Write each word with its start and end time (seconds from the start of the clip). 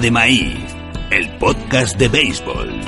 de 0.00 0.10
maíz, 0.12 0.54
el 1.10 1.28
podcast 1.38 1.98
de 1.98 2.08
béisbol. 2.08 2.80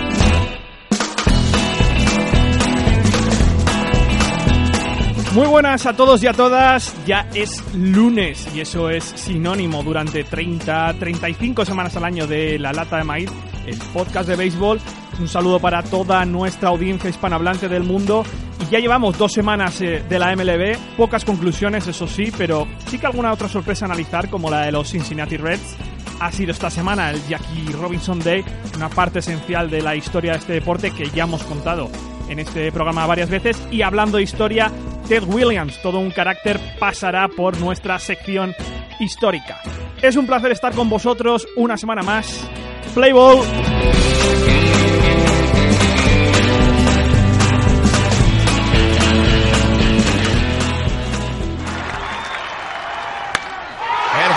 Muy 5.34 5.46
buenas 5.48 5.86
a 5.86 5.94
todos 5.94 6.22
y 6.22 6.28
a 6.28 6.32
todas, 6.32 6.94
ya 7.06 7.26
es 7.34 7.64
lunes 7.74 8.46
y 8.54 8.60
eso 8.60 8.90
es 8.90 9.04
sinónimo 9.04 9.82
durante 9.82 10.22
30, 10.22 10.94
35 11.00 11.64
semanas 11.64 11.96
al 11.96 12.04
año 12.04 12.28
de 12.28 12.58
La 12.60 12.72
Lata 12.72 12.98
de 12.98 13.04
Maíz, 13.04 13.30
el 13.66 13.78
podcast 13.92 14.28
de 14.28 14.36
béisbol. 14.36 14.80
Un 15.18 15.28
saludo 15.28 15.58
para 15.58 15.82
toda 15.82 16.24
nuestra 16.24 16.68
audiencia 16.68 17.10
hispanohablante 17.10 17.68
del 17.68 17.82
mundo 17.82 18.24
y 18.60 18.70
ya 18.70 18.78
llevamos 18.78 19.18
dos 19.18 19.32
semanas 19.32 19.80
eh, 19.80 20.04
de 20.08 20.18
la 20.18 20.34
MLB, 20.36 20.76
pocas 20.96 21.24
conclusiones 21.24 21.88
eso 21.88 22.06
sí, 22.06 22.32
pero 22.36 22.68
sí 22.86 22.98
que 22.98 23.06
alguna 23.06 23.32
otra 23.32 23.48
sorpresa 23.48 23.86
analizar 23.86 24.30
como 24.30 24.48
la 24.48 24.62
de 24.62 24.72
los 24.72 24.90
Cincinnati 24.90 25.36
Reds. 25.36 25.76
Ha 26.20 26.30
sido 26.30 26.52
esta 26.52 26.68
semana 26.68 27.10
el 27.10 27.26
Jackie 27.26 27.72
Robinson 27.72 28.18
Day, 28.20 28.44
una 28.76 28.90
parte 28.90 29.20
esencial 29.20 29.70
de 29.70 29.80
la 29.80 29.96
historia 29.96 30.32
de 30.32 30.38
este 30.38 30.52
deporte 30.52 30.90
que 30.90 31.08
ya 31.08 31.24
hemos 31.24 31.42
contado 31.44 31.90
en 32.28 32.38
este 32.38 32.70
programa 32.70 33.06
varias 33.06 33.30
veces. 33.30 33.60
Y 33.70 33.80
hablando 33.80 34.18
de 34.18 34.24
historia, 34.24 34.70
Ted 35.08 35.24
Williams, 35.24 35.80
todo 35.82 35.98
un 35.98 36.10
carácter, 36.10 36.60
pasará 36.78 37.26
por 37.28 37.58
nuestra 37.58 37.98
sección 37.98 38.54
histórica. 38.98 39.60
Es 40.02 40.16
un 40.16 40.26
placer 40.26 40.52
estar 40.52 40.74
con 40.74 40.90
vosotros 40.90 41.48
una 41.56 41.78
semana 41.78 42.02
más. 42.02 42.46
Play 42.94 43.12
ball. 43.12 43.40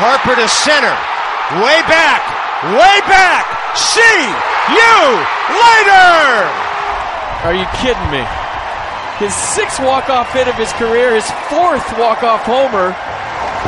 Harper 0.03 0.36
to 0.36 0.50
center. 0.50 1.12
Way 1.52 1.80
back. 1.92 2.24
Way 2.72 2.98
back. 3.12 3.76
See 3.76 4.24
you 4.72 5.00
later. 5.52 6.48
Are 7.44 7.54
you 7.54 7.68
kidding 7.84 8.10
me? 8.10 8.24
His 9.20 9.34
sixth 9.36 9.80
walk-off 9.80 10.32
hit 10.32 10.48
of 10.48 10.56
his 10.56 10.72
career, 10.74 11.14
his 11.14 11.30
fourth 11.52 11.86
walk-off 12.00 12.44
homer. 12.44 12.96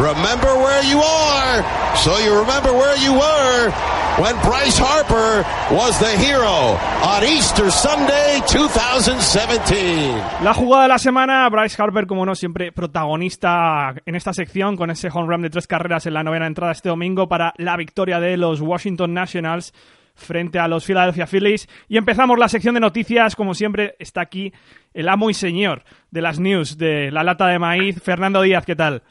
Remember 0.01 0.55
where 0.57 0.83
you 0.83 0.99
are, 0.99 1.63
so 1.97 2.17
you 2.17 2.39
remember 2.39 2.73
where 2.73 2.97
you 2.97 3.13
were 3.13 3.95
when 4.17 4.35
Bryce 4.41 4.79
Harper 4.79 5.45
was 5.75 5.99
the 5.99 6.17
hero 6.17 6.77
on 7.03 7.23
Easter 7.23 7.69
Sunday 7.69 8.41
2017. 8.47 10.43
La 10.43 10.53
jugada 10.53 10.83
de 10.83 10.89
la 10.89 10.97
semana, 10.97 11.49
Bryce 11.49 11.81
Harper, 11.81 12.07
como 12.07 12.25
no, 12.25 12.35
siempre 12.35 12.71
protagonista 12.71 13.93
en 14.05 14.15
esta 14.15 14.33
sección 14.33 14.77
con 14.77 14.89
ese 14.89 15.09
home 15.11 15.27
run 15.27 15.41
de 15.41 15.49
tres 15.49 15.67
carreras 15.67 16.05
en 16.05 16.13
la 16.13 16.23
novena 16.23 16.47
entrada 16.47 16.71
este 16.71 16.89
domingo 16.89 17.27
para 17.27 17.53
la 17.57 17.75
victoria 17.75 18.19
de 18.19 18.37
los 18.37 18.61
Washington 18.61 19.13
Nationals 19.13 19.73
frente 20.15 20.59
a 20.59 20.67
los 20.67 20.85
Philadelphia 20.85 21.27
Phillies. 21.27 21.67
Y 21.89 21.97
empezamos 21.97 22.39
la 22.39 22.47
sección 22.47 22.75
de 22.75 22.79
noticias, 22.79 23.35
como 23.35 23.53
siempre 23.53 23.95
está 23.99 24.21
aquí 24.21 24.53
el 24.93 25.09
amo 25.09 25.29
y 25.29 25.33
señor 25.33 25.83
de 26.09 26.21
las 26.21 26.39
news 26.39 26.77
de 26.77 27.11
la 27.11 27.23
lata 27.23 27.47
de 27.47 27.59
maíz, 27.59 28.01
Fernando 28.01 28.41
Díaz, 28.41 28.65
¿qué 28.65 28.75
tal? 28.75 29.03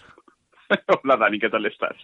Hola 1.04 1.16
Dani, 1.16 1.38
¿qué 1.38 1.48
tal 1.48 1.66
estás? 1.66 1.96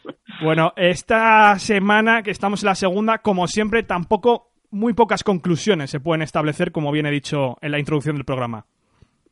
Bueno, 0.42 0.72
esta 0.76 1.58
semana 1.58 2.22
que 2.22 2.30
estamos 2.30 2.62
en 2.62 2.68
la 2.68 2.74
segunda, 2.74 3.18
como 3.18 3.46
siempre, 3.46 3.82
tampoco 3.82 4.50
muy 4.70 4.94
pocas 4.94 5.24
conclusiones 5.24 5.90
se 5.90 6.00
pueden 6.00 6.22
establecer, 6.22 6.72
como 6.72 6.92
bien 6.92 7.06
he 7.06 7.10
dicho 7.10 7.56
en 7.60 7.72
la 7.72 7.78
introducción 7.78 8.16
del 8.16 8.24
programa. 8.24 8.64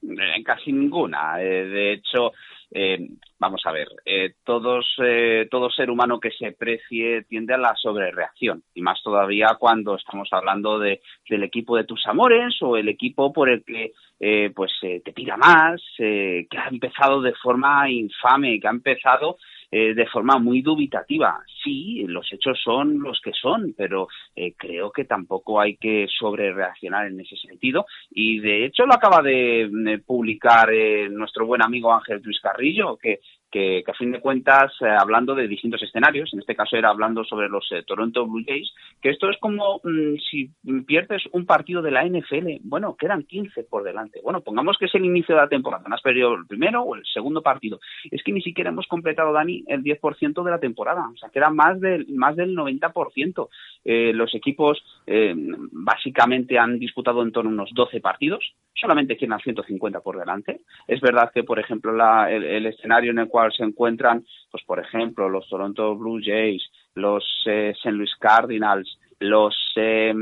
Eh, 0.03 0.43
casi 0.45 0.73
ninguna. 0.73 1.41
Eh, 1.41 1.65
de 1.67 1.93
hecho, 1.95 2.33
eh, 2.71 2.99
vamos 3.39 3.63
a 3.65 3.73
ver, 3.73 3.89
eh, 4.05 4.35
todos, 4.45 4.87
eh, 5.03 5.49
todo 5.51 5.71
ser 5.71 5.91
humano 5.91 6.21
que 6.21 6.31
se 6.31 6.53
precie 6.53 7.23
tiende 7.23 7.55
a 7.55 7.59
la 7.59 7.75
sobrereacción, 7.77 8.63
y 8.75 8.83
más 8.83 9.03
todavía 9.03 9.57
cuando 9.59 9.97
estamos 9.97 10.29
hablando 10.33 10.79
de, 10.79 11.01
del 11.29 11.45
equipo 11.45 11.77
de 11.77 11.85
tus 11.85 12.07
amores 12.07 12.57
o 12.61 12.77
el 12.77 12.89
equipo 12.89 13.33
por 13.33 13.49
el 13.49 13.65
que 13.65 13.93
eh, 14.21 14.51
pues 14.55 14.73
eh, 14.83 15.01
te 15.05 15.13
tira 15.13 15.37
más, 15.37 15.81
eh, 15.99 16.47
que 16.51 16.59
ha 16.59 16.69
empezado 16.69 17.23
de 17.23 17.35
forma 17.35 17.89
infame, 17.89 18.59
que 18.61 18.67
ha 18.67 18.73
empezado 18.73 19.39
eh, 19.71 19.95
de 19.95 20.07
forma 20.07 20.39
muy 20.39 20.63
dubitativa. 20.63 21.43
Sí, 21.63 22.05
los 22.07 22.33
hechos 22.33 22.59
son 22.63 23.01
los 23.01 23.21
que 23.23 23.33
son, 23.33 23.75
pero 23.77 24.09
eh, 24.35 24.55
creo 24.57 24.91
que 24.91 25.05
tampoco 25.05 25.61
hay 25.61 25.77
que 25.77 26.07
sobrereaccionar 26.19 27.09
en 27.09 27.21
ese 27.21 27.37
sentido. 27.37 27.87
Y 28.11 28.41
de 28.41 28.65
hecho 28.65 28.87
lo 28.87 28.95
acaba 28.95 29.23
de, 29.23 29.69
de 29.71 29.99
publicar 29.99 30.73
eh, 30.73 31.09
nuestro 31.11 31.47
buen 31.47 31.63
amigo 31.63 31.93
Ángel 31.93 32.21
Luis 32.23 32.41
Carrillo, 32.41 32.97
que 32.97 33.21
que, 33.51 33.83
que, 33.85 33.91
a 33.91 33.95
fin 33.95 34.13
de 34.13 34.21
cuentas, 34.21 34.73
eh, 34.81 34.87
hablando 34.89 35.35
de 35.35 35.49
distintos 35.49 35.83
escenarios, 35.83 36.33
en 36.33 36.41
este 36.41 36.55
caso 36.55 36.77
era 36.77 36.91
hablando 36.91 37.25
sobre 37.25 37.49
los 37.49 37.67
eh, 37.73 37.83
Toronto 37.87 38.27
Blue 38.27 38.45
Jays, 38.47 38.73
que 39.01 39.11
esto 39.11 39.31
es 39.31 39.39
como 39.39 39.81
mmm, 39.83 40.17
si 40.31 40.51
pierdes 40.87 41.23
un 41.33 41.47
partido 41.47 41.83
de 41.83 41.91
la 41.91 42.05
NFL, 42.05 42.61
bueno, 42.63 42.97
quedan 42.97 43.25
15 43.25 43.65
por 43.65 43.85
delante. 43.85 44.21
Bueno, 44.23 44.41
pongamos 44.41 44.77
que 44.79 44.87
es 44.87 44.95
el 44.95 45.05
inicio 45.05 45.35
de 45.35 45.43
la 45.43 45.49
temporada, 45.49 45.85
no 45.89 45.95
has 45.95 46.03
perdido 46.03 46.35
el 46.35 46.47
primero 46.47 46.83
o 46.83 46.95
el 46.95 47.05
segundo 47.07 47.43
partido. 47.43 47.81
Es 48.11 48.23
que 48.23 48.33
ni 48.33 48.43
siquiera 48.43 48.71
hemos 48.71 48.87
completado, 48.87 49.33
Dani, 49.33 49.65
el 49.67 49.83
10% 49.83 50.43
de 50.43 50.51
la 50.51 50.61
temporada, 50.61 51.09
o 51.13 51.17
sea, 51.17 51.31
queda 51.31 51.51
más 51.51 51.81
del, 51.81 52.07
más 52.15 52.37
del 52.37 52.57
90%. 52.57 53.49
Eh, 53.85 54.13
los 54.13 54.35
equipos 54.35 54.83
eh, 55.07 55.35
básicamente 55.73 56.59
han 56.59 56.79
disputado 56.79 57.23
en 57.23 57.33
torno 57.33 57.51
a 57.51 57.55
unos 57.55 57.71
12 57.73 58.01
partidos, 58.01 58.55
solamente 58.81 59.17
quedan 59.17 59.41
150 59.41 60.01
por 60.01 60.19
delante. 60.19 60.61
Es 60.87 61.01
verdad 61.01 61.31
que, 61.33 61.45
por 61.45 61.59
ejemplo, 61.59 61.93
la, 61.93 62.31
el, 62.31 62.67
escenario 62.67 63.11
en 63.11 63.19
el 63.19 63.29
cual 63.29 63.53
se 63.53 63.65
encuentran, 63.65 64.25
pues 64.51 64.63
por 64.65 64.79
ejemplo, 64.79 65.29
los 65.29 65.49
Toronto 65.49 65.97
Blue 65.97 66.21
Jays, 66.23 66.63
los 66.95 67.25
eh, 67.47 67.73
St. 67.77 67.93
Louis 67.93 68.15
Cardinals, 68.19 68.99
los 69.21 69.55
eh, 69.77 70.15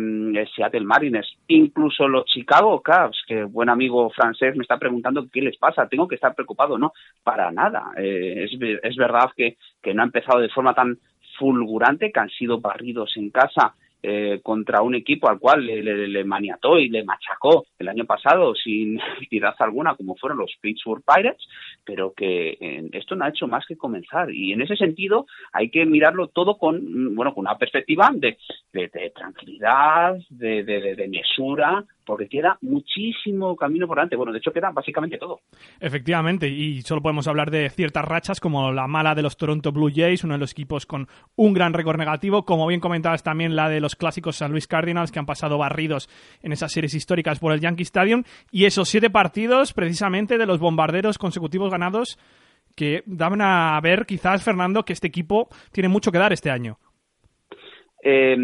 Seattle 0.54 0.84
Mariners, 0.84 1.36
incluso 1.48 2.08
los 2.08 2.24
Chicago 2.24 2.82
Cubs, 2.82 3.22
que 3.26 3.44
buen 3.44 3.68
amigo 3.68 4.08
francés 4.10 4.56
me 4.56 4.62
está 4.62 4.78
preguntando 4.78 5.28
qué 5.30 5.42
les 5.42 5.58
pasa, 5.58 5.88
tengo 5.88 6.08
que 6.08 6.14
estar 6.14 6.34
preocupado, 6.34 6.78
no, 6.78 6.92
para 7.22 7.50
nada. 7.50 7.92
Eh, 7.98 8.44
es, 8.44 8.58
es 8.82 8.96
verdad 8.96 9.30
que, 9.36 9.58
que 9.82 9.92
no 9.92 10.02
ha 10.02 10.06
empezado 10.06 10.40
de 10.40 10.48
forma 10.48 10.74
tan 10.74 10.98
fulgurante, 11.38 12.10
que 12.10 12.20
han 12.20 12.30
sido 12.30 12.60
barridos 12.60 13.12
en 13.16 13.30
casa 13.30 13.74
eh, 14.08 14.38
contra 14.40 14.82
un 14.82 14.94
equipo 14.94 15.28
al 15.28 15.40
cual 15.40 15.66
le, 15.66 15.82
le, 15.82 16.06
le, 16.06 16.22
maniató 16.22 16.78
y 16.78 16.88
le 16.88 17.02
machacó 17.02 17.66
el 17.76 17.88
año 17.88 18.04
pasado 18.04 18.54
sin 18.54 19.00
piedad 19.28 19.52
alguna, 19.58 19.96
como 19.96 20.14
fueron 20.14 20.38
los 20.38 20.54
Pittsburgh 20.60 21.02
Pirates, 21.04 21.44
pero 21.84 22.12
que 22.14 22.50
eh, 22.60 22.88
esto 22.92 23.16
no 23.16 23.24
ha 23.24 23.30
hecho 23.30 23.48
más 23.48 23.66
que 23.66 23.76
comenzar. 23.76 24.30
Y 24.30 24.52
en 24.52 24.62
ese 24.62 24.76
sentido 24.76 25.26
hay 25.52 25.70
que 25.70 25.84
mirarlo 25.84 26.28
todo 26.28 26.56
con, 26.56 27.16
bueno, 27.16 27.34
con 27.34 27.46
una 27.46 27.58
perspectiva 27.58 28.08
de, 28.14 28.38
de, 28.72 28.86
de 28.86 29.10
tranquilidad, 29.10 30.16
de, 30.30 30.62
de 30.62 31.08
mesura, 31.08 31.84
porque 32.06 32.28
queda 32.28 32.56
muchísimo 32.62 33.56
camino 33.56 33.86
por 33.86 33.96
delante. 33.96 34.16
Bueno, 34.16 34.32
de 34.32 34.38
hecho 34.38 34.52
queda 34.52 34.70
básicamente 34.70 35.18
todo. 35.18 35.40
Efectivamente, 35.80 36.48
y 36.48 36.80
solo 36.82 37.02
podemos 37.02 37.26
hablar 37.26 37.50
de 37.50 37.68
ciertas 37.68 38.04
rachas 38.04 38.40
como 38.40 38.72
la 38.72 38.86
mala 38.86 39.14
de 39.14 39.22
los 39.22 39.36
Toronto 39.36 39.72
Blue 39.72 39.90
Jays, 39.94 40.24
uno 40.24 40.34
de 40.34 40.40
los 40.40 40.52
equipos 40.52 40.86
con 40.86 41.08
un 41.34 41.52
gran 41.52 41.72
récord 41.72 41.98
negativo, 41.98 42.44
como 42.44 42.66
bien 42.68 42.80
comentabas 42.80 43.22
también 43.22 43.56
la 43.56 43.68
de 43.68 43.80
los 43.80 43.96
clásicos 43.96 44.36
San 44.36 44.52
Luis 44.52 44.68
Cardinals 44.68 45.10
que 45.10 45.18
han 45.18 45.26
pasado 45.26 45.58
barridos 45.58 46.08
en 46.42 46.52
esas 46.52 46.72
series 46.72 46.94
históricas 46.94 47.40
por 47.40 47.52
el 47.52 47.60
Yankee 47.60 47.82
Stadium 47.82 48.22
y 48.50 48.64
esos 48.64 48.88
siete 48.88 49.10
partidos 49.10 49.72
precisamente 49.72 50.38
de 50.38 50.46
los 50.46 50.60
bombarderos 50.60 51.18
consecutivos 51.18 51.70
ganados 51.70 52.18
que 52.76 53.02
daban 53.06 53.40
a 53.40 53.80
ver 53.80 54.06
quizás, 54.06 54.44
Fernando, 54.44 54.84
que 54.84 54.92
este 54.92 55.08
equipo 55.08 55.48
tiene 55.72 55.88
mucho 55.88 56.12
que 56.12 56.18
dar 56.18 56.32
este 56.32 56.50
año. 56.50 56.78
Eh, 58.02 58.36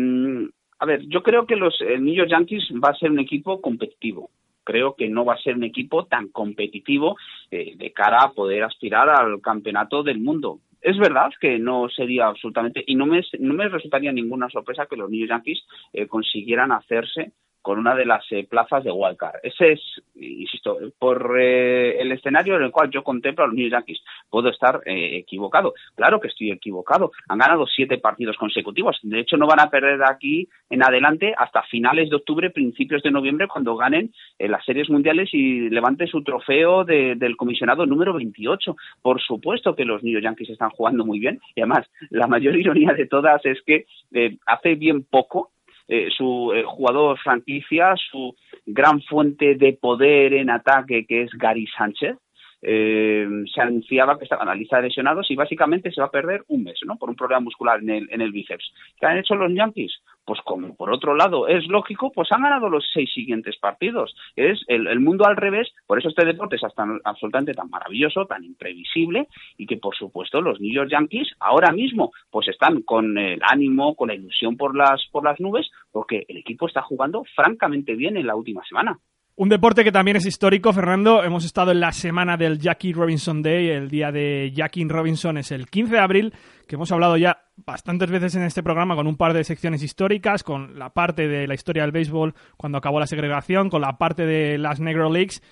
a 0.82 0.84
ver, 0.84 1.06
yo 1.06 1.22
creo 1.22 1.46
que 1.46 1.54
los 1.54 1.80
el 1.80 2.04
New 2.04 2.12
York 2.12 2.28
Yankees 2.28 2.64
va 2.82 2.88
a 2.88 2.96
ser 2.96 3.12
un 3.12 3.20
equipo 3.20 3.60
competitivo. 3.60 4.30
Creo 4.64 4.96
que 4.96 5.08
no 5.08 5.24
va 5.24 5.34
a 5.34 5.38
ser 5.40 5.54
un 5.54 5.62
equipo 5.62 6.06
tan 6.06 6.26
competitivo 6.30 7.16
eh, 7.52 7.74
de 7.76 7.92
cara 7.92 8.24
a 8.24 8.32
poder 8.32 8.64
aspirar 8.64 9.08
al 9.08 9.40
campeonato 9.40 10.02
del 10.02 10.18
mundo. 10.18 10.58
Es 10.80 10.98
verdad 10.98 11.30
que 11.40 11.60
no 11.60 11.88
sería 11.88 12.26
absolutamente, 12.26 12.82
y 12.84 12.96
no 12.96 13.06
me, 13.06 13.22
no 13.38 13.54
me 13.54 13.68
resultaría 13.68 14.10
ninguna 14.10 14.48
sorpresa 14.48 14.86
que 14.86 14.96
los 14.96 15.08
New 15.08 15.20
York 15.20 15.30
Yankees 15.30 15.62
eh, 15.92 16.08
consiguieran 16.08 16.72
hacerse 16.72 17.30
con 17.62 17.78
una 17.78 17.94
de 17.94 18.04
las 18.04 18.24
eh, 18.30 18.46
plazas 18.48 18.84
de 18.84 18.90
wildcard. 18.90 19.36
Ese 19.42 19.72
es, 19.72 19.80
insisto, 20.16 20.78
por 20.98 21.36
eh, 21.40 22.00
el 22.00 22.12
escenario 22.12 22.56
en 22.56 22.64
el 22.64 22.70
cual 22.70 22.90
yo 22.90 23.02
contemplo 23.02 23.44
a 23.44 23.46
los 23.46 23.56
New 23.56 23.70
Yankees. 23.70 24.02
Puedo 24.28 24.50
estar 24.50 24.80
eh, 24.84 25.16
equivocado. 25.16 25.74
Claro 25.94 26.20
que 26.20 26.28
estoy 26.28 26.50
equivocado. 26.50 27.12
Han 27.28 27.38
ganado 27.38 27.66
siete 27.66 27.98
partidos 27.98 28.36
consecutivos. 28.36 28.98
De 29.02 29.20
hecho, 29.20 29.36
no 29.36 29.46
van 29.46 29.60
a 29.60 29.70
perder 29.70 29.98
de 29.98 30.06
aquí 30.06 30.48
en 30.68 30.82
adelante 30.82 31.34
hasta 31.36 31.62
finales 31.64 32.10
de 32.10 32.16
octubre, 32.16 32.50
principios 32.50 33.02
de 33.02 33.10
noviembre, 33.10 33.46
cuando 33.46 33.76
ganen 33.76 34.12
eh, 34.38 34.48
las 34.48 34.64
series 34.64 34.90
mundiales 34.90 35.28
y 35.32 35.70
levanten 35.70 36.08
su 36.08 36.22
trofeo 36.22 36.84
de, 36.84 37.14
del 37.16 37.36
comisionado 37.36 37.86
número 37.86 38.14
28. 38.14 38.76
Por 39.00 39.20
supuesto 39.20 39.76
que 39.76 39.84
los 39.84 40.02
New 40.02 40.20
Yankees 40.20 40.50
están 40.50 40.70
jugando 40.70 41.04
muy 41.04 41.20
bien. 41.20 41.40
Y 41.54 41.60
además, 41.60 41.86
la 42.10 42.26
mayor 42.26 42.56
ironía 42.56 42.92
de 42.92 43.06
todas 43.06 43.44
es 43.44 43.62
que 43.62 43.86
eh, 44.12 44.36
hace 44.46 44.74
bien 44.74 45.04
poco 45.04 45.51
eh, 45.88 46.08
su 46.16 46.52
eh, 46.54 46.64
jugador 46.64 47.18
franquicia, 47.18 47.94
su 48.10 48.34
gran 48.66 49.02
fuente 49.02 49.54
de 49.54 49.72
poder 49.74 50.34
en 50.34 50.50
ataque, 50.50 51.04
que 51.06 51.22
es 51.22 51.30
Gary 51.32 51.66
Sánchez, 51.76 52.16
eh, 52.62 53.28
se 53.52 53.60
anunciaba 53.60 54.16
que 54.18 54.24
estaba 54.24 54.42
en 54.42 54.48
la 54.48 54.54
lista 54.54 54.76
de 54.76 54.84
lesionados 54.84 55.30
y 55.30 55.36
básicamente 55.36 55.90
se 55.90 56.00
va 56.00 56.06
a 56.06 56.10
perder 56.10 56.44
un 56.48 56.62
mes, 56.62 56.78
¿no? 56.86 56.96
Por 56.96 57.10
un 57.10 57.16
problema 57.16 57.40
muscular 57.40 57.80
en 57.80 57.90
el, 57.90 58.08
en 58.10 58.20
el 58.20 58.30
bíceps. 58.30 58.72
¿Qué 58.98 59.06
han 59.06 59.18
hecho 59.18 59.34
los 59.34 59.52
Yankees? 59.52 60.00
Pues 60.24 60.40
como 60.44 60.76
por 60.76 60.92
otro 60.92 61.16
lado 61.16 61.48
es 61.48 61.66
lógico, 61.66 62.12
pues 62.12 62.30
han 62.30 62.42
ganado 62.42 62.70
los 62.70 62.88
seis 62.92 63.12
siguientes 63.12 63.56
partidos. 63.58 64.14
Es 64.36 64.62
el, 64.68 65.00
mundo 65.00 65.26
al 65.26 65.36
revés, 65.36 65.72
por 65.86 65.98
eso 65.98 66.08
este 66.08 66.24
deporte 66.24 66.56
es 66.56 66.64
hasta, 66.64 66.86
absolutamente 67.04 67.54
tan 67.54 67.68
maravilloso, 67.68 68.26
tan 68.26 68.44
imprevisible 68.44 69.26
y 69.56 69.66
que 69.66 69.78
por 69.78 69.96
supuesto 69.96 70.40
los 70.40 70.60
New 70.60 70.72
York 70.72 70.90
Yankees 70.90 71.28
ahora 71.40 71.72
mismo 71.72 72.12
pues 72.30 72.46
están 72.48 72.82
con 72.82 73.18
el 73.18 73.40
ánimo, 73.42 73.96
con 73.96 74.08
la 74.08 74.14
ilusión 74.14 74.56
por 74.56 74.76
las, 74.76 75.04
por 75.10 75.24
las 75.24 75.40
nubes, 75.40 75.68
porque 75.90 76.24
el 76.28 76.36
equipo 76.36 76.68
está 76.68 76.82
jugando 76.82 77.24
francamente 77.34 77.96
bien 77.96 78.16
en 78.16 78.26
la 78.26 78.36
última 78.36 78.62
semana. 78.64 78.98
Un 79.34 79.48
deporte 79.48 79.82
que 79.82 79.92
también 79.92 80.18
es 80.18 80.26
histórico, 80.26 80.74
Fernando. 80.74 81.24
Hemos 81.24 81.46
estado 81.46 81.72
en 81.72 81.80
la 81.80 81.92
semana 81.92 82.36
del 82.36 82.58
Jackie 82.58 82.92
Robinson 82.92 83.42
Day. 83.42 83.70
El 83.70 83.88
día 83.88 84.12
de 84.12 84.52
Jackie 84.52 84.86
Robinson 84.86 85.38
es 85.38 85.50
el 85.52 85.68
15 85.70 85.94
de 85.94 85.98
abril, 85.98 86.34
que 86.68 86.74
hemos 86.74 86.92
hablado 86.92 87.16
ya 87.16 87.38
bastantes 87.56 88.10
veces 88.10 88.36
en 88.36 88.42
este 88.42 88.62
programa 88.62 88.94
con 88.94 89.06
un 89.06 89.16
par 89.16 89.32
de 89.32 89.42
secciones 89.42 89.82
históricas, 89.82 90.44
con 90.44 90.78
la 90.78 90.90
parte 90.90 91.28
de 91.28 91.46
la 91.46 91.54
historia 91.54 91.82
del 91.82 91.92
béisbol 91.92 92.34
cuando 92.58 92.76
acabó 92.76 93.00
la 93.00 93.06
segregación, 93.06 93.70
con 93.70 93.80
la 93.80 93.96
parte 93.96 94.26
de 94.26 94.58
las 94.58 94.80
Negro 94.80 95.10
Leagues. 95.10 95.42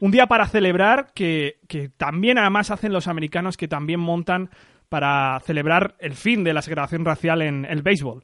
Un 0.00 0.10
día 0.10 0.26
para 0.26 0.46
celebrar 0.46 1.06
que, 1.14 1.56
que 1.66 1.88
también 1.88 2.36
además 2.36 2.70
hacen 2.70 2.92
los 2.92 3.08
americanos 3.08 3.56
que 3.56 3.68
también 3.68 4.00
montan 4.00 4.50
para 4.90 5.40
celebrar 5.40 5.94
el 5.98 6.12
fin 6.12 6.44
de 6.44 6.52
la 6.52 6.60
segregación 6.60 7.06
racial 7.06 7.40
en 7.40 7.64
el 7.64 7.80
béisbol. 7.80 8.22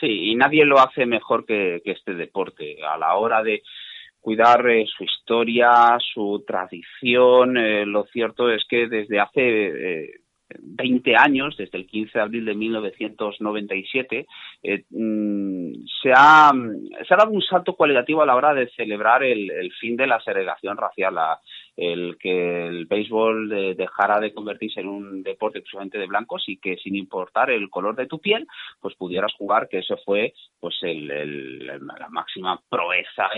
Sí, 0.00 0.30
y 0.30 0.34
nadie 0.34 0.64
lo 0.64 0.80
hace 0.80 1.04
mejor 1.04 1.44
que, 1.44 1.82
que 1.84 1.92
este 1.92 2.14
deporte. 2.14 2.78
A 2.82 2.96
la 2.96 3.16
hora 3.16 3.42
de 3.42 3.62
cuidar 4.24 4.66
eh, 4.70 4.86
su 4.86 5.04
historia, 5.04 5.98
su 6.14 6.42
tradición. 6.46 7.58
Eh, 7.58 7.84
lo 7.84 8.04
cierto 8.04 8.50
es 8.50 8.64
que 8.66 8.88
desde 8.88 9.20
hace 9.20 9.42
eh, 9.42 10.20
20 10.48 11.16
años, 11.16 11.56
desde 11.56 11.78
el 11.78 11.86
15 11.86 12.18
de 12.18 12.22
abril 12.22 12.44
de 12.44 12.54
1997, 12.54 14.26
eh, 14.62 14.84
mm, 14.90 15.72
se, 16.02 16.12
ha, 16.14 16.52
se 17.06 17.14
ha 17.14 17.16
dado 17.16 17.30
un 17.30 17.42
salto 17.42 17.74
cualitativo 17.74 18.22
a 18.22 18.26
la 18.26 18.36
hora 18.36 18.54
de 18.54 18.68
celebrar 18.70 19.22
el, 19.22 19.72
fin 19.80 19.96
de 19.96 20.06
la 20.06 20.20
segregación 20.20 20.76
racial, 20.76 21.16
el 21.76 22.16
que 22.18 22.66
el 22.66 22.86
béisbol 22.86 23.48
de, 23.48 23.74
dejara 23.74 24.20
de 24.20 24.32
convertirse 24.32 24.80
en 24.80 24.88
un 24.88 25.22
deporte 25.22 25.58
exclusivamente 25.58 25.98
de 25.98 26.06
blancos 26.06 26.44
y 26.46 26.58
que 26.58 26.76
sin 26.76 26.94
importar 26.96 27.50
el 27.50 27.70
color 27.70 27.96
de 27.96 28.06
tu 28.06 28.18
piel, 28.20 28.46
pues 28.80 28.94
pudieras 28.96 29.32
jugar, 29.34 29.68
que 29.68 29.78
eso 29.78 29.96
fue 30.04 30.34
pues 30.60 30.76
el, 30.82 31.66
la 31.66 32.08
máxima 32.10 32.60
proeza, 32.68 33.28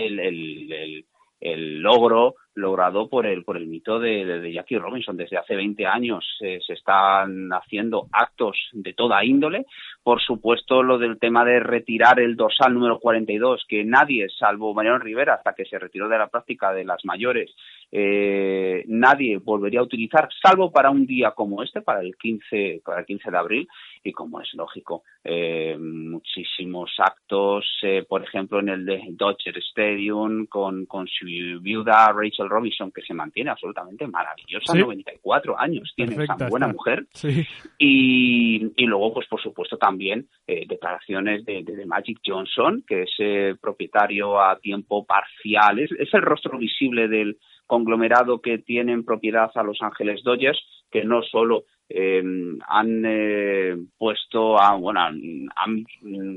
el 1.39 1.81
logro 1.81 2.35
logrado 2.57 3.07
por 3.07 3.25
el, 3.25 3.43
por 3.43 3.57
el 3.57 3.67
mito 3.67 3.99
de, 3.99 4.25
de, 4.25 4.39
de 4.39 4.53
Jackie 4.53 4.77
Robinson. 4.77 5.15
Desde 5.15 5.37
hace 5.37 5.55
20 5.55 5.85
años 5.85 6.25
se 6.39 6.57
están 6.73 7.49
haciendo 7.51 8.07
actos 8.11 8.57
de 8.73 8.93
toda 8.93 9.23
índole. 9.23 9.65
Por 10.03 10.21
supuesto, 10.21 10.83
lo 10.83 10.97
del 10.97 11.19
tema 11.19 11.43
de 11.43 11.59
retirar 11.59 12.19
el 12.19 12.35
dorsal 12.37 12.73
número 12.73 12.97
42, 12.99 13.65
que 13.67 13.83
nadie, 13.83 14.27
salvo 14.29 14.73
Mariano 14.73 14.99
Rivera, 14.99 15.33
hasta 15.33 15.53
que 15.53 15.65
se 15.65 15.77
retiró 15.77 16.07
de 16.07 16.17
la 16.17 16.27
práctica 16.27 16.71
de 16.71 16.85
las 16.85 17.03
mayores, 17.03 17.53
eh, 17.91 18.83
nadie 18.87 19.37
volvería 19.37 19.81
a 19.81 19.83
utilizar, 19.83 20.29
salvo 20.41 20.71
para 20.71 20.89
un 20.89 21.05
día 21.05 21.31
como 21.31 21.61
este, 21.63 21.81
para 21.81 22.01
el 22.01 22.15
15, 22.15 22.81
para 22.85 23.01
el 23.01 23.05
15 23.05 23.31
de 23.31 23.37
abril, 23.37 23.67
y 24.03 24.11
como 24.11 24.39
es 24.39 24.53
lógico, 24.53 25.03
eh, 25.23 25.77
muchísimos 25.77 26.95
actos, 26.99 27.65
eh, 27.83 28.05
por 28.07 28.23
ejemplo, 28.23 28.59
en 28.59 28.69
el 28.69 28.85
de 28.85 29.01
Dodger 29.09 29.57
Stadium, 29.57 30.45
con, 30.45 30.85
con 30.85 31.07
su 31.07 31.25
viuda 31.25 32.13
Rachel 32.13 32.46
Robinson, 32.47 32.91
que 32.91 33.01
se 33.01 33.13
mantiene 33.13 33.51
absolutamente 33.51 34.07
maravillosa, 34.07 34.73
Sí. 34.73 34.79
94 34.79 35.59
años 35.59 35.91
tiene 35.95 36.15
Perfecta, 36.15 36.35
esa 36.35 36.49
buena 36.49 36.65
está. 36.67 36.73
mujer, 36.75 37.05
Sí. 37.13 37.45
y, 37.77 38.71
y 38.75 38.85
luego, 38.85 39.13
pues 39.13 39.27
por 39.27 39.41
supuesto, 39.41 39.77
también 39.77 40.27
eh, 40.47 40.65
declaraciones 40.67 41.45
de, 41.45 41.63
de, 41.63 41.75
de 41.75 41.85
Magic 41.85 42.19
Johnson, 42.25 42.83
que 42.87 43.03
es 43.03 43.11
eh, 43.19 43.55
propietario 43.61 44.41
a 44.41 44.59
tiempo 44.59 45.05
parcial, 45.05 45.79
es, 45.79 45.91
es 45.91 46.13
el 46.13 46.21
rostro 46.21 46.57
visible 46.57 47.07
del 47.07 47.37
conglomerado 47.65 48.41
que 48.41 48.57
tiene 48.59 48.93
en 48.93 49.03
propiedad 49.05 49.51
a 49.55 49.63
Los 49.63 49.81
Ángeles 49.81 50.23
Dodgers, 50.23 50.59
que 50.89 51.03
no 51.03 51.21
solo 51.21 51.63
eh, 51.89 52.23
han 52.67 53.03
eh, 53.05 53.77
puesto, 53.97 54.57
bueno, 54.79 55.01
han, 55.01 55.85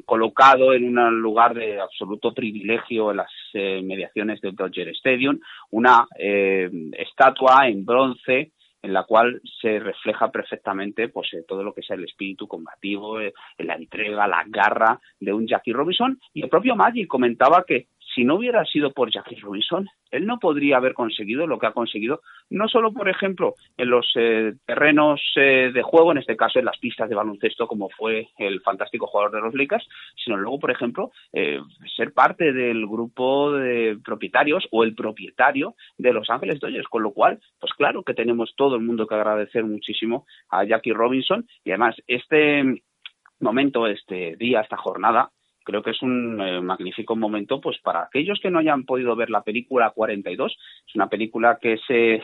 colocado 0.05 0.73
en 0.73 0.97
un 0.97 1.20
lugar 1.20 1.55
de 1.55 1.81
absoluto 1.81 2.32
privilegio 2.32 3.11
en 3.11 3.17
las 3.19 3.31
eh, 3.55 3.82
mediaciones 3.82 4.41
del 4.41 4.55
Dodger 4.55 4.88
Stadium 4.88 5.38
una 5.70 6.06
eh, 6.19 6.70
estatua 6.97 7.69
en 7.69 7.85
bronce 7.85 8.52
en 8.82 8.93
la 8.93 9.05
cual 9.05 9.41
se 9.61 9.79
refleja 9.79 10.31
perfectamente 10.31 11.08
pues 11.08 11.32
eh, 11.35 11.44
todo 11.47 11.62
lo 11.62 11.75
que 11.75 11.81
es 11.81 11.91
el 11.91 12.05
espíritu 12.05 12.47
combativo, 12.49 13.20
eh, 13.20 13.32
la 13.58 13.75
entrega, 13.75 14.26
la 14.26 14.44
garra 14.47 14.99
de 15.19 15.32
un 15.32 15.47
Jackie 15.47 15.73
Robinson. 15.73 16.19
Y 16.32 16.43
el 16.43 16.49
propio 16.49 16.76
Magic 16.76 17.06
comentaba 17.06 17.64
que 17.67 17.88
si 18.14 18.24
no 18.24 18.36
hubiera 18.36 18.64
sido 18.64 18.92
por 18.92 19.10
Jackie 19.10 19.36
Robinson, 19.36 19.88
él 20.10 20.26
no 20.26 20.38
podría 20.38 20.76
haber 20.76 20.94
conseguido 20.94 21.46
lo 21.46 21.58
que 21.58 21.66
ha 21.66 21.72
conseguido, 21.72 22.20
no 22.48 22.68
solo, 22.68 22.92
por 22.92 23.08
ejemplo, 23.08 23.54
en 23.76 23.90
los 23.90 24.10
eh, 24.16 24.54
terrenos 24.66 25.20
eh, 25.36 25.70
de 25.72 25.82
juego, 25.82 26.12
en 26.12 26.18
este 26.18 26.36
caso 26.36 26.58
en 26.58 26.64
las 26.64 26.78
pistas 26.78 27.08
de 27.08 27.14
baloncesto, 27.14 27.66
como 27.66 27.88
fue 27.90 28.28
el 28.38 28.60
fantástico 28.60 29.06
jugador 29.06 29.32
de 29.32 29.40
los 29.40 29.54
Lakers, 29.54 29.86
sino 30.22 30.36
luego, 30.36 30.58
por 30.58 30.70
ejemplo, 30.70 31.10
eh, 31.32 31.60
ser 31.96 32.12
parte 32.12 32.52
del 32.52 32.86
grupo 32.86 33.52
de 33.52 33.98
propietarios 34.04 34.66
o 34.70 34.84
el 34.84 34.94
propietario 34.94 35.74
de 35.96 36.12
Los 36.12 36.30
Ángeles 36.30 36.60
Dodgers, 36.60 36.88
con 36.88 37.02
lo 37.02 37.12
cual, 37.12 37.40
pues 37.60 37.72
claro 37.74 38.02
que 38.02 38.14
tenemos 38.14 38.54
todo 38.56 38.76
el 38.76 38.82
mundo 38.82 39.06
que 39.06 39.14
agradecer 39.14 39.64
muchísimo 39.64 40.26
a 40.48 40.64
Jackie 40.64 40.92
Robinson 40.92 41.46
y 41.64 41.70
además 41.70 41.96
este 42.06 42.82
momento, 43.40 43.86
este 43.86 44.36
día, 44.36 44.60
esta 44.60 44.76
jornada, 44.76 45.30
creo 45.70 45.82
que 45.82 45.90
es 45.90 46.02
un 46.02 46.40
eh, 46.40 46.61
magnífico 46.61 47.14
momento 47.14 47.61
pues 47.61 47.78
para 47.78 48.02
aquellos 48.02 48.40
que 48.40 48.50
no 48.50 48.58
hayan 48.58 48.84
podido 48.84 49.14
ver 49.14 49.31
la 49.31 49.43
película 49.43 49.90
42, 49.90 50.56
es 50.87 50.94
una 50.94 51.08
película 51.08 51.58
que 51.61 51.78
se 51.87 52.22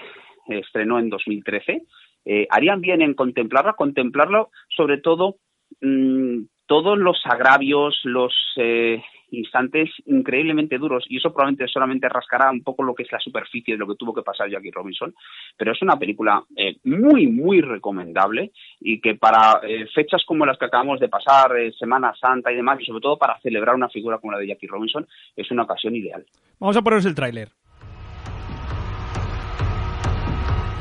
estrenó 0.48 0.98
en 0.98 1.08
2013, 1.08 1.82
eh, 2.24 2.46
harían 2.50 2.80
bien 2.80 3.02
en 3.02 3.14
contemplarla, 3.14 3.74
contemplarlo 3.74 4.50
sobre 4.68 4.98
todo 4.98 5.36
mmm, 5.80 6.40
todos 6.66 6.98
los 6.98 7.20
agravios, 7.24 8.00
los 8.02 8.34
eh, 8.56 9.00
instantes 9.30 9.90
increíblemente 10.06 10.78
duros 10.78 11.04
y 11.08 11.18
eso 11.18 11.32
probablemente 11.32 11.66
solamente 11.68 12.08
rascará 12.08 12.50
un 12.50 12.62
poco 12.62 12.82
lo 12.82 12.94
que 12.94 13.02
es 13.02 13.12
la 13.12 13.20
superficie 13.20 13.74
de 13.74 13.78
lo 13.78 13.86
que 13.86 13.96
tuvo 13.96 14.14
que 14.14 14.22
pasar 14.22 14.48
Jackie 14.48 14.70
Robinson, 14.70 15.14
pero 15.56 15.72
es 15.72 15.82
una 15.82 15.98
película 15.98 16.44
eh, 16.56 16.76
muy, 16.84 17.26
muy 17.26 17.60
recomendable 17.60 18.52
y 18.80 19.00
que 19.00 19.14
para 19.14 19.60
eh, 19.62 19.86
fechas 19.94 20.22
como 20.26 20.46
las 20.46 20.58
que 20.58 20.66
acabamos 20.66 21.00
de 21.00 21.08
pasar, 21.08 21.56
eh, 21.56 21.72
Semana 21.72 22.12
Santa 22.20 22.52
y 22.52 22.56
demás, 22.56 22.80
y 22.80 22.84
sobre 22.84 23.00
todo 23.00 23.18
para 23.18 23.38
celebrar 23.40 23.74
una 23.74 23.88
figura 23.88 24.18
como 24.18 24.32
la 24.32 24.38
de 24.38 24.48
Jackie 24.48 24.66
Robinson, 24.66 25.06
es 25.34 25.50
una 25.50 25.64
ocasión 25.64 25.94
ideal. 25.94 26.24
Vamos 26.58 26.76
a 26.76 26.82
poneros 26.82 27.06
el 27.06 27.14
tráiler. 27.14 27.48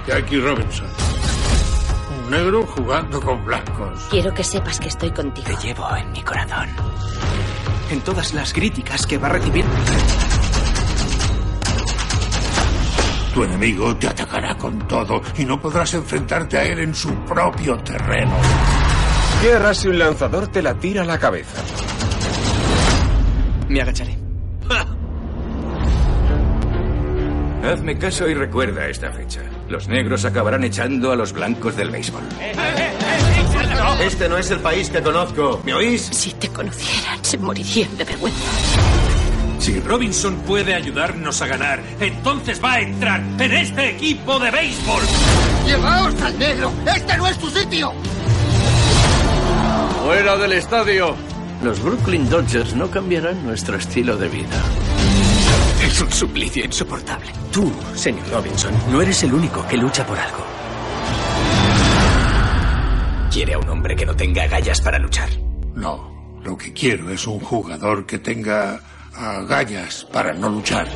Jackie 0.08 0.40
Robinson. 0.40 0.88
Un 2.25 2.32
negro 2.32 2.62
jugando 2.64 3.20
con 3.20 3.44
blancos. 3.44 4.08
Quiero 4.12 4.34
que 4.34 4.44
sepas 4.44 4.80
que 4.80 4.88
estoy 4.90 5.12
contigo. 5.12 5.48
Te 5.48 5.68
llevo 5.68 5.96
en 5.96 6.12
mi 6.12 6.22
corazón. 6.22 6.68
En 7.89 8.01
todas 8.01 8.34
las 8.34 8.54
críticas 8.54 9.06
que 9.06 9.18
va 9.18 9.27
a 9.27 9.32
recibir. 9.32 9.65
Tu 13.34 13.44
enemigo 13.44 13.96
te 13.98 14.08
atacará 14.08 14.56
con 14.58 14.80
todo 14.88 15.22
y 15.38 15.46
no 15.46 15.60
podrás 15.60 15.94
enfrentarte 15.94 16.58
a 16.58 16.63
él 16.63 16.80
en 16.80 16.96
su 16.96 17.13
propio 17.25 17.77
terreno. 17.80 18.34
¿Qué 19.42 19.54
harás 19.54 19.77
si 19.77 19.89
un 19.89 20.00
lanzador 20.00 20.48
te 20.48 20.62
la 20.62 20.74
tira 20.75 21.01
a 21.01 21.06
la 21.06 21.20
cabeza? 21.20 21.62
Me 23.68 23.82
agacharé. 23.82 24.18
Hazme 27.63 27.98
caso 27.98 28.30
y 28.30 28.34
recuerda 28.36 28.88
esta 28.88 29.12
fecha. 29.12 29.42
Los 29.68 29.88
negros 29.88 30.24
acabarán 30.24 30.63
echando 30.63 31.12
a 31.12 31.15
los 31.15 31.34
blancos 31.34 31.75
del 31.75 31.89
béisbol. 31.89 32.22
Este 34.01 34.30
no 34.30 34.38
es 34.38 34.51
el 34.51 34.60
país 34.60 34.89
que 34.89 35.01
conozco. 35.01 35.62
¿Me 35.65 35.74
oís? 35.74 36.01
Si 36.04 36.32
te 36.34 36.48
conocieran, 36.50 37.14
se 37.36 37.42
morirían 37.42 37.98
de 37.98 38.06
vergüenza. 38.06 38.39
Si 39.60 39.80
Robinson 39.82 40.36
puede 40.48 40.74
ayudarnos 40.74 41.42
a 41.42 41.48
ganar, 41.48 41.82
entonces 42.00 42.63
va 42.63 42.74
a 42.74 42.82
entrar 42.82 43.22
en 43.39 43.54
este 43.54 43.89
equipo 43.89 44.39
de 44.39 44.51
béisbol. 44.51 45.01
¡Llevaos 45.65 46.22
al 46.22 46.39
negro! 46.39 46.72
¡Este 46.86 47.18
no 47.18 47.27
es 47.27 47.38
tu 47.38 47.50
sitio! 47.50 47.92
¡Fuera 50.06 50.38
del 50.38 50.54
estadio! 50.54 51.15
Los 51.62 51.82
Brooklyn 51.82 52.30
Dodgers 52.30 52.74
no 52.74 52.89
cambiarán 52.89 53.44
nuestro 53.46 53.75
estilo 53.75 54.15
de 54.15 54.30
vida. 54.30 54.62
Es 55.84 56.00
un 56.00 56.12
suplicio 56.12 56.63
insoportable. 56.63 57.32
Tú, 57.51 57.70
señor 57.96 58.30
Robinson, 58.32 58.72
no 58.92 59.01
eres 59.01 59.24
el 59.24 59.34
único 59.34 59.65
que 59.68 59.77
lucha 59.77 60.06
por 60.06 60.18
algo. 60.18 60.46
Quiere 63.32 63.56
a 63.56 63.58
un 63.58 63.68
hombre 63.68 63.96
que 63.96 64.06
no 64.06 64.15
tenga 64.15 64.44
agallas 64.44 64.80
para 64.80 65.00
luchar. 65.00 65.30
No, 65.74 66.14
lo 66.46 66.56
que 66.56 66.72
quiero 66.74 67.10
es 67.10 67.25
un 67.25 67.40
jugador 67.40 68.06
que 68.06 68.20
tenga 68.20 68.80
agallas 69.16 70.06
para 70.14 70.32
no 70.32 70.48
luchar. 70.48 70.88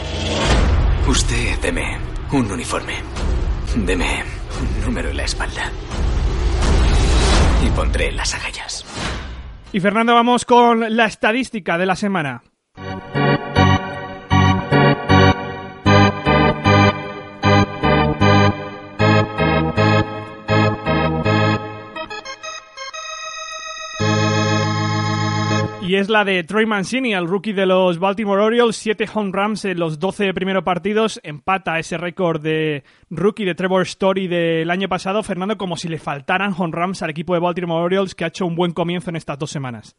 Usted 1.07 1.59
deme 1.59 1.97
un 2.31 2.51
uniforme. 2.51 2.93
Deme 3.75 4.23
un 4.61 4.85
número 4.85 5.09
en 5.09 5.17
la 5.17 5.23
espalda. 5.23 5.71
Y 7.65 7.69
pondré 7.71 8.11
las 8.11 8.35
agallas. 8.35 8.85
Y 9.73 9.79
Fernando, 9.79 10.13
vamos 10.13 10.45
con 10.45 10.95
la 10.95 11.05
estadística 11.05 11.79
de 11.79 11.85
la 11.87 11.95
semana. 11.95 12.43
Y 25.89 25.95
es 25.95 26.07
la 26.07 26.23
de 26.23 26.43
Troy 26.43 26.67
Mancini, 26.67 27.15
el 27.15 27.27
rookie 27.27 27.51
de 27.51 27.65
los 27.65 27.97
Baltimore 27.97 28.43
Orioles, 28.43 28.75
siete 28.75 29.09
home 29.11 29.31
runs 29.33 29.65
en 29.65 29.79
los 29.79 29.97
12 29.97 30.35
primeros 30.35 30.63
partidos, 30.63 31.19
empata 31.23 31.79
ese 31.79 31.97
récord 31.97 32.39
de 32.43 32.83
rookie 33.09 33.43
de 33.43 33.55
Trevor 33.55 33.81
Story 33.81 34.27
del 34.27 34.69
año 34.69 34.87
pasado, 34.87 35.23
Fernando, 35.23 35.57
como 35.57 35.77
si 35.77 35.87
le 35.87 35.97
faltaran 35.97 36.53
home 36.55 36.73
runs 36.73 37.01
al 37.01 37.09
equipo 37.09 37.33
de 37.33 37.39
Baltimore 37.39 37.83
Orioles 37.83 38.13
que 38.13 38.23
ha 38.23 38.27
hecho 38.27 38.45
un 38.45 38.53
buen 38.53 38.71
comienzo 38.71 39.09
en 39.09 39.15
estas 39.15 39.39
dos 39.39 39.49
semanas. 39.49 39.95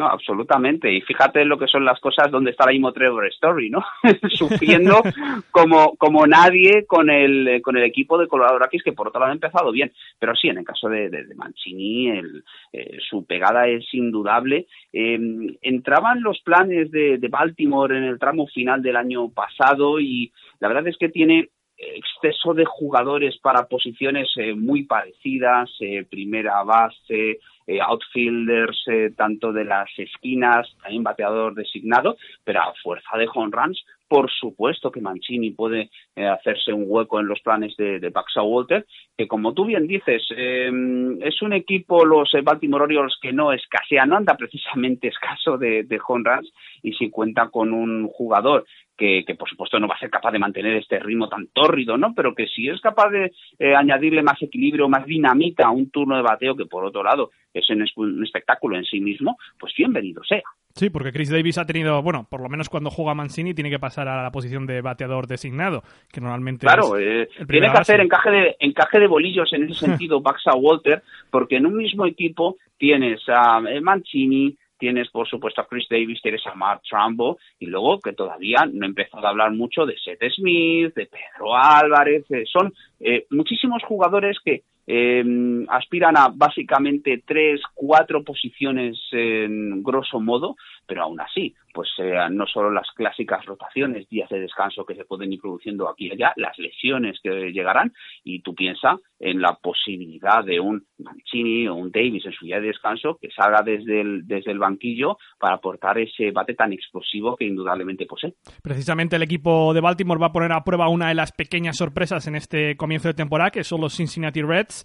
No, 0.00 0.06
absolutamente. 0.06 0.90
Y 0.90 1.02
fíjate 1.02 1.44
lo 1.44 1.58
que 1.58 1.66
son 1.66 1.84
las 1.84 2.00
cosas 2.00 2.30
donde 2.30 2.52
está 2.52 2.64
la 2.64 2.72
mismo 2.72 2.90
Trevor 2.90 3.26
Story, 3.26 3.68
¿no? 3.68 3.84
Sufriendo 4.30 5.02
como, 5.50 5.94
como 5.96 6.26
nadie 6.26 6.86
con 6.86 7.10
el, 7.10 7.60
con 7.60 7.76
el 7.76 7.82
equipo 7.82 8.16
de 8.16 8.26
Colorado 8.26 8.58
Rockies, 8.58 8.82
que 8.82 8.94
por 8.94 9.08
otro 9.08 9.20
lado 9.20 9.32
ha 9.32 9.34
empezado 9.34 9.70
bien. 9.70 9.92
Pero 10.18 10.34
sí, 10.34 10.48
en 10.48 10.56
el 10.56 10.64
caso 10.64 10.88
de, 10.88 11.10
de, 11.10 11.34
Mancini, 11.34 12.08
el, 12.08 12.44
eh, 12.72 12.96
su 13.10 13.26
pegada 13.26 13.68
es 13.68 13.92
indudable. 13.92 14.68
Eh, 14.90 15.18
entraban 15.60 16.22
los 16.22 16.40
planes 16.40 16.90
de, 16.90 17.18
de 17.18 17.28
Baltimore 17.28 17.94
en 17.94 18.04
el 18.04 18.18
tramo 18.18 18.46
final 18.46 18.80
del 18.80 18.96
año 18.96 19.28
pasado 19.28 20.00
y 20.00 20.32
la 20.60 20.68
verdad 20.68 20.88
es 20.88 20.96
que 20.96 21.10
tiene 21.10 21.50
exceso 21.80 22.54
de 22.54 22.64
jugadores 22.64 23.38
para 23.38 23.66
posiciones 23.66 24.28
eh, 24.36 24.54
muy 24.54 24.84
parecidas, 24.84 25.70
eh, 25.80 26.04
primera 26.08 26.62
base, 26.62 27.38
outfielders 27.78 28.84
tanto 29.16 29.52
de 29.52 29.64
las 29.64 29.88
esquinas, 29.96 30.68
también 30.82 31.02
bateador 31.02 31.54
designado, 31.54 32.16
pero 32.44 32.62
a 32.62 32.74
fuerza 32.82 33.16
de 33.16 33.28
home 33.32 33.50
runs, 33.52 33.84
por 34.08 34.28
supuesto 34.28 34.90
que 34.90 35.00
Mancini 35.00 35.52
puede 35.52 35.88
hacerse 36.16 36.72
un 36.72 36.84
hueco 36.88 37.20
en 37.20 37.28
los 37.28 37.40
planes 37.42 37.76
de, 37.76 38.00
de 38.00 38.12
Walter, 38.42 38.84
que 39.16 39.28
como 39.28 39.54
tú 39.54 39.66
bien 39.66 39.86
dices, 39.86 40.22
es 40.30 41.42
un 41.42 41.52
equipo, 41.52 42.04
los 42.04 42.32
Baltimore 42.42 42.84
Orioles, 42.84 43.14
que 43.22 43.32
no 43.32 43.52
escasea, 43.52 44.06
no 44.06 44.16
anda 44.16 44.36
precisamente 44.36 45.06
escaso 45.30 45.58
de, 45.58 45.84
de 45.84 46.00
home 46.04 46.24
runs, 46.28 46.52
y 46.82 46.92
si 46.94 47.08
cuenta 47.08 47.50
con 47.50 47.72
un 47.72 48.08
jugador 48.08 48.64
que, 49.00 49.24
que, 49.26 49.34
por 49.34 49.48
supuesto 49.48 49.80
no 49.80 49.88
va 49.88 49.94
a 49.94 49.98
ser 49.98 50.10
capaz 50.10 50.30
de 50.30 50.38
mantener 50.38 50.76
este 50.76 50.98
ritmo 50.98 51.26
tan 51.26 51.46
tórrido, 51.54 51.96
¿no? 51.96 52.12
Pero 52.14 52.34
que 52.34 52.46
si 52.46 52.68
es 52.68 52.78
capaz 52.82 53.08
de 53.08 53.32
eh, 53.58 53.74
añadirle 53.74 54.22
más 54.22 54.40
equilibrio, 54.42 54.90
más 54.90 55.06
dinamita 55.06 55.66
a 55.66 55.70
un 55.70 55.90
turno 55.90 56.16
de 56.16 56.22
bateo 56.22 56.54
que 56.54 56.66
por 56.66 56.84
otro 56.84 57.02
lado 57.02 57.30
es 57.54 57.68
un, 57.70 58.22
espectáculo 58.22 58.76
en 58.76 58.84
sí 58.84 59.00
mismo, 59.00 59.38
pues 59.58 59.72
bienvenido 59.74 60.22
sea. 60.22 60.42
Sí, 60.74 60.90
porque 60.90 61.12
Chris 61.12 61.30
Davis 61.30 61.56
ha 61.56 61.64
tenido, 61.64 62.02
bueno, 62.02 62.26
por 62.30 62.42
lo 62.42 62.50
menos 62.50 62.68
cuando 62.68 62.90
juega 62.90 63.14
Mancini 63.14 63.54
tiene 63.54 63.70
que 63.70 63.78
pasar 63.78 64.06
a 64.06 64.22
la 64.22 64.30
posición 64.30 64.66
de 64.66 64.82
bateador 64.82 65.26
designado, 65.26 65.82
que 66.12 66.20
normalmente 66.20 66.66
claro, 66.66 66.98
eh, 66.98 67.28
tiene 67.48 67.68
que 67.68 67.72
base. 67.72 67.94
hacer 67.94 68.00
encaje 68.00 68.30
de 68.30 68.56
encaje 68.60 69.00
de 69.00 69.06
bolillos 69.06 69.50
en 69.54 69.64
ese 69.64 69.74
sentido 69.86 70.20
Baxa 70.20 70.52
Walter, 70.54 71.02
porque 71.30 71.56
en 71.56 71.64
un 71.64 71.76
mismo 71.78 72.04
equipo 72.04 72.58
tienes 72.76 73.20
a 73.28 73.60
Mancini, 73.80 74.56
tienes 74.80 75.08
por 75.10 75.28
supuesto 75.28 75.60
a 75.60 75.68
Chris 75.68 75.86
Davis, 75.88 76.20
tienes 76.20 76.44
a 76.46 76.54
Mark 76.54 76.80
Trumbo 76.88 77.38
y 77.60 77.66
luego 77.66 78.00
que 78.00 78.12
todavía 78.12 78.66
no 78.72 78.84
he 78.84 78.88
empezado 78.88 79.24
a 79.26 79.30
hablar 79.30 79.52
mucho 79.52 79.86
de 79.86 79.96
Seth 79.96 80.32
Smith, 80.34 80.94
de 80.94 81.06
Pedro 81.06 81.54
Álvarez, 81.54 82.24
eh, 82.30 82.44
son 82.50 82.72
eh, 82.98 83.26
muchísimos 83.30 83.84
jugadores 83.84 84.38
que 84.44 84.62
eh, 84.86 85.22
aspiran 85.68 86.16
a 86.16 86.32
básicamente 86.34 87.22
tres, 87.24 87.60
cuatro 87.74 88.24
posiciones 88.24 88.98
en 89.12 89.84
grosso 89.84 90.18
modo, 90.18 90.56
pero 90.90 91.04
aún 91.04 91.20
así, 91.20 91.54
pues 91.72 91.88
eh, 91.98 92.16
no 92.32 92.48
solo 92.48 92.68
las 92.68 92.88
clásicas 92.96 93.46
rotaciones, 93.46 94.08
días 94.08 94.28
de 94.28 94.40
descanso 94.40 94.84
que 94.84 94.96
se 94.96 95.04
pueden 95.04 95.32
ir 95.32 95.40
produciendo 95.40 95.88
aquí 95.88 96.08
y 96.08 96.10
allá, 96.10 96.32
las 96.34 96.58
lesiones 96.58 97.20
que 97.22 97.52
llegarán, 97.52 97.92
y 98.24 98.42
tú 98.42 98.56
piensas 98.56 98.98
en 99.20 99.40
la 99.40 99.54
posibilidad 99.54 100.44
de 100.44 100.58
un 100.58 100.84
Mancini 100.98 101.68
o 101.68 101.76
un 101.76 101.92
Davis 101.92 102.26
en 102.26 102.32
su 102.32 102.44
día 102.44 102.58
de 102.58 102.66
descanso 102.66 103.18
que 103.22 103.30
salga 103.30 103.62
desde 103.62 104.00
el, 104.00 104.26
desde 104.26 104.50
el 104.50 104.58
banquillo 104.58 105.16
para 105.38 105.54
aportar 105.54 105.96
ese 105.98 106.32
bate 106.32 106.54
tan 106.54 106.72
explosivo 106.72 107.36
que 107.36 107.44
indudablemente 107.44 108.04
posee. 108.04 108.34
Precisamente 108.64 109.14
el 109.14 109.22
equipo 109.22 109.72
de 109.72 109.80
Baltimore 109.80 110.20
va 110.20 110.26
a 110.26 110.32
poner 110.32 110.50
a 110.50 110.64
prueba 110.64 110.88
una 110.88 111.10
de 111.10 111.14
las 111.14 111.30
pequeñas 111.30 111.76
sorpresas 111.76 112.26
en 112.26 112.34
este 112.34 112.76
comienzo 112.76 113.06
de 113.06 113.14
temporada, 113.14 113.52
que 113.52 113.62
son 113.62 113.80
los 113.80 113.94
Cincinnati 113.94 114.42
Reds. 114.42 114.84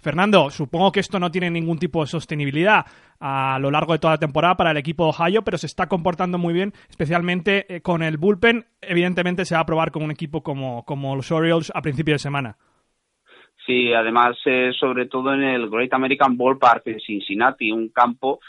Fernando, 0.00 0.50
supongo 0.50 0.92
que 0.92 1.00
esto 1.00 1.18
no 1.18 1.30
tiene 1.30 1.50
ningún 1.50 1.78
tipo 1.78 2.00
de 2.00 2.06
sostenibilidad 2.06 2.86
a 3.20 3.58
lo 3.60 3.70
largo 3.70 3.92
de 3.92 3.98
toda 3.98 4.14
la 4.14 4.18
temporada 4.18 4.56
para 4.56 4.70
el 4.70 4.78
equipo 4.78 5.04
de 5.04 5.10
Ohio, 5.10 5.42
pero 5.42 5.58
se 5.58 5.66
está 5.66 5.88
comportando 5.88 6.38
muy 6.38 6.54
bien, 6.54 6.72
especialmente 6.88 7.66
eh, 7.68 7.80
con 7.82 8.02
el 8.02 8.16
bullpen. 8.16 8.64
Evidentemente 8.80 9.44
se 9.44 9.54
va 9.54 9.60
a 9.60 9.66
probar 9.66 9.90
con 9.90 10.02
un 10.02 10.10
equipo 10.10 10.42
como, 10.42 10.84
como 10.84 11.14
los 11.14 11.30
Orioles 11.30 11.70
a 11.74 11.82
principio 11.82 12.14
de 12.14 12.18
semana. 12.18 12.56
Sí, 13.66 13.92
además, 13.92 14.36
eh, 14.46 14.72
sobre 14.78 15.06
todo 15.06 15.34
en 15.34 15.42
el 15.42 15.68
Great 15.68 15.92
American 15.92 16.36
Ballpark 16.36 16.82
en 16.86 16.98
Cincinnati, 17.00 17.70
un 17.70 17.90
campo 17.90 18.40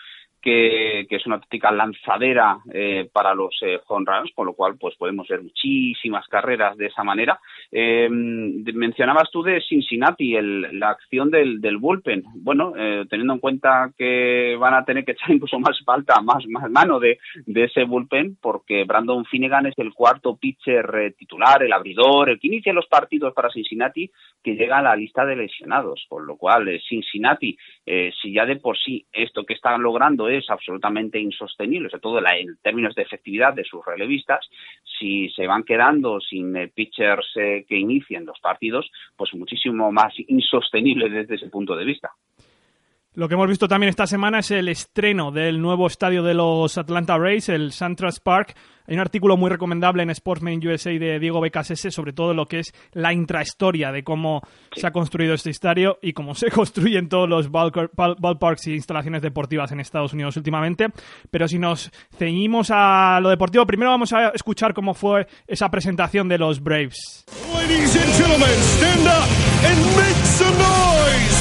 que, 0.42 1.08
es 1.10 1.26
una 1.26 1.36
auténtica 1.36 1.72
lanzadera 1.72 2.60
eh, 2.74 3.10
para 3.12 3.34
los 3.34 3.56
eh, 3.62 3.80
home 3.88 4.06
runs, 4.08 4.32
con 4.34 4.48
lo 4.48 4.54
cual 4.54 4.76
pues 4.80 4.96
podemos 4.96 5.28
ver 5.28 5.42
muchísimas 5.42 6.28
carreras 6.28 6.78
de 6.78 6.88
esa 6.88 7.04
manera. 7.04 7.40
Eh, 7.72 8.10
mencionabas 8.10 9.30
tú 9.32 9.44
de 9.44 9.62
Cincinnati, 9.62 10.36
el, 10.36 10.80
la 10.80 10.90
acción 10.90 11.30
del, 11.30 11.62
del 11.62 11.78
bullpen. 11.78 12.24
Bueno, 12.36 12.74
eh, 12.78 13.06
teniendo 13.10 13.34
en 13.34 13.40
cuenta 13.40 13.92
que 13.98 14.56
van 14.60 14.74
a 14.74 14.84
tener 14.84 15.06
que 15.06 15.12
echar 15.14 15.32
incluso 15.32 15.60
más 15.60 15.80
falta, 15.86 16.22
más, 16.22 16.46
más 16.48 16.70
mano 16.70 17.00
de, 17.00 17.20
de 17.46 17.64
ese 17.66 17.84
bullpen, 17.84 18.38
porque 18.42 18.84
Brandon 18.84 19.26
Finnegan 19.26 19.68
es 19.68 19.78
el 19.78 19.94
cuarto 19.94 20.36
pitcher 20.36 20.90
eh, 20.96 21.12
titular, 21.12 21.64
el 21.64 21.74
abridor, 21.74 22.30
el 22.30 22.40
que 22.40 22.48
inicia 22.48 22.74
los 22.74 22.88
partidos 22.88 23.34
para 23.34 23.50
Cincinnati, 23.50 24.10
que 24.44 24.56
llega 24.56 24.80
a 24.80 24.82
la 24.82 24.96
lista 24.96 25.26
de 25.26 25.36
lesionados, 25.36 26.06
con 26.10 26.26
lo 26.26 26.36
cual 26.38 26.68
eh, 26.68 26.82
Cincinnati, 26.88 27.58
si 28.22 28.34
ya 28.34 28.46
de 28.46 28.56
por 28.56 28.78
sí 28.78 29.06
esto 29.12 29.44
que 29.44 29.54
están 29.54 29.82
logrando 29.82 30.30
es 30.32 30.50
absolutamente 30.50 31.20
insostenible, 31.20 31.90
sobre 31.90 32.02
todo 32.02 32.20
en 32.20 32.58
términos 32.62 32.96
de 32.96 33.04
efectividad 33.04 33.54
de 33.54 33.64
sus 33.64 33.86
relevistas. 33.86 34.48
Si 35.00 35.30
se 35.30 35.48
van 35.48 35.64
quedando 35.64 36.20
sin 36.20 36.56
eh, 36.56 36.68
pitchers 36.68 37.32
eh, 37.36 37.66
que 37.68 37.78
inicien 37.78 38.26
los 38.26 38.40
partidos, 38.40 38.90
pues 39.16 39.34
muchísimo 39.34 39.92
más 39.92 40.14
insostenible 40.28 41.10
desde 41.10 41.36
ese 41.36 41.50
punto 41.50 41.76
de 41.76 41.86
vista. 41.86 42.12
Lo 43.14 43.28
que 43.28 43.34
hemos 43.34 43.50
visto 43.50 43.68
también 43.68 43.90
esta 43.90 44.08
semana 44.08 44.40
es 44.40 44.52
el 44.52 44.70
estreno 44.70 45.32
del 45.32 45.62
nuevo 45.62 45.86
estadio 45.86 46.24
de 46.24 46.34
los 46.34 46.78
Atlanta 46.78 47.18
Rays, 47.18 47.50
el 47.50 47.74
SunTrust 47.74 48.24
Park. 48.24 48.56
Hay 48.88 48.96
un 48.96 49.02
artículo 49.02 49.36
muy 49.36 49.50
recomendable 49.50 50.02
en 50.02 50.12
Sportsman 50.12 50.66
USA 50.66 50.92
de 50.92 51.20
Diego 51.20 51.42
Becasese 51.42 51.92
sobre 51.92 52.14
todo 52.14 52.34
lo 52.34 52.46
que 52.46 52.60
es 52.60 52.74
la 52.94 53.12
intrahistoria 53.12 53.92
de 53.92 54.06
cómo 54.06 54.42
se 54.74 54.88
ha 54.88 54.92
construido 54.92 55.34
este 55.34 55.50
estadio 55.50 56.00
y 56.02 56.14
cómo 56.14 56.36
se 56.36 56.50
construyen 56.50 57.10
todos 57.10 57.28
los 57.28 57.52
ballparks 57.52 58.68
y 58.68 58.76
instalaciones 58.76 59.22
deportivas 59.22 59.74
en 59.74 59.82
Estados 59.82 60.14
Unidos 60.14 60.38
últimamente. 60.38 60.88
Pero 61.30 61.50
si 61.50 61.60
nos 61.60 61.92
ceñimos 62.18 62.70
a 62.72 63.20
lo 63.22 63.28
deportivo, 63.28 63.66
primero 63.66 63.92
vamos 63.92 64.14
a 64.14 64.30
escuchar 64.30 64.74
cómo 64.74 64.94
fue 64.94 65.28
esa 65.48 65.70
presentación 65.70 66.30
de 66.30 66.38
los 66.38 66.64
Braves. 66.64 67.26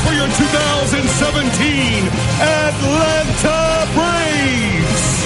For 0.04 0.12
your 0.12 0.28
2017 0.28 2.08
Atlanta 2.40 3.86
Braves. 3.94 5.20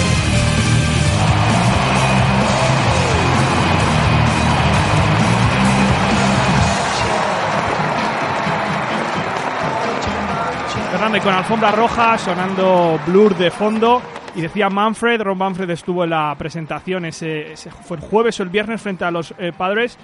Fernando, 10.91 11.19
con 11.21 11.33
alfombra 11.33 11.71
roja 11.71 12.17
sonando 12.17 12.99
Blur 13.05 13.35
de 13.35 13.51
fondo. 13.51 14.01
Y 14.35 14.41
decía 14.41 14.69
Manfred, 14.69 15.21
Ron 15.21 15.37
Manfred 15.37 15.69
estuvo 15.69 16.03
en 16.03 16.09
la 16.09 16.35
presentación, 16.37 17.05
ese, 17.05 17.53
ese 17.53 17.71
fue 17.71 17.97
el 17.97 18.03
jueves 18.03 18.37
o 18.39 18.43
el 18.43 18.49
viernes 18.49 18.81
frente 18.81 19.05
a 19.05 19.11
los 19.11 19.33
eh, 19.37 19.53
padres. 19.57 19.97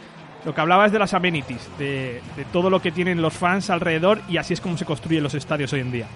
Lo 0.46 0.54
que 0.54 0.62
hablaba 0.62 0.86
es 0.86 0.92
de 0.92 1.00
las 1.00 1.14
amenities, 1.14 1.70
de, 1.78 2.22
de, 2.36 2.46
todo 2.52 2.70
lo 2.70 2.80
que 2.80 2.92
tienen 2.92 3.22
los 3.22 3.34
fans 3.34 3.70
alrededor 3.70 4.22
y 4.28 4.38
así 4.38 4.54
es 4.54 4.62
como 4.62 4.78
se 4.78 4.86
construyen 4.86 5.24
los 5.24 5.36
estadios 5.36 5.72
hoy 5.74 5.82
en 5.82 5.92
día. 5.92 6.08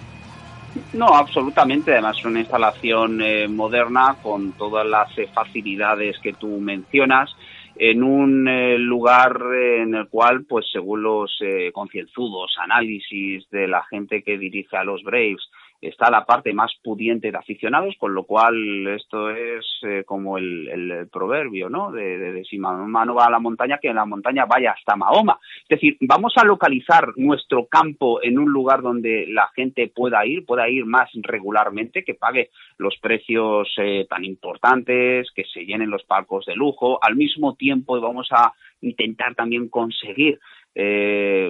No, 0.93 1.07
absolutamente. 1.07 1.93
Además, 1.93 2.17
es 2.17 2.25
una 2.25 2.39
instalación 2.39 3.21
eh, 3.21 3.47
moderna 3.47 4.17
con 4.21 4.53
todas 4.53 4.85
las 4.85 5.17
eh, 5.17 5.27
facilidades 5.33 6.17
que 6.19 6.33
tú 6.33 6.59
mencionas 6.59 7.29
en 7.77 8.03
un 8.03 8.47
eh, 8.47 8.77
lugar 8.77 9.37
en 9.53 9.95
el 9.95 10.07
cual, 10.07 10.45
pues 10.45 10.65
según 10.71 11.03
los 11.03 11.35
eh, 11.41 11.71
concienzudos 11.73 12.55
análisis 12.61 13.49
de 13.49 13.67
la 13.67 13.83
gente 13.83 14.23
que 14.23 14.37
dirige 14.37 14.77
a 14.77 14.83
los 14.83 15.03
Braves, 15.03 15.49
está 15.87 16.09
la 16.09 16.25
parte 16.25 16.53
más 16.53 16.71
pudiente 16.83 17.31
de 17.31 17.37
aficionados, 17.37 17.95
con 17.99 18.13
lo 18.13 18.23
cual 18.23 18.87
esto 18.87 19.29
es 19.29 19.65
eh, 19.83 20.03
como 20.05 20.37
el, 20.37 21.07
proverbio, 21.11 21.69
¿no? 21.69 21.91
De, 21.91 22.17
de, 22.17 22.43
si 22.45 22.57
Mahoma 22.57 23.05
no 23.05 23.15
va 23.15 23.25
a 23.25 23.31
la 23.31 23.39
montaña, 23.39 23.77
que 23.81 23.89
en 23.89 23.95
la 23.95 24.05
montaña 24.05 24.45
vaya 24.45 24.71
hasta 24.71 24.95
Mahoma. 24.95 25.39
Es 25.63 25.69
decir, 25.69 25.97
vamos 26.01 26.33
a 26.37 26.45
localizar 26.45 27.13
nuestro 27.15 27.67
campo 27.67 28.21
en 28.23 28.39
un 28.39 28.51
lugar 28.51 28.81
donde 28.81 29.25
la 29.27 29.49
gente 29.55 29.91
pueda 29.93 30.25
ir, 30.25 30.45
pueda 30.45 30.69
ir 30.69 30.85
más 30.85 31.09
regularmente, 31.13 32.03
que 32.03 32.13
pague 32.13 32.49
los 32.77 32.97
precios 32.99 33.67
eh, 33.77 34.05
tan 34.09 34.25
importantes, 34.25 35.29
que 35.35 35.43
se 35.45 35.65
llenen 35.65 35.89
los 35.89 36.03
palcos 36.03 36.45
de 36.45 36.55
lujo. 36.55 36.99
Al 37.01 37.15
mismo 37.15 37.55
tiempo 37.55 37.99
vamos 37.99 38.27
a 38.31 38.53
intentar 38.81 39.35
también 39.35 39.69
conseguir 39.69 40.39
eh, 40.75 41.49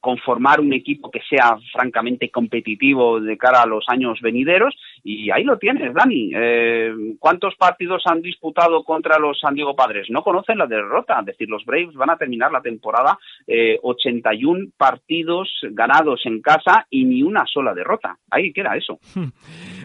conformar 0.00 0.60
un 0.60 0.72
equipo 0.72 1.10
que 1.10 1.20
sea 1.28 1.58
francamente 1.72 2.30
competitivo 2.30 3.20
de 3.20 3.36
cara 3.36 3.62
a 3.62 3.66
los 3.66 3.84
años 3.88 4.18
venideros 4.22 4.74
y 5.04 5.30
ahí 5.30 5.44
lo 5.44 5.58
tienes, 5.58 5.92
Dani. 5.94 6.32
Eh, 6.34 6.92
¿Cuántos 7.18 7.54
partidos 7.56 8.02
han 8.06 8.22
disputado 8.22 8.82
contra 8.82 9.18
los 9.18 9.38
San 9.38 9.54
Diego 9.54 9.76
Padres? 9.76 10.08
No 10.10 10.22
conocen 10.22 10.58
la 10.58 10.66
derrota, 10.66 11.20
es 11.20 11.26
decir, 11.26 11.48
los 11.48 11.64
Braves 11.64 11.94
van 11.94 12.10
a 12.10 12.16
terminar 12.16 12.50
la 12.50 12.62
temporada 12.62 13.18
eh, 13.46 13.78
81 13.82 14.70
partidos 14.76 15.48
ganados 15.70 16.22
en 16.24 16.40
casa 16.40 16.86
y 16.90 17.04
ni 17.04 17.22
una 17.22 17.44
sola 17.46 17.74
derrota. 17.74 18.16
Ahí 18.30 18.52
queda 18.52 18.76
eso. 18.76 18.98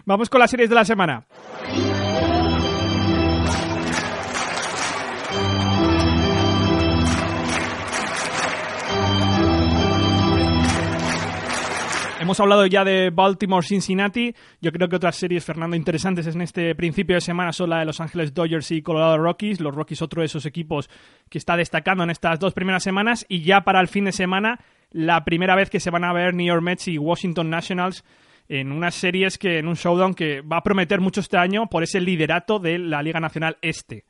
Vamos 0.06 0.30
con 0.30 0.40
las 0.40 0.50
series 0.50 0.68
de 0.68 0.74
la 0.74 0.84
semana. 0.84 1.26
Hemos 12.28 12.40
hablado 12.40 12.66
ya 12.66 12.84
de 12.84 13.08
Baltimore, 13.08 13.66
Cincinnati. 13.66 14.34
Yo 14.60 14.70
creo 14.70 14.86
que 14.86 14.96
otras 14.96 15.16
series, 15.16 15.46
Fernando, 15.46 15.74
interesantes 15.74 16.26
en 16.26 16.42
este 16.42 16.74
principio 16.74 17.14
de 17.14 17.22
semana 17.22 17.54
son 17.54 17.70
la 17.70 17.78
de 17.78 17.86
Los 17.86 18.02
Ángeles 18.02 18.34
Dodgers 18.34 18.70
y 18.70 18.82
Colorado 18.82 19.16
Rockies. 19.16 19.62
Los 19.62 19.74
Rockies, 19.74 20.02
otro 20.02 20.20
de 20.20 20.26
esos 20.26 20.44
equipos 20.44 20.90
que 21.30 21.38
está 21.38 21.56
destacando 21.56 22.04
en 22.04 22.10
estas 22.10 22.38
dos 22.38 22.52
primeras 22.52 22.82
semanas. 22.82 23.24
Y 23.30 23.40
ya 23.40 23.62
para 23.62 23.80
el 23.80 23.88
fin 23.88 24.04
de 24.04 24.12
semana, 24.12 24.60
la 24.90 25.24
primera 25.24 25.56
vez 25.56 25.70
que 25.70 25.80
se 25.80 25.88
van 25.88 26.04
a 26.04 26.12
ver 26.12 26.34
New 26.34 26.46
York 26.46 26.60
Mets 26.60 26.88
y 26.88 26.98
Washington 26.98 27.48
Nationals 27.48 28.04
en 28.46 28.72
unas 28.72 28.94
series 28.94 29.38
que 29.38 29.60
en 29.60 29.66
un 29.66 29.76
showdown 29.76 30.12
que 30.12 30.42
va 30.42 30.58
a 30.58 30.62
prometer 30.62 31.00
mucho 31.00 31.20
este 31.20 31.38
año 31.38 31.68
por 31.70 31.82
ese 31.82 31.98
liderato 31.98 32.58
de 32.58 32.78
la 32.78 33.02
Liga 33.02 33.20
Nacional 33.20 33.56
Este. 33.62 34.04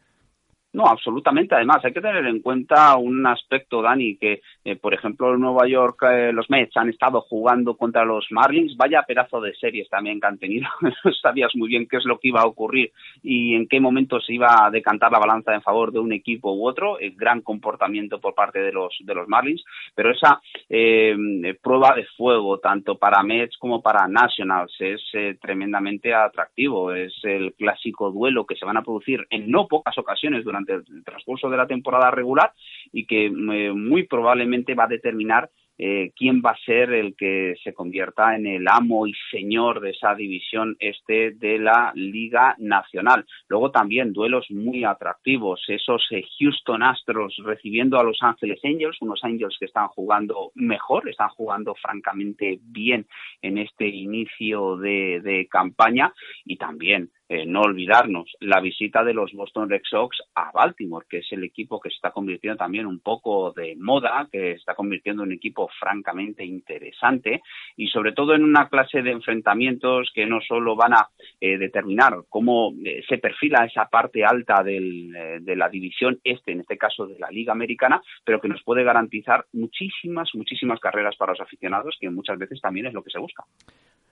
No, 0.79 0.87
absolutamente. 0.87 1.57
Además, 1.57 1.85
hay 1.85 1.93
que 1.93 2.01
tener 2.01 2.25
en 2.25 2.41
cuenta 2.41 2.97
un 2.99 3.27
aspecto, 3.27 3.83
Dani, 3.83 4.17
que, 4.17 4.43
eh, 4.65 4.77
por 4.77 4.95
ejemplo, 4.95 5.35
en 5.35 5.41
Nueva 5.41 5.67
York 5.67 6.05
eh, 6.09 6.33
los 6.33 6.49
Mets 6.51 6.77
han 6.77 6.89
estado 6.89 7.21
jugando 7.23 7.77
contra 7.77 8.05
los 8.05 8.29
Marlins. 8.31 8.77
Vaya 8.77 9.03
pedazo 9.03 9.41
de 9.41 9.57
series 9.57 9.89
también 9.89 10.21
que 10.21 10.29
han 10.29 10.39
tenido. 10.39 10.69
sabías 11.21 11.51
muy 11.57 11.69
bien 11.69 11.89
qué 11.89 11.97
es 11.97 12.05
lo 12.05 12.21
que 12.21 12.29
iba 12.29 12.43
a 12.43 12.47
ocurrir 12.47 12.93
y 13.25 13.57
en 13.57 13.67
qué 13.67 13.81
momento 13.81 14.21
se 14.21 14.35
iba 14.35 14.67
a 14.67 14.71
decantar 14.71 15.11
la 15.11 15.19
balanza 15.19 15.53
en 15.53 15.63
favor 15.63 15.91
de 15.91 15.99
un 15.99 16.13
equipo 16.13 16.55
u 16.55 16.69
otro. 16.69 16.97
Gran 17.17 17.41
comportamiento 17.41 18.21
por 18.21 18.37
parte 18.37 18.61
de 18.61 18.71
los, 18.71 18.97
de 19.01 19.15
los 19.17 19.27
Marlins. 19.27 19.65
Pero 19.97 20.13
esa 20.13 20.41
eh, 20.69 21.59
prueba 21.61 21.93
de 21.97 22.05
fuego, 22.17 22.61
tanto 22.61 22.99
para 22.99 23.25
Mets 23.25 23.59
como 23.59 23.83
para 23.83 24.07
Nationals, 24.07 24.77
es 24.79 25.03
tremendamente 25.41 26.15
atractivo. 26.15 26.93
Es 26.93 27.15
el 27.25 27.55
clásico 27.55 28.13
duelo 28.13 28.47
que 28.47 28.55
se 28.55 28.65
van 28.65 28.77
a 28.77 28.83
producir 28.83 29.27
en 29.31 29.51
no 29.51 29.67
pocas 29.67 29.99
ocasiones 29.99 30.45
durante 30.45 30.68
durante 30.69 30.93
el 30.93 31.05
transcurso 31.05 31.49
de 31.49 31.57
la 31.57 31.67
temporada 31.67 32.11
regular 32.11 32.53
y 32.93 33.07
que 33.07 33.27
eh, 33.27 33.73
muy 33.73 34.05
probablemente 34.05 34.75
va 34.75 34.85
a 34.85 34.89
determinar 34.89 35.51
eh, 35.81 36.11
quién 36.17 36.43
va 36.45 36.51
a 36.51 36.65
ser 36.67 36.93
el 36.93 37.15
que 37.15 37.55
se 37.63 37.73
convierta 37.73 38.35
en 38.35 38.49
el 38.49 38.67
amo 38.67 39.07
y 39.07 39.13
señor 39.31 39.81
de 39.81 39.91
esa 39.91 40.13
división 40.17 40.77
este 40.81 41.31
de 41.31 41.59
la 41.61 41.93
Liga 41.95 42.57
Nacional. 42.59 43.25
Luego 43.47 43.71
también 43.71 44.13
duelos 44.13 44.51
muy 44.51 44.83
atractivos, 44.83 45.63
esos 45.69 46.05
eh, 46.11 46.25
Houston 46.41 46.83
Astros 46.83 47.37
recibiendo 47.45 47.97
a 47.97 48.03
Los 48.03 48.19
Ángeles 48.23 48.59
Angels, 48.65 48.97
unos 49.01 49.23
Angels 49.23 49.57
que 49.57 49.67
están 49.67 49.87
jugando 49.87 50.51
mejor, 50.57 51.09
están 51.09 51.29
jugando 51.29 51.77
francamente 51.77 52.59
bien 52.61 53.07
en 53.41 53.59
este 53.59 53.87
inicio 53.87 54.77
de 54.79 55.47
campaña 55.49 56.13
y 56.45 56.57
también 56.57 57.11
eh, 57.29 57.45
no 57.47 57.63
olvidarnos 57.63 58.37
la 58.41 58.61
visita 58.61 59.05
de 59.05 59.15
los 59.15 59.33
Boston 59.33 59.69
Red 59.69 59.83
Sox 59.89 60.19
a 60.35 60.51
Baltimore, 60.53 61.07
que 61.09 61.19
es 61.19 61.33
el 61.33 61.45
equipo 61.45 61.79
que 61.81 61.91
se 61.91 61.97
está 61.97 62.11
convirtiendo 62.11 62.57
también 62.57 62.87
un 62.87 63.01
poco 63.01 63.53
de 63.53 63.77
moda, 63.77 64.29
que 64.33 64.53
está 64.53 64.75
convirtiendo 64.75 65.23
en 65.23 65.29
un 65.29 65.35
equipo 65.35 65.69
francamente 65.79 66.45
interesante 66.45 67.43
y 67.77 67.89
sobre 67.89 68.13
todo 68.13 68.35
en 68.35 68.45
una 68.45 68.69
clase 68.69 69.03
de 69.03 69.11
enfrentamientos 69.11 70.11
que 70.15 70.27
no 70.27 70.41
solo 70.41 70.75
van 70.75 70.95
a 70.95 71.09
eh, 71.41 71.59
determinar 71.59 72.15
cómo 72.29 72.73
eh, 72.85 73.03
se 73.09 73.19
perfila 73.19 73.65
esa 73.65 73.87
parte 73.87 74.25
alta 74.25 74.63
del, 74.63 75.13
de 75.41 75.57
la 75.57 75.69
división 75.69 76.19
este, 76.25 76.53
en 76.53 76.61
este 76.61 76.79
caso 76.79 77.07
de 77.07 77.19
la 77.19 77.31
Liga 77.31 77.53
Americana, 77.53 78.01
pero 78.25 78.41
que 78.41 78.49
nos 78.49 78.63
puede 78.63 78.85
garantizar 78.85 79.45
muchísimas, 79.53 80.31
muchísimas 80.35 80.81
carreras 80.81 81.17
para 81.17 81.33
los 81.33 81.41
aficionados, 81.41 81.97
que 82.01 82.11
muchas 82.11 82.39
veces 82.39 82.61
también 82.61 82.87
es 82.87 82.95
lo 82.95 83.03
que 83.03 83.11
se 83.11 83.19
busca. 83.19 83.45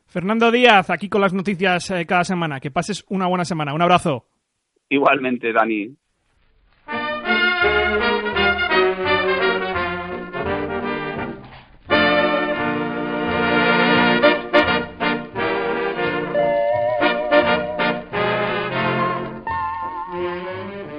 Fernando 0.07 0.51
Díaz, 0.51 0.88
aquí 0.90 1.09
con 1.09 1.21
las 1.21 1.33
noticias 1.33 1.90
eh, 1.90 2.07
cada 2.07 2.25
semana. 2.25 2.61
Que 2.61 2.71
pases 2.71 3.05
una 3.09 3.27
buena 3.27 3.45
semana. 3.45 3.75
Un 3.75 3.83
abrazo. 3.83 4.25
Igualmente, 4.88 5.53
Dani. 5.53 5.95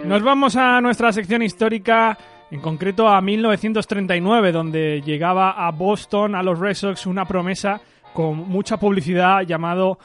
Nos 0.06 0.24
vamos 0.24 0.56
a 0.56 0.80
nuestra 0.80 1.12
sección 1.12 1.42
histórica, 1.42 2.18
en 2.50 2.62
concreto 2.62 3.10
a 3.10 3.20
1939, 3.20 4.54
donde 4.54 5.02
llegaba 5.02 5.68
a 5.68 5.72
Boston, 5.72 6.34
a 6.34 6.44
los 6.44 6.60
Red 6.60 6.76
Sox, 6.76 7.06
una 7.08 7.26
promesa 7.26 7.82
con 8.18 8.50
mucha 8.50 8.78
publicidad 8.78 9.44
llamado 9.44 10.00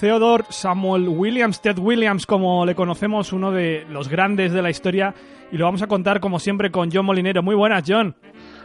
Theodore 0.00 0.44
Samuel 0.48 1.06
Williams, 1.06 1.60
Ted 1.60 1.78
Williams 1.78 2.24
como 2.24 2.64
le 2.64 2.74
conocemos, 2.74 3.30
uno 3.34 3.52
de 3.52 3.84
los 3.90 4.08
grandes 4.08 4.54
de 4.54 4.62
la 4.62 4.70
historia 4.70 5.14
y 5.52 5.58
lo 5.58 5.66
vamos 5.66 5.82
a 5.82 5.86
contar 5.86 6.18
como 6.18 6.38
siempre 6.38 6.70
con 6.70 6.90
John 6.90 7.04
Molinero. 7.04 7.42
Muy 7.42 7.54
buenas, 7.54 7.84
John. 7.86 8.16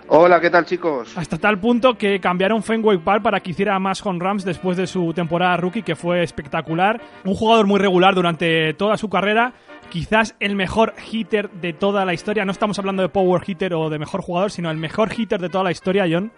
Hola, 0.08 0.39
¿qué 0.39 0.50
tal 0.50 0.63
chicos? 0.63 1.18
Hasta 1.18 1.38
tal 1.38 1.60
punto 1.60 1.98
que 1.98 2.22
cambiaron 2.22 2.63
Fenway 2.63 2.98
Park 3.00 3.24
para 3.24 3.42
que 3.42 3.52
hiciera 3.52 3.78
más 3.78 4.06
home 4.06 4.20
runs 4.20 4.46
después 4.46 4.78
de 4.78 4.88
su 4.88 5.13
temporada 5.13 5.58
rookie, 5.58 5.84
que 5.84 5.98
fue 5.98 6.24
espectacular. 6.24 7.02
Un 7.26 7.36
jugador 7.36 7.68
muy 7.68 7.82
regular 7.82 8.16
durante 8.16 8.74
toda 8.76 8.96
su 8.96 9.10
carrera, 9.10 9.52
quizás 9.89 10.34
el 10.39 10.56
mejor 10.56 10.94
hitter 11.12 11.50
de 11.50 11.74
toda 11.74 12.06
la 12.06 12.13
historia. 12.13 12.46
No 12.46 12.54
estamos 12.54 12.80
hablando 12.80 13.02
de 13.02 13.10
power 13.10 13.42
hitter 13.46 13.74
o 13.74 13.89
de 13.89 14.00
mejor 14.00 14.22
jugador, 14.22 14.50
sino 14.50 14.72
el 14.72 14.78
mejor 14.78 15.12
hitter 15.13 15.42
de 15.42 15.50
toda 15.50 15.66
la 15.66 15.72
historia, 15.72 16.06
John. 16.10 16.32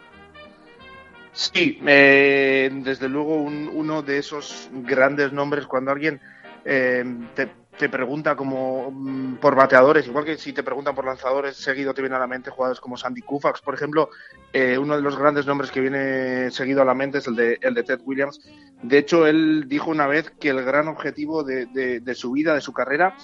Sí, 1.35 1.81
eh, 1.85 2.69
desde 2.71 3.09
luego 3.09 3.35
uno 3.35 4.01
de 4.01 4.19
esos 4.19 4.69
grandes 4.71 5.33
nombres 5.33 5.67
cuando 5.67 5.91
alguien 5.91 6.21
eh, 6.63 7.03
te, 7.35 7.89
pregunta 7.89 8.37
como 8.37 8.89
mm, 8.89 9.35
por 9.35 9.53
bateadores, 9.53 10.07
igual 10.07 10.23
que 10.23 10.37
si 10.37 10.53
te 10.53 10.63
preguntan 10.63 10.95
por 10.95 11.03
lanzadores, 11.03 11.57
seguido 11.57 11.93
te 11.93 12.01
viene 12.01 12.15
a 12.15 12.19
la 12.19 12.27
mente 12.27 12.51
jugadores 12.51 12.79
como 12.79 12.95
Sandy 12.95 13.21
Koufax, 13.21 13.59
por 13.59 13.73
ejemplo, 13.73 14.11
eh, 14.53 14.77
uno 14.77 14.95
de 14.95 15.01
los 15.01 15.17
grandes 15.17 15.45
nombres 15.45 15.71
que 15.71 15.81
viene 15.81 16.51
seguido 16.51 16.81
a 16.81 16.85
la 16.85 16.93
mente 16.93 17.17
es 17.17 17.27
el 17.27 17.35
de, 17.35 17.57
el 17.61 17.73
de 17.73 17.83
Ted 17.83 17.99
Williams. 18.05 18.39
De 18.81 18.97
hecho, 18.97 19.27
él 19.27 19.65
dijo 19.67 19.91
una 19.91 20.07
vez 20.07 20.31
que 20.39 20.51
el 20.51 20.63
gran 20.63 20.87
objetivo 20.87 21.43
de 21.43 22.15
su 22.15 22.31
vida, 22.31 22.55
de 22.55 22.61
su 22.61 22.71
carrera, 22.71 23.17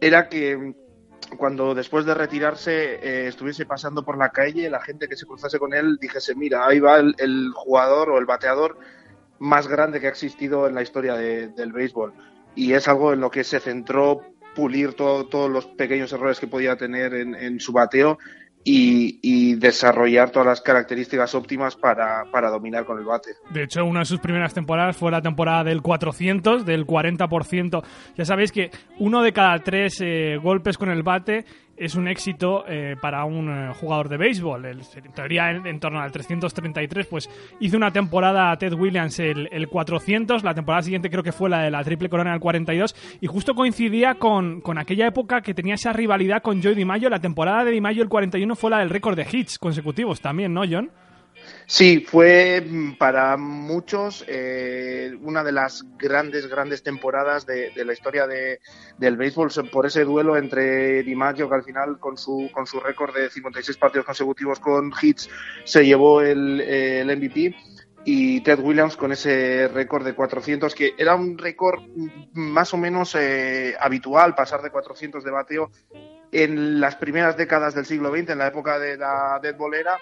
era 0.00 0.28
que 0.28 0.72
cuando 1.36 1.74
después 1.74 2.04
de 2.04 2.14
retirarse 2.14 2.94
eh, 2.94 3.28
estuviese 3.28 3.66
pasando 3.66 4.04
por 4.04 4.18
la 4.18 4.30
calle, 4.30 4.70
la 4.70 4.80
gente 4.80 5.08
que 5.08 5.16
se 5.16 5.26
cruzase 5.26 5.58
con 5.58 5.74
él 5.74 5.98
dijese, 6.00 6.34
mira, 6.34 6.66
ahí 6.66 6.80
va 6.80 6.98
el, 6.98 7.52
jugador 7.54 8.10
o 8.10 8.18
el 8.18 8.26
bateador 8.26 8.78
más 9.38 9.68
grande 9.68 10.00
que 10.00 10.06
ha 10.06 10.10
existido 10.10 10.66
en 10.66 10.74
la 10.74 10.82
historia 10.82 11.14
del 11.14 11.72
béisbol. 11.72 12.14
Y 12.54 12.72
es 12.72 12.88
algo 12.88 13.12
en 13.12 13.20
lo 13.20 13.30
que 13.30 13.44
se 13.44 13.60
centró 13.60 14.22
pulir 14.54 14.94
todos 14.94 15.50
los 15.50 15.66
pequeños 15.66 16.12
errores 16.12 16.40
que 16.40 16.46
podía 16.46 16.76
tener 16.76 17.12
en 17.14 17.60
su 17.60 17.72
bateo 17.72 18.18
y, 18.68 19.54
desarrollar 19.56 20.30
todas 20.30 20.46
las 20.46 20.60
características 20.60 21.34
óptimas 21.34 21.76
para, 21.76 22.24
para, 22.30 22.50
dominar 22.50 22.84
con 22.84 22.98
el 22.98 23.04
bate. 23.04 23.30
De 23.50 23.62
hecho, 23.62 23.84
una 23.84 24.00
de 24.00 24.06
sus 24.06 24.20
primeras 24.20 24.52
temporadas 24.54 24.96
fue 24.96 25.10
la 25.10 25.22
temporada 25.22 25.64
del 25.64 25.82
400, 25.82 26.66
del 26.66 26.86
40%. 26.86 27.82
Ya 28.16 28.24
sabéis 28.24 28.52
que 28.52 28.70
uno 28.98 29.22
de 29.22 29.32
cada 29.32 29.58
tres 29.60 30.00
eh, 30.00 30.38
golpes 30.42 30.78
con 30.78 30.90
el 30.90 31.02
bate 31.02 31.44
es 31.76 31.94
un 31.94 32.08
éxito 32.08 32.64
eh, 32.68 32.96
para 33.00 33.24
un 33.24 33.50
eh, 33.50 33.72
jugador 33.74 34.08
de 34.08 34.16
béisbol. 34.16 34.64
en 34.66 35.12
teoría, 35.14 35.50
en, 35.50 35.80
torno 35.80 36.00
al 36.00 36.10
333, 36.10 37.06
pues 37.06 37.30
hizo 37.60 37.76
una 37.76 37.90
temporada 37.90 38.50
a 38.50 38.58
Ted 38.58 38.72
Williams 38.72 39.18
el, 39.18 39.48
el, 39.52 39.68
400, 39.68 40.42
la 40.42 40.54
temporada 40.54 40.82
siguiente 40.82 41.10
creo 41.10 41.22
que 41.22 41.32
fue 41.32 41.50
la 41.50 41.62
de 41.62 41.70
la 41.70 41.84
Triple 41.84 42.08
Corona 42.08 42.32
del 42.32 42.40
42, 42.40 42.94
y 43.20 43.26
justo 43.26 43.54
coincidía 43.54 44.14
con, 44.14 44.60
con 44.60 44.78
aquella 44.78 45.06
época 45.06 45.42
que 45.42 45.54
tenía 45.54 45.74
esa 45.74 45.92
rivalidad 45.92 46.42
con 46.42 46.62
Joey 46.62 46.74
DiMaggio. 46.74 47.10
La 47.10 47.20
temporada 47.20 47.64
de 47.64 47.72
DiMaggio 47.72 48.02
el 48.02 48.08
41 48.08 48.56
fue 48.56 48.70
la 48.70 48.78
del 48.78 48.90
récord 48.90 49.16
de 49.16 49.26
hits 49.30 49.58
consecutivos 49.58 50.20
también, 50.20 50.52
¿no, 50.54 50.62
John? 50.68 50.90
Sí, 51.68 51.98
fue 52.06 52.60
mm, 52.64 52.92
para 52.96 53.36
muchos 53.36 54.24
eh, 54.28 55.12
una 55.22 55.42
de 55.42 55.50
las 55.50 55.84
grandes, 55.98 56.46
grandes 56.46 56.84
temporadas 56.84 57.44
de, 57.44 57.72
la 57.84 57.92
historia 57.92 58.28
de, 58.28 58.60
del 58.98 59.16
béisbol 59.16 59.50
por 59.72 59.84
ese 59.84 60.04
duelo 60.04 60.36
entre 60.36 61.02
DiMaggio, 61.02 61.48
que 61.48 61.54
al 61.56 61.64
final 61.64 61.98
con 61.98 62.16
su, 62.16 62.48
con 62.52 62.68
su 62.68 62.78
récord 62.78 63.14
de 63.16 63.30
56 63.30 63.78
partidos 63.78 64.06
consecutivos 64.06 64.60
con 64.60 64.92
hits 65.02 65.28
se 65.64 65.84
llevó 65.84 66.20
el, 66.20 66.60
el 66.60 67.16
MVP 67.16 67.56
y 68.08 68.40
Ted 68.42 68.60
Williams 68.60 68.96
con 68.96 69.10
ese 69.10 69.66
récord 69.66 70.04
de 70.04 70.14
400, 70.14 70.72
que 70.76 70.94
era 70.96 71.16
un 71.16 71.36
récord 71.36 71.82
más 72.34 72.72
o 72.72 72.76
menos 72.76 73.16
eh, 73.16 73.74
habitual, 73.80 74.36
pasar 74.36 74.62
de 74.62 74.70
400 74.70 75.24
de 75.24 75.30
bateo 75.32 75.72
en 76.30 76.80
las 76.80 76.94
primeras 76.94 77.36
décadas 77.36 77.74
del 77.74 77.84
siglo 77.84 78.12
XX, 78.12 78.30
en 78.30 78.38
la 78.38 78.46
época 78.46 78.78
de 78.78 78.96
la 78.96 79.40
Dead 79.42 79.56
Bolera, 79.56 79.98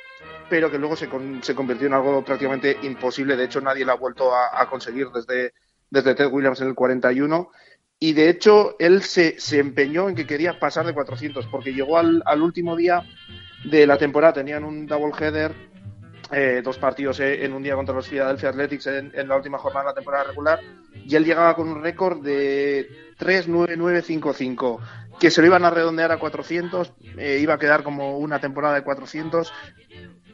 pero 0.51 0.71
que 0.71 0.79
luego 0.79 0.97
se, 0.97 1.09
se, 1.41 1.55
convirtió 1.55 1.87
en 1.87 1.95
algo 1.95 2.23
prácticamente 2.23 2.77
imposible. 2.83 3.37
De 3.37 3.45
hecho, 3.45 3.63
nadie 3.63 3.87
lo 3.87 3.93
ha 3.93 3.97
vuelto 3.97 4.35
a, 4.35 4.69
conseguir 4.69 5.09
desde, 5.09 5.55
desde 5.89 6.15
Ted 6.15 6.31
Williams 6.31 6.61
en 6.61 6.69
el 6.69 6.75
41. 6.75 7.51
Y 8.01 8.13
de 8.13 8.29
hecho, 8.29 8.77
él 8.81 9.03
se, 9.03 9.41
se 9.41 9.61
empeñó 9.61 10.11
en 10.11 10.15
que 10.15 10.27
quería 10.27 10.59
pasar 10.59 10.85
de 10.85 10.93
400, 10.93 11.47
porque 11.47 11.73
llegó 11.73 11.97
al, 11.97 12.23
al 12.27 12.43
último 12.43 12.77
día 12.77 13.03
de 13.65 13.87
la 13.87 13.97
temporada, 13.97 14.35
tenían 14.35 14.63
un 14.63 14.87
double 14.87 15.15
header 15.19 15.74
eh, 16.35 16.63
dos 16.63 16.79
partidos 16.79 17.21
eh, 17.21 17.45
en 17.45 17.53
un 17.53 17.63
día 17.63 17.75
contra 17.75 17.95
los 17.95 18.09
Philadelphia 18.09 18.51
Athletics 18.51 18.87
en, 18.87 19.29
la 19.29 19.37
última 19.37 19.59
jornada 19.59 19.85
de 19.85 19.91
la 19.91 19.95
temporada 19.95 20.25
regular 20.25 20.61
y 20.95 21.15
él 21.15 21.25
llegaba 21.25 21.55
con 21.55 21.69
un 21.69 21.83
récord 21.83 22.23
de 22.23 22.89
3-9-9-5-5 23.19 24.79
que 25.21 25.31
se 25.31 25.41
lo 25.41 25.47
iban 25.47 25.65
a 25.65 25.71
redondear 25.71 26.13
a 26.13 26.19
400 26.19 26.93
eh, 27.19 27.39
iba 27.41 27.55
a 27.55 27.59
quedar 27.59 27.83
como 27.83 28.19
una 28.19 28.41
temporada 28.41 28.75
de 28.75 28.83
400 28.83 29.53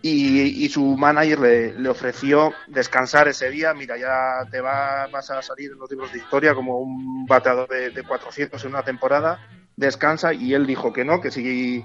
y, 0.02 0.66
su 0.70 0.96
manager 0.96 1.40
le, 1.78 1.88
ofreció 1.90 2.54
descansar 2.68 3.28
ese 3.28 3.50
día. 3.50 3.74
Mira 3.74 3.98
ya 3.98 4.48
te 4.50 4.62
va, 4.62 5.06
vas 5.08 5.30
a 5.30 5.42
salir 5.42 5.72
en 5.72 5.78
los 5.78 5.90
libros 5.90 6.10
de 6.10 6.20
historia 6.20 6.54
como 6.54 6.78
un 6.78 7.26
bateador 7.26 7.68
de, 7.68 7.90
de 7.90 8.02
400 8.02 8.64
en 8.64 8.70
una 8.70 8.82
temporada 8.82 9.46
descansa 9.76 10.32
y 10.32 10.54
él 10.54 10.66
dijo 10.66 10.92
que 10.92 11.04
no 11.04 11.20
que 11.20 11.30
si 11.30 11.84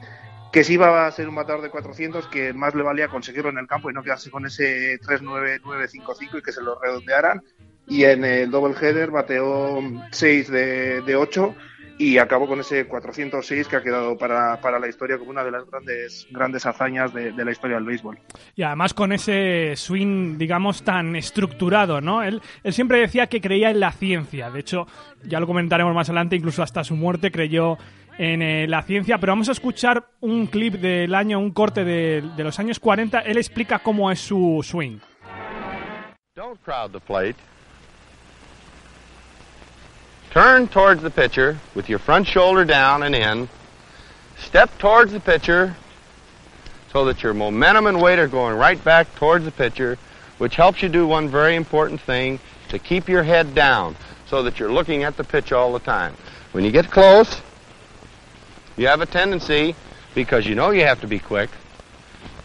que 0.56 0.64
si 0.64 0.76
iba 0.76 1.06
a 1.06 1.12
ser 1.12 1.28
un 1.28 1.36
matador 1.36 1.62
de 1.62 1.70
400, 1.70 2.28
que 2.28 2.54
más 2.54 2.74
le 2.74 2.82
valía 2.82 3.10
conseguirlo 3.10 3.50
en 3.50 3.58
el 3.58 3.68
campo 3.68 3.90
y 3.90 3.94
no 3.94 4.02
quedarse 4.02 4.32
con 4.32 4.46
ese 4.46 4.98
3-9-9-5-5 5.02 6.40
y 6.40 6.42
que 6.42 6.54
se 6.54 6.62
lo 6.62 6.80
redondearan. 6.80 7.44
Y 7.90 8.06
en 8.06 8.24
el 8.24 8.50
double 8.52 8.74
header 8.74 9.12
bateó 9.12 9.82
6 10.12 10.50
de, 10.50 11.02
de 11.02 11.16
8 11.18 11.54
y 11.98 12.20
acabó 12.20 12.48
con 12.48 12.62
ese 12.62 12.86
406 12.88 13.68
que 13.68 13.76
ha 13.76 13.84
quedado 13.84 14.18
para, 14.18 14.62
para, 14.62 14.80
la 14.80 14.88
historia 14.88 15.18
como 15.18 15.32
una 15.32 15.44
de 15.44 15.52
las 15.52 15.70
grandes, 15.70 16.26
grandes 16.32 16.66
hazañas 16.66 17.14
de, 17.14 17.34
de, 17.34 17.44
la 17.44 17.52
historia 17.52 17.76
del 17.76 17.86
béisbol. 17.86 18.18
Y 18.56 18.64
además 18.64 18.94
con 18.94 19.12
ese 19.12 19.74
swing, 19.76 20.38
digamos, 20.38 20.84
tan 20.84 21.18
estructurado, 21.18 22.00
¿no? 22.00 22.24
Él, 22.24 22.42
él 22.64 22.72
siempre 22.74 23.00
decía 23.00 23.28
que 23.28 23.42
creía 23.42 23.72
en 23.72 23.82
la 23.82 23.92
ciencia. 23.92 24.50
De 24.52 24.62
hecho, 24.62 24.88
ya 25.26 25.42
lo 25.42 25.48
comentaremos 25.48 25.94
más 25.94 26.08
adelante, 26.08 26.38
incluso 26.38 26.64
hasta 26.64 26.86
su 26.86 26.96
muerte 26.96 27.30
creyó 27.30 27.78
en 28.18 28.42
eh, 28.42 28.68
la 28.68 28.82
ciencia, 28.84 29.18
pero 29.18 29.32
vamos 29.32 29.50
a 29.50 29.52
escuchar 29.52 30.06
un 30.22 30.48
clip 30.48 30.76
del 30.76 31.14
año, 31.14 31.40
un 31.40 31.52
corte 31.52 31.84
de, 31.84 32.22
de 32.36 32.44
los 32.44 32.60
años 32.60 32.80
40. 32.80 33.20
Él 33.20 33.38
explica 33.38 33.80
cómo 33.80 34.12
es 34.12 34.20
su 34.20 34.62
swing. 34.64 35.00
Don't 36.36 36.62
crowd 36.64 36.92
the 36.92 37.00
plate. 37.00 37.36
Turn 40.32 40.68
towards 40.68 41.02
the 41.02 41.10
pitcher 41.10 41.58
with 41.76 41.88
your 41.88 42.00
front 42.00 42.28
shoulder 42.28 42.66
down 42.66 43.04
and 43.04 43.16
in. 43.16 43.48
Step 44.38 44.78
towards 44.78 45.14
the 45.14 45.20
pitcher 45.22 45.76
so 46.92 47.06
that 47.06 47.24
your 47.24 47.34
momentum 47.34 47.88
and 47.88 48.02
weight 48.02 48.20
are 48.20 48.28
going 48.28 48.58
right 48.58 48.84
back 48.84 49.14
towards 49.16 49.46
the 49.46 49.52
pitcher, 49.52 49.98
which 50.38 50.56
helps 50.56 50.82
you 50.82 50.90
do 50.90 51.08
one 51.08 51.30
very 51.30 51.56
important 51.56 52.02
thing 52.02 52.40
to 52.68 52.80
keep 52.80 53.08
your 53.08 53.24
head 53.24 53.56
down 53.56 53.96
so 54.28 54.44
that 54.44 54.60
you're 54.60 54.72
looking 54.72 55.04
at 55.04 55.16
the 55.16 55.24
pitch 55.24 55.52
all 55.52 55.72
the 55.72 55.80
time. 55.80 56.16
When 56.52 56.66
you 56.66 56.72
get 56.72 56.92
close, 56.92 57.42
you 58.78 58.88
have 58.88 59.02
a 59.02 59.06
tendency, 59.06 59.76
because 60.14 60.46
you 60.46 60.56
know 60.56 60.72
you 60.72 60.82
have 60.82 61.02
to 61.02 61.08
be 61.08 61.20
quick, 61.20 61.50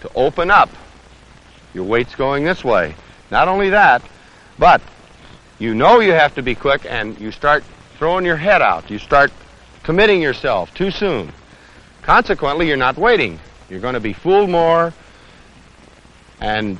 to 0.01 0.11
open 0.15 0.51
up. 0.51 0.71
Your 1.75 1.85
weight's 1.85 2.15
going 2.15 2.45
this 2.45 2.65
way. 2.65 2.95
Not 3.31 3.49
only 3.49 3.71
that, 3.71 4.03
but 4.59 4.83
you 5.59 5.75
know 5.75 6.01
you 6.01 6.13
have 6.13 6.35
to 6.35 6.43
be 6.43 6.55
quick 6.55 6.85
and 6.89 7.19
you 7.21 7.31
start 7.31 7.65
throwing 7.99 8.25
your 8.25 8.37
head 8.37 8.63
out. 8.63 8.91
You 8.91 8.99
start 8.99 9.31
committing 9.83 10.21
yourself 10.21 10.73
too 10.75 10.91
soon. 10.91 11.33
Consequently, 12.03 12.67
you're 12.67 12.77
not 12.77 12.97
waiting. 12.97 13.39
You're 13.69 13.81
going 13.81 13.95
to 13.95 14.01
be 14.01 14.13
fooled 14.13 14.51
more 14.51 14.93
and 16.41 16.79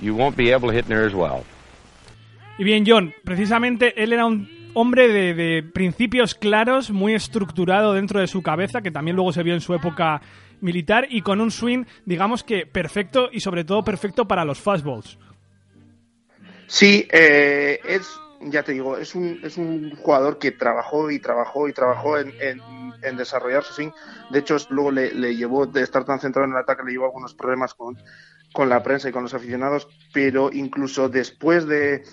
you 0.00 0.14
won't 0.14 0.36
be 0.36 0.50
able 0.50 0.68
to 0.68 0.74
hit 0.74 0.88
near 0.88 1.06
as 1.06 1.14
well. 1.14 1.44
Y 2.58 2.64
bien, 2.64 2.84
John, 2.84 3.14
precisamente 3.24 3.94
él 3.96 4.12
era 4.12 4.26
un 4.26 4.48
hombre 4.74 5.08
de, 5.08 5.62
principios 5.62 6.34
claros, 6.34 6.90
muy 6.90 7.14
estructurado 7.14 7.92
dentro 7.92 8.20
de 8.20 8.26
su 8.26 8.42
cabeza, 8.42 8.82
que 8.82 8.90
también 8.90 9.16
luego 9.16 9.32
se 9.32 9.42
vio 9.42 9.54
en 9.54 9.60
su 9.60 9.74
época 9.74 10.20
militar, 10.60 11.06
y 11.10 11.22
con 11.22 11.40
un 11.40 11.50
swing, 11.50 11.84
digamos 12.04 12.44
que 12.44 12.66
perfecto 12.66 13.28
y 13.32 13.40
sobre 13.40 13.64
todo 13.64 13.82
perfecto 13.82 14.26
para 14.26 14.44
los 14.44 14.60
fastballs. 14.60 15.18
Sí, 16.66 17.06
eh, 17.12 17.80
es, 17.84 18.08
ya 18.40 18.62
te 18.62 18.72
digo, 18.72 18.96
es 18.96 19.14
un, 19.14 19.40
es 19.42 19.58
un 19.58 19.94
jugador 19.96 20.38
que 20.38 20.52
trabajó 20.52 21.10
y 21.10 21.18
trabajó 21.18 21.68
y 21.68 21.72
trabajó 21.72 22.18
en, 22.18 22.32
en, 22.40 23.16
desarrollar 23.16 23.64
su 23.64 23.74
swing. 23.74 23.90
De 24.30 24.38
hecho, 24.38 24.56
luego 24.70 24.90
le, 24.90 25.12
le, 25.12 25.36
llevó, 25.36 25.66
de 25.66 25.82
estar 25.82 26.04
tan 26.04 26.20
centrado 26.20 26.46
en 26.46 26.52
el 26.52 26.58
ataque, 26.58 26.82
le 26.84 26.92
llevó 26.92 27.06
algunos 27.06 27.34
problemas 27.34 27.74
con, 27.74 27.98
con 28.52 28.68
la 28.68 28.82
prensa 28.82 29.08
y 29.08 29.12
con 29.12 29.24
los 29.24 29.34
aficionados, 29.34 29.88
pero 30.12 30.50
incluso 30.52 31.08
después 31.08 31.66
de, 31.66 32.04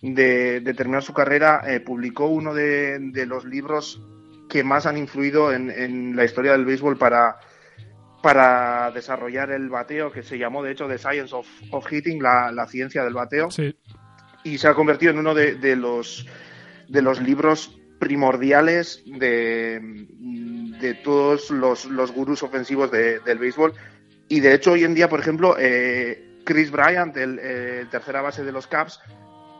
de, 0.00 0.74
terminar 0.76 1.02
su 1.02 1.14
carrera, 1.14 1.62
eh, 1.66 1.80
publicó 1.80 2.26
uno 2.26 2.54
de, 2.54 3.24
los 3.26 3.44
libros 3.44 4.00
que 4.48 4.62
más 4.62 4.86
han 4.86 4.98
influido 4.98 5.52
en, 5.52 6.14
la 6.14 6.24
historia 6.24 6.52
del 6.52 6.64
béisbol 6.64 6.98
para, 6.98 7.38
para 8.22 8.90
desarrollar 8.90 9.50
el 9.50 9.68
bateo, 9.68 10.12
que 10.12 10.22
se 10.22 10.38
llamó 10.38 10.62
de 10.62 10.72
hecho 10.72 10.88
The 10.88 10.98
Science 10.98 11.34
of, 11.34 11.92
Hitting, 11.92 12.22
la, 12.22 12.66
ciencia 12.68 13.02
del 13.04 13.14
bateo. 13.14 13.48
Y 14.44 14.58
se 14.58 14.68
ha 14.68 14.74
convertido 14.74 15.12
en 15.12 15.18
uno 15.18 15.34
de, 15.34 15.76
los, 15.76 16.26
de 16.88 17.02
los 17.02 17.20
libros 17.22 17.78
primordiales 17.98 19.02
de, 19.06 20.06
de 20.80 20.94
todos 20.94 21.50
los, 21.50 21.86
los 21.86 22.12
gurús 22.12 22.42
ofensivos 22.42 22.90
del 22.90 23.38
béisbol. 23.38 23.72
Y 24.28 24.40
de 24.40 24.54
hecho, 24.54 24.72
hoy 24.72 24.84
en 24.84 24.94
día, 24.94 25.08
por 25.08 25.20
ejemplo, 25.20 25.56
eh, 25.58 26.40
Chris 26.44 26.70
Bryant, 26.70 27.16
el, 27.16 27.38
el 27.38 27.88
tercera 27.88 28.20
base 28.20 28.44
de 28.44 28.52
los 28.52 28.66
Cubs, 28.66 29.00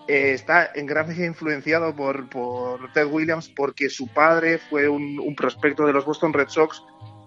eh, 0.07 0.33
está 0.35 0.71
en 0.75 0.85
gran 0.85 1.09
medida 1.09 1.25
influenciado 1.25 1.97
por, 1.97 2.29
por, 2.29 2.93
Ted 2.93 3.07
Williams 3.07 3.49
porque 3.49 3.89
su 3.89 4.07
padre 4.09 4.59
fue 4.59 4.87
un, 4.87 5.35
prospecto 5.35 5.87
de 5.87 5.95
los 5.95 6.05
Boston 6.05 6.35
Red 6.35 6.49
Sox 6.49 6.83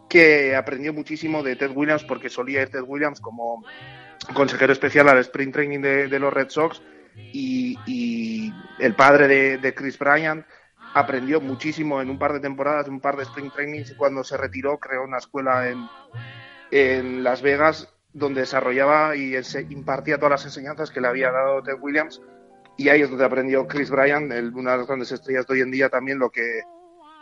que 0.08 0.56
aprendió 0.56 0.94
muchísimo 0.94 1.42
de 1.42 1.56
Ted 1.56 1.72
Williams 1.74 2.04
porque 2.04 2.30
solía 2.30 2.62
ir 2.62 2.70
Ted 2.70 2.84
Williams 2.86 3.20
como 3.20 3.66
consejero 4.36 4.74
especial 4.74 5.10
al 5.10 5.18
sprint 5.20 5.54
training 5.54 5.82
de, 5.82 6.20
los 6.20 6.32
Red 6.32 6.50
Sox 6.50 6.84
y, 7.16 8.54
el 8.78 8.94
padre 8.94 9.58
de, 9.58 9.74
Chris 9.74 9.98
Bryant 9.98 10.46
aprendió 10.94 11.42
muchísimo 11.42 12.00
en 12.00 12.12
un 12.12 12.20
par 12.20 12.34
de 12.34 12.40
temporadas, 12.40 12.88
un 12.88 13.02
par 13.02 13.18
de 13.18 13.24
sprint 13.24 13.56
trainings 13.56 13.90
y 13.90 13.96
cuando 13.96 14.24
se 14.24 14.38
retiró 14.38 14.78
creó 14.78 15.04
una 15.04 15.18
escuela 15.18 15.68
en, 15.68 15.84
en 16.70 17.24
Las 17.24 17.42
Vegas 17.42 17.92
donde 18.14 18.42
desarrollaba 18.42 19.16
y 19.16 19.36
impartía 19.70 20.18
todas 20.18 20.32
las 20.32 20.46
enseñanzas 20.46 20.92
que 20.92 21.02
le 21.02 21.08
había 21.08 21.32
dado 21.32 21.64
Ted 21.64 21.78
Williams 21.80 22.22
y 22.78 22.90
ahí 22.90 23.02
es 23.02 23.10
donde 23.10 23.26
aprendió 23.26 23.68
Chris 23.68 23.90
Bryan, 23.90 24.26
una 24.54 24.72
de 24.72 24.78
las 24.78 24.88
grandes 24.88 25.12
estrellas 25.12 25.48
de 25.48 25.54
hoy 25.56 25.62
en 25.62 25.72
día, 25.72 25.90
también 25.90 26.20
lo 26.20 26.30
que, 26.30 26.62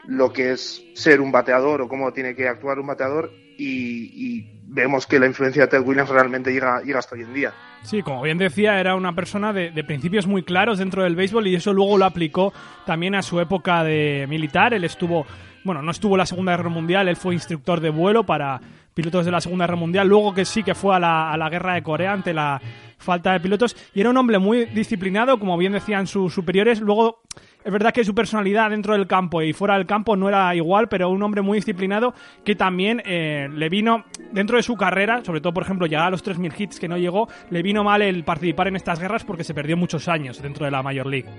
lo 0.05 0.31
que 0.31 0.51
es 0.51 0.83
ser 0.95 1.21
un 1.21 1.31
bateador 1.31 1.81
o 1.81 1.87
cómo 1.87 2.11
tiene 2.11 2.35
que 2.35 2.47
actuar 2.47 2.79
un 2.79 2.87
bateador 2.87 3.31
y, 3.57 4.51
vemos 4.67 5.07
que 5.07 5.19
la 5.19 5.27
influencia 5.27 5.61
de 5.61 5.67
Ted 5.69 5.87
Williams 5.87 6.09
realmente 6.09 6.51
llega, 6.51 6.81
llega 6.81 6.99
hasta 6.99 7.15
hoy 7.15 7.21
en 7.21 7.33
día. 7.33 7.53
Sí, 7.83 8.01
como 8.01 8.23
bien 8.23 8.37
decía, 8.37 8.77
era 8.77 8.95
una 8.95 9.13
persona 9.13 9.53
de, 9.53 9.71
principios 9.85 10.27
muy 10.27 10.43
claros 10.43 10.79
dentro 10.79 11.03
del 11.03 11.15
béisbol 11.15 11.47
y 11.47 11.55
eso 11.55 11.71
luego 11.71 11.97
lo 11.97 12.03
aplicó 12.03 12.51
también 12.85 13.15
a 13.15 13.21
su 13.21 13.39
época 13.39 13.85
de 13.85 14.25
militar. 14.27 14.73
Él 14.73 14.83
estuvo, 14.83 15.25
bueno, 15.63 15.81
no 15.81 15.91
estuvo 15.91 16.17
la 16.17 16.25
Segunda 16.25 16.57
Guerra 16.57 16.69
Mundial, 16.69 17.07
él 17.07 17.15
fue 17.15 17.35
instructor 17.35 17.79
de 17.79 17.89
vuelo 17.89 18.25
para 18.25 18.59
pilotos 18.95 19.25
de 19.25 19.31
la 19.31 19.41
Segunda 19.41 19.65
Guerra 19.65 19.77
Mundial, 19.77 20.07
luego 20.07 20.33
que 20.33 20.45
sí 20.45 20.63
que 20.63 20.73
fue 20.73 20.95
a 20.95 20.99
la, 20.99 21.31
a 21.31 21.37
la 21.37 21.49
Guerra 21.49 21.75
de 21.75 21.83
Corea 21.83 22.13
ante 22.13 22.33
la 22.33 22.59
falta 22.97 23.33
de 23.33 23.39
pilotos. 23.39 23.75
Y 23.93 24.01
era 24.01 24.09
un 24.09 24.17
hombre 24.17 24.39
muy 24.39 24.65
disciplinado, 24.65 25.37
como 25.37 25.57
bien 25.57 25.73
decían 25.73 26.07
sus 26.07 26.33
superiores. 26.33 26.81
Luego, 26.81 27.21
es 27.63 27.71
verdad 27.71 27.93
que 27.93 28.03
su 28.03 28.15
personalidad 28.15 28.71
dentro 28.71 28.93
del 28.93 29.07
campo 29.07 29.41
y 29.41 29.53
fuera 29.53 29.75
del 29.75 29.85
campo 29.85 30.15
no 30.15 30.27
era 30.27 30.53
igual, 30.55 30.89
pero 30.89 31.09
un 31.09 31.21
hombre 31.23 31.41
muy 31.41 31.57
disciplinado 31.57 32.13
que 32.43 32.55
también 32.55 33.01
eh, 33.05 33.47
le 33.53 33.69
vino, 33.69 34.05
dentro 34.31 34.57
de 34.57 34.63
su 34.63 34.75
carrera, 34.75 35.23
sobre 35.23 35.41
todo, 35.41 35.53
por 35.53 35.63
ejemplo, 35.63 35.85
llegar 35.85 36.07
a 36.07 36.09
los 36.11 36.25
3.000 36.25 36.53
hits 36.57 36.79
que 36.79 36.87
no 36.87 36.97
llegó, 36.97 37.29
le 37.49 37.61
vino 37.61 37.83
mal 37.83 38.01
el 38.01 38.23
participar 38.23 38.67
en 38.67 38.75
estas 38.75 38.99
guerras 38.99 39.23
porque 39.23 39.43
se 39.43 39.53
perdió 39.53 39.77
muchos 39.77 40.07
años 40.07 40.41
dentro 40.41 40.65
de 40.65 40.71
la 40.71 40.81
Major 40.81 41.05
League. 41.05 41.29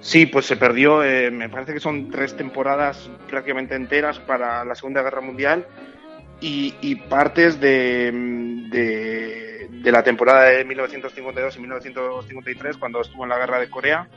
Sí, 0.00 0.26
pues 0.26 0.46
se 0.46 0.56
perdió, 0.56 1.02
eh, 1.02 1.30
me 1.30 1.48
parece 1.48 1.72
que 1.72 1.80
son 1.80 2.10
tres 2.10 2.36
temporadas 2.36 3.10
prácticamente 3.28 3.74
enteras 3.74 4.20
para 4.20 4.64
la 4.64 4.74
Segunda 4.74 5.02
Guerra 5.02 5.20
Mundial 5.20 5.66
y, 6.40 6.94
partes 7.08 7.60
de 7.60 8.12
de, 8.70 9.68
de 9.70 9.92
la 9.92 10.02
temporada 10.02 10.44
de 10.44 10.64
1952 10.64 11.56
y 11.56 11.60
1953, 11.60 12.76
cuando 12.76 13.00
estuvo 13.00 13.24
en 13.24 13.30
la 13.30 13.38
guerra 13.38 13.58
de 13.58 13.70
Corea 13.70 14.08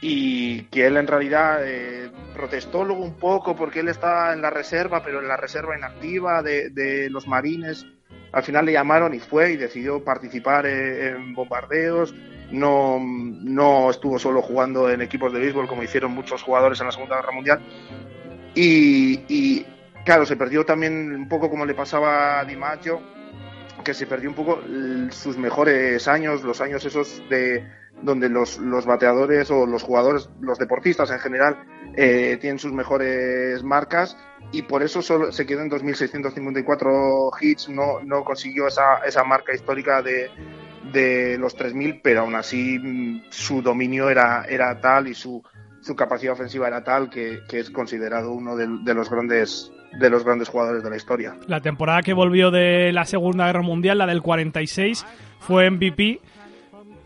y 0.00 0.62
que 0.64 0.86
él 0.86 0.96
en 0.96 1.06
realidad 1.06 1.60
eh, 1.64 2.10
protestó 2.34 2.84
luego 2.84 3.02
un 3.02 3.14
poco 3.14 3.56
porque 3.56 3.80
él 3.80 3.88
estaba 3.88 4.32
en 4.32 4.42
la 4.42 4.50
reserva, 4.50 5.02
pero 5.02 5.20
en 5.20 5.28
la 5.28 5.36
reserva 5.36 5.76
inactiva 5.76 6.42
de, 6.42 6.70
de 6.70 7.10
los 7.10 7.26
marines. 7.26 7.86
Al 8.30 8.42
final 8.42 8.66
le 8.66 8.72
llamaron 8.72 9.14
y 9.14 9.18
fue 9.18 9.52
y 9.52 9.56
decidió 9.56 10.04
participar 10.04 10.66
eh, 10.66 11.10
en 11.10 11.34
bombardeos. 11.34 12.14
No, 12.50 12.98
no 13.00 13.90
estuvo 13.90 14.18
solo 14.18 14.40
jugando 14.40 14.88
en 14.88 15.02
equipos 15.02 15.32
de 15.32 15.40
béisbol 15.40 15.66
como 15.66 15.82
hicieron 15.82 16.12
muchos 16.12 16.42
jugadores 16.42 16.80
en 16.80 16.86
la 16.86 16.92
Segunda 16.92 17.16
Guerra 17.16 17.32
Mundial. 17.32 17.60
Y, 18.54 19.20
y 19.28 19.66
claro, 20.08 20.24
se 20.24 20.36
perdió 20.36 20.64
también 20.64 21.14
un 21.14 21.28
poco 21.28 21.50
como 21.50 21.66
le 21.66 21.74
pasaba 21.74 22.40
a 22.40 22.44
Di 22.46 22.56
Maggio, 22.56 22.98
que 23.84 23.92
se 23.92 24.06
perdió 24.06 24.30
un 24.30 24.34
poco 24.34 24.58
sus 25.10 25.36
mejores 25.36 26.08
años, 26.08 26.42
los 26.44 26.62
años 26.62 26.82
esos 26.86 27.22
de, 27.28 27.62
donde 28.00 28.30
los, 28.30 28.56
los 28.56 28.86
bateadores 28.86 29.50
o 29.50 29.66
los 29.66 29.82
jugadores, 29.82 30.30
los 30.40 30.56
deportistas 30.56 31.10
en 31.10 31.18
general, 31.18 31.58
eh, 31.94 32.38
tienen 32.40 32.58
sus 32.58 32.72
mejores 32.72 33.62
marcas 33.62 34.16
y 34.50 34.62
por 34.62 34.82
eso 34.82 35.02
solo 35.02 35.30
se 35.30 35.44
quedó 35.44 35.60
en 35.60 35.70
2.654 35.70 37.30
hits, 37.38 37.68
no, 37.68 38.00
no 38.02 38.24
consiguió 38.24 38.68
esa, 38.68 39.00
esa 39.06 39.24
marca 39.24 39.52
histórica 39.52 40.00
de, 40.00 40.30
de 40.90 41.36
los 41.36 41.54
3.000, 41.54 42.00
pero 42.02 42.20
aún 42.20 42.34
así 42.34 42.78
mm, 42.78 43.24
su 43.28 43.60
dominio 43.60 44.08
era, 44.08 44.46
era 44.48 44.80
tal 44.80 45.08
y 45.08 45.14
su, 45.14 45.42
su 45.82 45.94
capacidad 45.94 46.32
ofensiva 46.32 46.66
era 46.66 46.82
tal 46.82 47.10
que, 47.10 47.40
es 47.52 47.70
considerado 47.70 48.32
uno 48.32 48.56
de, 48.56 48.94
los 48.94 49.10
grandes 49.10 49.70
de 49.92 50.10
los 50.10 50.24
grandes 50.24 50.48
jugadores 50.48 50.82
de 50.82 50.90
la 50.90 50.96
historia. 50.96 51.36
La 51.46 51.60
temporada 51.60 52.02
que 52.02 52.12
volvió 52.12 52.50
de 52.50 52.92
la 52.92 53.04
Segunda 53.04 53.46
Guerra 53.46 53.62
Mundial, 53.62 53.98
la 53.98 54.06
del 54.06 54.22
46, 54.22 55.06
fue 55.40 55.70
MVP 55.70 56.20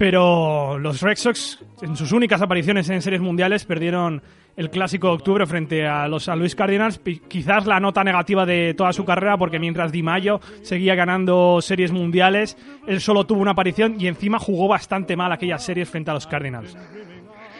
pero 0.03 0.81
los 0.81 1.01
Red 1.01 1.15
Sox, 1.15 1.61
en 1.81 1.97
sus 1.97 2.11
únicas 2.11 2.43
apariciones 2.43 2.89
en 2.89 3.01
series 3.03 3.21
mundiales, 3.21 3.65
perdieron 3.65 4.21
el 4.57 4.69
clásico 4.69 5.07
de 5.07 5.13
octubre 5.13 5.47
frente 5.47 5.87
a 5.87 6.09
los 6.09 6.25
San 6.25 6.41
Luis 6.41 6.57
Cardinals. 6.57 7.01
Quizás 7.29 7.67
la 7.67 7.79
nota 7.79 8.03
negativa 8.03 8.45
de 8.45 8.75
toda 8.75 8.93
su 8.93 9.05
carrera, 9.05 9.39
porque 9.39 9.61
mientras 9.61 9.93
Di 9.93 10.03
Mayo 10.03 10.41
seguía 10.63 10.97
ganando 10.97 11.61
series 11.63 11.93
mundiales, 11.93 12.57
él 12.89 13.01
solo 13.01 13.27
tuvo 13.27 13.43
una 13.43 13.53
aparición 13.53 13.95
y 13.97 14.09
encima 14.09 14.41
jugó 14.41 14.67
bastante 14.67 15.15
mal 15.15 15.31
aquellas 15.31 15.65
series 15.65 15.89
frente 15.89 16.11
a 16.11 16.15
los 16.15 16.27
Cardinals. 16.27 16.77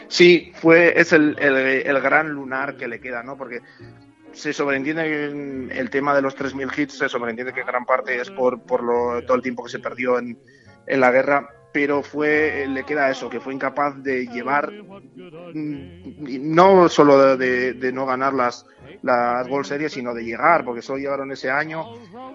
Sí, 0.09 0.51
fue, 0.55 0.99
es 0.99 1.13
el, 1.13 1.37
el, 1.39 1.55
el 1.55 2.01
gran 2.01 2.29
lunar 2.29 2.75
que 2.75 2.89
le 2.89 2.99
queda, 2.99 3.23
¿no? 3.23 3.37
Porque 3.37 3.61
se 4.33 4.53
sobreentiende 4.53 5.25
en 5.25 5.71
el 5.71 5.89
tema 5.89 6.13
de 6.15 6.21
los 6.21 6.35
3.000 6.35 6.77
hits, 6.77 6.97
se 6.97 7.09
sobreentiende 7.09 7.53
que 7.53 7.63
gran 7.63 7.85
parte 7.85 8.19
es 8.19 8.29
por, 8.29 8.61
por 8.63 8.83
lo, 8.83 9.23
todo 9.25 9.37
el 9.37 9.43
tiempo 9.43 9.63
que 9.63 9.69
se 9.69 9.79
perdió 9.79 10.19
en, 10.19 10.37
en 10.87 10.99
la 10.99 11.11
guerra, 11.11 11.49
pero 11.73 12.03
fue 12.03 12.67
le 12.69 12.85
queda 12.85 13.09
eso, 13.09 13.29
que 13.29 13.39
fue 13.39 13.53
incapaz 13.53 14.01
de 14.03 14.27
llevar, 14.27 14.71
no 15.53 16.87
solo 16.87 17.35
de, 17.35 17.91
no 17.91 18.05
ganar 18.05 18.33
las, 18.33 18.65
las 19.01 19.49
World 19.49 19.65
Series, 19.65 19.91
sino 19.91 20.13
de 20.13 20.23
llegar, 20.23 20.63
porque 20.63 20.83
solo 20.83 20.99
llegaron 20.99 21.31
ese 21.31 21.49
año 21.49 21.83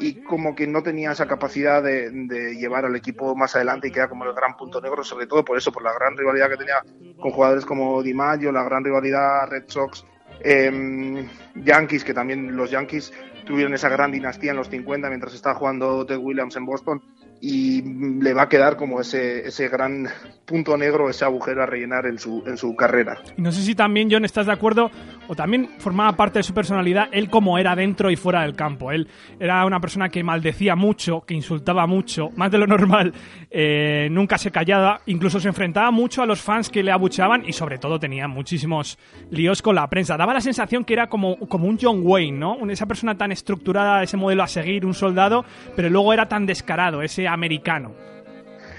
y 0.01 0.23
como 0.25 0.57
que 0.57 0.67
no 0.67 0.83
tenía 0.83 1.13
esa 1.13 1.29
capacidad 1.29 1.83
de, 1.83 2.11
de, 2.11 2.57
llevar 2.57 2.85
al 2.85 2.97
equipo 2.97 3.37
más 3.37 3.55
adelante 3.55 3.89
y 3.89 3.93
queda 3.93 4.09
como 4.09 4.25
el 4.25 4.35
gran 4.35 4.57
punto 4.57 4.81
negro, 4.81 5.05
sobre 5.05 5.29
todo 5.29 5.45
por 5.45 5.57
eso, 5.57 5.71
por 5.71 5.85
la 5.85 5.93
gran 5.93 6.17
rivalidad 6.17 6.51
que 6.51 6.57
tenía 6.57 6.83
con 7.21 7.31
jugadores 7.31 7.65
como 7.65 8.03
Di 8.03 8.15
Maggio, 8.15 8.51
la 8.51 8.65
gran 8.65 8.85
rivalidad 8.85 9.49
Red 9.49 9.65
Sox. 9.69 10.05
Eh, 10.41 11.27
Yankees, 11.55 12.05
que 12.05 12.15
también 12.15 12.57
los 12.57 12.71
Yankees 12.71 13.13
tuvieron 13.45 13.75
esa 13.75 13.89
gran 13.89 14.13
dinastía 14.13 14.51
en 14.53 14.59
los 14.59 14.69
50 14.69 15.09
mientras 15.09 15.35
estaba 15.35 15.55
jugando 15.55 16.05
Ted 16.07 16.19
Williams 16.19 16.57
en 16.57 16.67
Boston 16.67 17.03
y 17.41 17.83
le 18.21 18.35
va 18.35 18.43
a 18.43 18.49
quedar 18.49 18.77
como 18.77 19.01
ese, 19.01 19.47
ese 19.47 19.69
gran 19.69 20.09
punto 20.45 20.77
negro, 20.77 21.09
ese 21.09 21.25
agujero 21.25 21.63
a 21.63 21.67
rellenar 21.67 22.07
en 22.07 22.19
su, 22.19 22.43
en 22.47 22.57
su 22.57 22.75
carrera. 22.75 23.19
Y 23.37 23.43
no 23.43 23.53
sé 23.53 23.63
si 23.63 23.75
también, 23.75 24.09
John, 24.11 24.25
estás 24.25 24.47
de 24.47 24.53
acuerdo, 24.53 24.91
o 25.29 25.35
también 25.35 25.69
formaba 25.79 26.17
parte 26.17 26.39
de 26.39 26.43
su 26.43 26.55
personalidad, 26.55 27.09
él 27.13 27.29
como 27.29 27.59
era 27.59 27.77
dentro 27.77 28.11
y 28.11 28.17
fuera 28.17 28.43
del 28.43 28.57
campo. 28.57 28.91
Él 28.91 29.09
era 29.39 29.65
una 29.67 29.79
persona 29.79 30.09
que 30.09 30.25
maldecía 30.25 30.75
mucho, 30.75 31.21
que 31.21 31.35
insultaba 31.35 31.87
mucho, 31.87 32.31
más 32.35 32.51
de 32.51 32.59
lo 32.59 32.67
normal, 32.67 33.13
eh, 33.51 34.09
nunca 34.11 34.39
se 34.39 34.51
callaba, 34.51 35.03
incluso 35.07 35.39
se 35.39 35.49
enfrentaba 35.49 35.91
mucho 35.91 36.23
a 36.23 36.27
los 36.27 36.41
fans 36.41 36.71
que 36.71 36.83
le 36.83 36.91
abucheaban 36.91 37.45
y 37.47 37.53
sobre 37.53 37.79
todo 37.79 37.99
tenía 37.99 38.27
muchísimos 38.27 38.99
líos 39.31 39.63
con 39.63 39.75
la 39.75 39.87
prensa. 39.89 40.17
Daba 40.17 40.35
la 40.35 40.41
sensación 40.41 40.85
que 40.85 40.95
era 40.95 41.09
como, 41.09 41.39
como 41.41 41.69
un 41.69 41.79
John 41.81 42.01
Wayne, 42.03 42.39
¿no? 42.39 42.69
Esa 42.71 42.87
persona 42.87 43.17
tan 43.17 43.33
estructurada, 43.33 44.03
ese 44.03 44.17
modelo 44.17 44.43
a 44.43 44.49
seguir, 44.49 44.87
un 44.87 44.95
soldado, 44.95 45.45
pero 45.77 45.91
luego 45.91 46.13
era 46.13 46.27
tan 46.27 46.47
descarado, 46.47 47.03
ese 47.03 47.28
americano. 47.33 47.95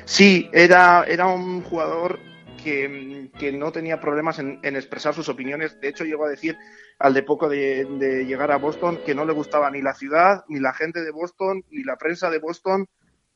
Sí, 0.05 0.49
era, 0.53 1.03
era 1.07 1.27
un 1.27 1.61
jugador 1.61 2.19
que, 2.63 3.29
que 3.37 3.51
no 3.51 3.71
tenía 3.71 3.99
problemas 3.99 4.39
en, 4.39 4.59
expresar 4.63 5.13
sus 5.13 5.29
opiniones. 5.29 5.79
De 5.79 5.89
hecho, 5.89 6.03
llegó 6.03 6.25
a 6.25 6.29
decir 6.29 6.57
al 6.99 7.13
de 7.13 7.23
poco 7.23 7.47
de, 7.47 8.25
llegar 8.27 8.51
a 8.51 8.57
Boston 8.57 8.99
que 9.05 9.15
no 9.15 9.25
le 9.25 9.33
gustaba 9.33 9.71
ni 9.71 9.81
la 9.81 9.93
ciudad, 9.93 10.43
ni 10.47 10.59
la 10.59 10.73
gente 10.73 11.01
de 11.01 11.11
Boston, 11.11 11.63
ni 11.69 11.83
la 11.83 11.95
prensa 11.95 12.29
de 12.29 12.39
Boston, 12.39 12.87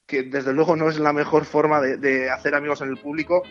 que 0.06 0.24
desde 0.24 0.54
luego 0.54 0.76
no 0.76 0.90
es 0.90 1.00
la 1.00 1.14
mejor 1.14 1.46
forma 1.46 1.80
de, 1.80 2.30
hacer 2.30 2.56
amigos 2.56 2.82
en 2.82 2.90
el 2.90 2.98
público. 2.98 3.44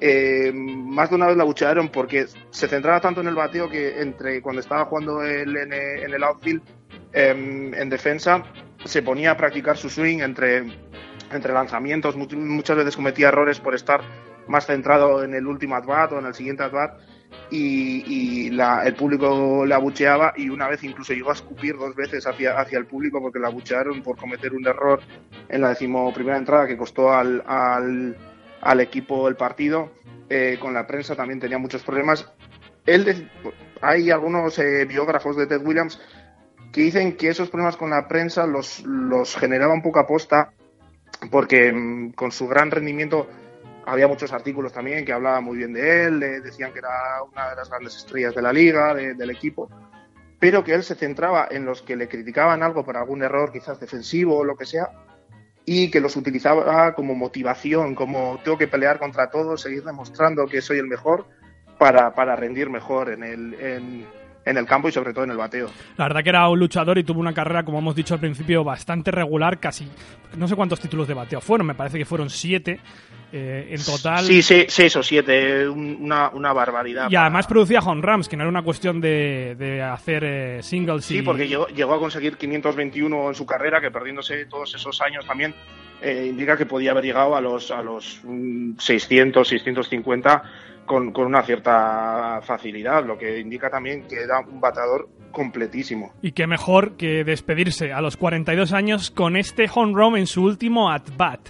Eh, 0.00 0.52
más 0.54 1.10
de 1.10 1.16
una 1.16 1.26
vez 1.26 1.36
la 1.36 1.44
buchearon 1.44 1.88
porque 1.88 2.26
se 2.50 2.68
centraba 2.68 3.00
tanto 3.00 3.20
en 3.20 3.26
el 3.26 3.34
bateo 3.34 3.68
que 3.68 4.00
entre 4.00 4.40
cuando 4.40 4.60
estaba 4.60 4.84
jugando 4.84 5.24
en, 5.24 5.72
el 5.72 6.22
outfield 6.22 6.62
eh, 7.12 7.30
en 7.76 7.88
defensa 7.88 8.44
se 8.84 9.02
ponía 9.02 9.32
a 9.32 9.36
practicar 9.36 9.76
su 9.76 9.90
swing 9.90 10.20
entre 10.20 10.62
entre 11.32 11.52
lanzamientos, 11.52 12.16
muchas 12.16 12.76
veces 12.76 12.96
cometía 12.96 13.28
errores 13.28 13.60
por 13.60 13.74
estar 13.74 14.00
más 14.46 14.66
centrado 14.66 15.22
en 15.22 15.34
el 15.34 15.46
último 15.46 15.76
at-bat 15.76 16.12
o 16.12 16.18
en 16.18 16.26
el 16.26 16.34
siguiente 16.34 16.62
at-bat 16.62 16.98
y, 17.50 18.04
y 18.06 18.50
la, 18.50 18.84
el 18.86 18.94
público 18.94 19.64
le 19.66 19.74
abucheaba 19.74 20.32
y 20.36 20.48
una 20.48 20.68
vez 20.68 20.82
incluso 20.84 21.12
llegó 21.12 21.30
a 21.30 21.34
escupir 21.34 21.76
dos 21.76 21.94
veces 21.94 22.26
hacia, 22.26 22.58
hacia 22.58 22.78
el 22.78 22.86
público 22.86 23.20
porque 23.20 23.38
le 23.38 23.46
abuchearon 23.46 24.02
por 24.02 24.16
cometer 24.16 24.54
un 24.54 24.66
error 24.66 25.00
en 25.48 25.60
la 25.60 25.70
decimoprimera 25.70 26.38
entrada 26.38 26.66
que 26.66 26.76
costó 26.76 27.12
al, 27.12 27.42
al, 27.46 28.16
al 28.60 28.80
equipo 28.80 29.28
el 29.28 29.36
partido. 29.36 29.92
Eh, 30.30 30.58
con 30.60 30.74
la 30.74 30.86
prensa 30.86 31.16
también 31.16 31.40
tenía 31.40 31.56
muchos 31.56 31.82
problemas. 31.82 32.30
Él 32.84 33.04
de, 33.04 33.28
hay 33.80 34.10
algunos 34.10 34.58
eh, 34.58 34.84
biógrafos 34.84 35.36
de 35.36 35.46
Ted 35.46 35.64
Williams 35.64 36.00
que 36.72 36.82
dicen 36.82 37.16
que 37.16 37.28
esos 37.28 37.48
problemas 37.48 37.76
con 37.76 37.90
la 37.90 38.06
prensa 38.08 38.46
los, 38.46 38.80
los 38.84 39.36
generaba 39.36 39.72
un 39.72 39.82
poco 39.82 40.00
a 40.00 40.06
posta 40.06 40.52
porque 41.30 41.72
mmm, 41.72 42.12
con 42.12 42.32
su 42.32 42.46
gran 42.48 42.70
rendimiento 42.70 43.28
había 43.86 44.06
muchos 44.06 44.32
artículos 44.32 44.72
también 44.72 45.04
que 45.04 45.12
hablaban 45.12 45.44
muy 45.44 45.56
bien 45.56 45.72
de 45.72 46.04
él, 46.04 46.20
le 46.20 46.40
decían 46.40 46.72
que 46.72 46.80
era 46.80 47.22
una 47.32 47.50
de 47.50 47.56
las 47.56 47.70
grandes 47.70 47.96
estrellas 47.96 48.34
de 48.34 48.42
la 48.42 48.52
liga, 48.52 48.94
de, 48.94 49.14
del 49.14 49.30
equipo, 49.30 49.70
pero 50.38 50.62
que 50.62 50.74
él 50.74 50.82
se 50.82 50.94
centraba 50.94 51.48
en 51.50 51.64
los 51.64 51.82
que 51.82 51.96
le 51.96 52.08
criticaban 52.08 52.62
algo 52.62 52.84
por 52.84 52.96
algún 52.96 53.22
error 53.22 53.50
quizás 53.50 53.80
defensivo 53.80 54.36
o 54.36 54.44
lo 54.44 54.56
que 54.56 54.66
sea, 54.66 54.90
y 55.64 55.90
que 55.90 56.00
los 56.00 56.16
utilizaba 56.16 56.94
como 56.94 57.14
motivación, 57.14 57.94
como 57.94 58.40
tengo 58.42 58.56
que 58.56 58.68
pelear 58.68 58.98
contra 58.98 59.30
todos, 59.30 59.60
seguir 59.60 59.84
demostrando 59.84 60.46
que 60.46 60.62
soy 60.62 60.78
el 60.78 60.86
mejor 60.86 61.26
para, 61.78 62.14
para 62.14 62.36
rendir 62.36 62.70
mejor 62.70 63.10
en 63.10 63.22
el, 63.22 63.54
en, 63.54 64.06
en 64.48 64.56
el 64.56 64.66
campo 64.66 64.88
y 64.88 64.92
sobre 64.92 65.12
todo 65.12 65.24
en 65.24 65.30
el 65.30 65.36
bateo. 65.36 65.70
La 65.96 66.06
verdad 66.06 66.22
que 66.22 66.30
era 66.30 66.48
un 66.48 66.58
luchador 66.58 66.98
y 66.98 67.04
tuvo 67.04 67.20
una 67.20 67.34
carrera, 67.34 67.64
como 67.64 67.78
hemos 67.78 67.94
dicho 67.94 68.14
al 68.14 68.20
principio, 68.20 68.64
bastante 68.64 69.10
regular, 69.10 69.60
casi 69.60 69.86
no 70.36 70.48
sé 70.48 70.56
cuántos 70.56 70.80
títulos 70.80 71.06
de 71.06 71.14
bateo 71.14 71.40
fueron, 71.40 71.66
me 71.66 71.74
parece 71.74 71.98
que 71.98 72.04
fueron 72.04 72.30
siete. 72.30 72.80
Eh, 73.30 73.74
en 73.74 73.84
total. 73.84 74.24
Sí, 74.24 74.40
sí, 74.40 74.64
seis 74.68 74.96
o 74.96 75.02
siete, 75.02 75.68
una, 75.68 76.30
una 76.30 76.54
barbaridad. 76.54 77.10
Y 77.10 77.12
para... 77.14 77.26
además 77.26 77.46
producía 77.46 77.80
home 77.80 78.00
runs, 78.00 78.26
que 78.26 78.38
no 78.38 78.44
era 78.44 78.48
una 78.48 78.62
cuestión 78.62 79.02
de, 79.02 79.54
de 79.58 79.82
hacer 79.82 80.24
eh, 80.24 80.62
singles. 80.62 81.04
Sí, 81.04 81.18
y... 81.18 81.22
porque 81.22 81.46
llegó, 81.46 81.66
llegó, 81.66 81.92
a 81.92 81.98
conseguir 81.98 82.38
521 82.38 83.28
en 83.28 83.34
su 83.34 83.44
carrera, 83.44 83.82
que 83.82 83.90
perdiéndose 83.90 84.46
todos 84.46 84.74
esos 84.74 84.98
años 85.02 85.26
también 85.26 85.54
eh, 86.00 86.26
indica 86.30 86.56
que 86.56 86.64
podía 86.64 86.92
haber 86.92 87.04
llegado 87.04 87.36
a 87.36 87.40
los, 87.42 87.70
a 87.70 87.82
los 87.82 88.22
600, 88.78 89.46
650 89.46 90.42
con, 90.88 91.12
con, 91.12 91.26
una 91.26 91.42
cierta 91.44 92.40
facilidad, 92.42 93.04
lo 93.04 93.16
que 93.16 93.38
indica 93.38 93.70
también 93.70 94.08
que 94.08 94.22
era 94.22 94.40
un 94.40 94.60
batador 94.60 95.08
completísimo. 95.30 96.12
Y 96.22 96.32
qué 96.32 96.48
mejor 96.48 96.96
que 96.96 97.22
despedirse 97.22 97.92
a 97.92 98.00
los 98.00 98.16
42 98.16 98.72
años 98.72 99.12
con 99.12 99.36
este 99.36 99.70
home 99.72 99.92
run 99.94 100.16
en 100.16 100.26
su 100.26 100.42
último 100.42 100.90
at-bat. 100.90 101.40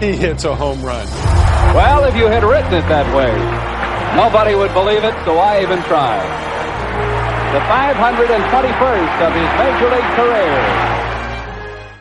He 0.00 0.10
hits 0.12 0.44
a 0.44 0.54
home 0.54 0.82
run. 0.82 1.06
Well, 1.74 2.04
if 2.04 2.16
you 2.16 2.26
had 2.26 2.44
written 2.44 2.74
it 2.74 2.86
that 2.88 3.06
way, 3.14 3.32
nobody 4.14 4.54
would 4.54 4.72
believe 4.74 5.02
it, 5.02 5.14
so 5.24 5.38
I 5.38 5.62
even 5.62 5.82
tried. 5.82 6.22
The 7.54 7.60
521st 7.70 9.16
of 9.22 9.32
his 9.34 9.50
Major 9.58 9.90
League 9.90 10.12
career. 10.14 11.03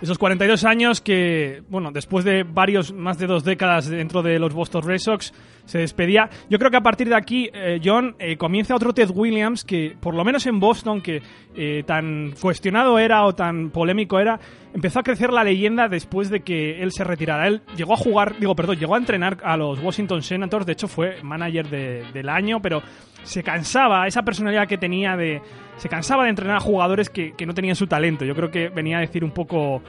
Esos 0.04 0.18
42 0.18 0.66
años 0.66 1.00
que, 1.00 1.64
bueno, 1.70 1.90
después 1.94 2.26
de 2.26 2.44
varios, 2.44 2.92
más 2.92 3.18
de 3.18 3.26
dos 3.26 3.46
décadas 3.46 3.88
dentro 3.88 4.22
de 4.22 4.38
los 4.38 4.54
Boston 4.54 4.84
Red 4.84 4.98
Sox, 5.00 5.34
se 5.64 5.78
despedía. 5.80 6.30
Yo 6.50 6.60
creo 6.60 6.70
que 6.70 6.76
a 6.76 6.82
partir 6.82 7.08
de 7.08 7.16
aquí, 7.16 7.50
eh, 7.54 7.80
John, 7.82 8.14
eh, 8.20 8.36
comienza 8.36 8.76
otro 8.76 8.92
Ted 8.94 9.10
Williams 9.16 9.64
que, 9.64 9.96
por 9.98 10.14
lo 10.14 10.26
menos 10.26 10.46
en 10.46 10.60
Boston, 10.60 11.02
que 11.02 11.22
eh, 11.56 11.84
tan 11.88 12.34
cuestionado 12.42 13.00
era 13.00 13.24
o 13.24 13.34
tan 13.34 13.70
polémico 13.70 14.20
era, 14.20 14.38
empezó 14.74 15.00
a 15.00 15.04
crecer 15.04 15.32
la 15.32 15.46
leyenda 15.46 15.88
después 15.88 16.30
de 16.30 16.42
que 16.42 16.84
él 16.84 16.92
se 16.92 17.06
retirara. 17.06 17.48
Él 17.48 17.62
llegó 17.78 17.94
a 17.94 17.98
jugar, 17.98 18.36
digo, 18.38 18.58
perdón, 18.58 18.76
llegó 18.80 18.96
a 18.96 18.98
entrenar 18.98 19.38
a 19.42 19.56
los 19.56 19.80
Washington 19.82 20.22
Senators, 20.22 20.66
de 20.66 20.74
hecho 20.74 20.90
fue 20.90 21.24
manager 21.24 21.70
de- 21.70 22.04
del 22.14 22.28
año, 22.28 22.62
pero 22.62 22.82
se 23.24 23.44
cansaba, 23.44 24.08
esa 24.08 24.24
personalidad 24.24 24.68
que 24.68 24.78
tenía 24.78 25.16
de... 25.16 25.42
Se 25.78 25.90
cansaba 25.90 26.24
de 26.24 26.30
entrenar 26.30 26.58
a 26.58 26.60
jugadores 26.60 27.10
que, 27.10 27.34
que 27.34 27.46
no 27.46 27.54
tenían 27.54 27.76
su 27.76 27.88
talento. 27.88 28.26
Yo 28.26 28.36
creo 28.36 28.52
que 28.52 28.70
venía 28.70 28.98
a 28.98 29.02
decir 29.02 29.24
un 29.24 29.32
poco 29.32 29.82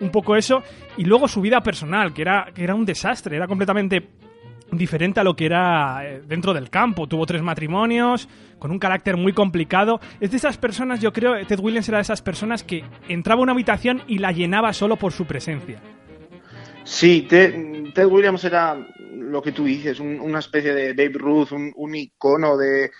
un 0.00 0.10
poco 0.10 0.36
eso. 0.36 0.62
Y 0.96 1.04
luego 1.04 1.28
su 1.28 1.40
vida 1.40 1.62
personal 1.62 2.12
que 2.12 2.22
era 2.22 2.48
que 2.54 2.64
era 2.64 2.74
un 2.74 2.84
desastre 2.84 3.36
era 3.36 3.46
completamente 3.46 4.10
diferente 4.70 5.20
a 5.20 5.24
lo 5.24 5.36
que 5.36 5.46
era 5.46 6.00
eh, 6.04 6.22
dentro 6.26 6.52
del 6.52 6.70
campo. 6.70 7.06
Tuvo 7.06 7.24
tres 7.26 7.42
matrimonios 7.42 8.28
con 8.58 8.70
un 8.70 8.78
carácter 8.78 9.16
muy 9.16 9.32
complicado. 9.32 10.00
Es 10.20 10.30
de 10.30 10.36
esas 10.36 10.58
personas 10.58 11.00
yo 11.00 11.12
creo 11.12 11.34
Ted 11.46 11.60
Williams 11.60 11.88
era 11.88 11.98
de 11.98 12.02
esas 12.02 12.22
personas 12.22 12.64
que 12.64 12.84
entraba 13.08 13.40
a 13.40 13.44
una 13.44 13.52
habitación 13.52 14.02
y 14.06 14.18
la 14.18 14.32
llenaba 14.32 14.72
solo 14.72 14.96
por 14.96 15.12
su 15.12 15.24
presencia. 15.24 15.80
Sí, 16.84 17.26
Ted, 17.28 17.92
Ted 17.94 18.06
Williams 18.06 18.44
era 18.44 18.76
lo 19.14 19.42
que 19.42 19.52
tú 19.52 19.64
dices, 19.64 20.00
un- 20.00 20.20
una 20.20 20.38
especie 20.40 20.74
de 20.74 20.92
Babe 20.94 21.18
Ruth, 21.18 21.52
un, 21.52 21.94
icono 21.94 22.56
de, 22.56 22.90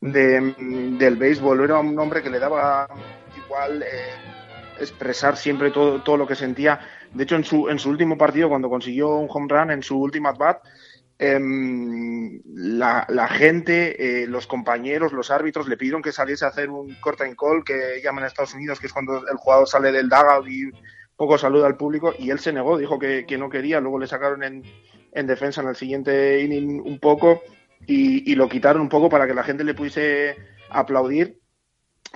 de- 0.00 0.54
del 0.98 1.16
béisbol. 1.16 1.64
Era 1.64 1.78
un 1.78 1.98
hombre 1.98 2.22
que 2.22 2.30
le 2.30 2.38
daba 2.38 2.86
igual 3.44 3.82
eh, 3.82 3.86
expresar 4.80 5.36
siempre 5.36 5.70
todo, 5.70 6.02
todo 6.02 6.16
lo 6.16 6.26
que 6.26 6.34
sentía. 6.34 6.80
De 7.12 7.24
hecho, 7.24 7.36
en 7.36 7.44
su, 7.44 7.68
en 7.68 7.78
su 7.78 7.90
último 7.90 8.18
partido, 8.18 8.48
cuando 8.48 8.68
consiguió 8.68 9.10
un 9.16 9.28
home 9.30 9.46
run 9.48 9.70
en 9.70 9.82
su 9.82 9.98
última 10.00 10.30
at 10.30 10.36
bat, 10.38 10.58
em, 11.18 12.40
la, 12.44 13.06
gente, 13.28 14.22
eh, 14.22 14.26
los 14.26 14.46
compañeros, 14.46 15.12
los 15.12 15.30
árbitros 15.30 15.68
le 15.68 15.76
pidieron 15.76 16.02
que 16.02 16.12
saliese 16.12 16.44
a 16.44 16.48
hacer 16.48 16.70
un 16.70 16.94
corta 17.00 17.24
en 17.26 17.36
call 17.36 17.62
que 17.64 18.00
llaman 18.02 18.24
en 18.24 18.28
Estados 18.28 18.54
Unidos, 18.54 18.80
que 18.80 18.86
es 18.88 18.92
cuando 18.92 19.18
el 19.28 19.36
jugador 19.36 19.68
sale 19.68 19.92
del 19.92 20.08
dugout 20.08 20.48
y 20.48 20.70
poco 21.16 21.38
saluda 21.38 21.66
al 21.68 21.76
público, 21.76 22.12
y 22.18 22.30
él 22.30 22.40
se 22.40 22.52
negó, 22.52 22.76
dijo 22.76 22.98
que, 22.98 23.24
que 23.26 23.38
no 23.38 23.48
quería. 23.48 23.80
Luego 23.80 24.00
le 24.00 24.08
sacaron 24.08 24.42
en, 24.42 24.62
en 25.14 25.26
defensa 25.26 25.62
en 25.62 25.68
el 25.68 25.76
siguiente 25.76 26.42
inning 26.42 26.80
un 26.84 26.98
poco 26.98 27.42
y, 27.86 28.30
y 28.30 28.34
lo 28.34 28.48
quitaron 28.48 28.82
un 28.82 28.88
poco 28.88 29.08
para 29.08 29.26
que 29.26 29.34
la 29.34 29.44
gente 29.44 29.64
le 29.64 29.74
pudiese 29.74 30.36
aplaudir 30.70 31.38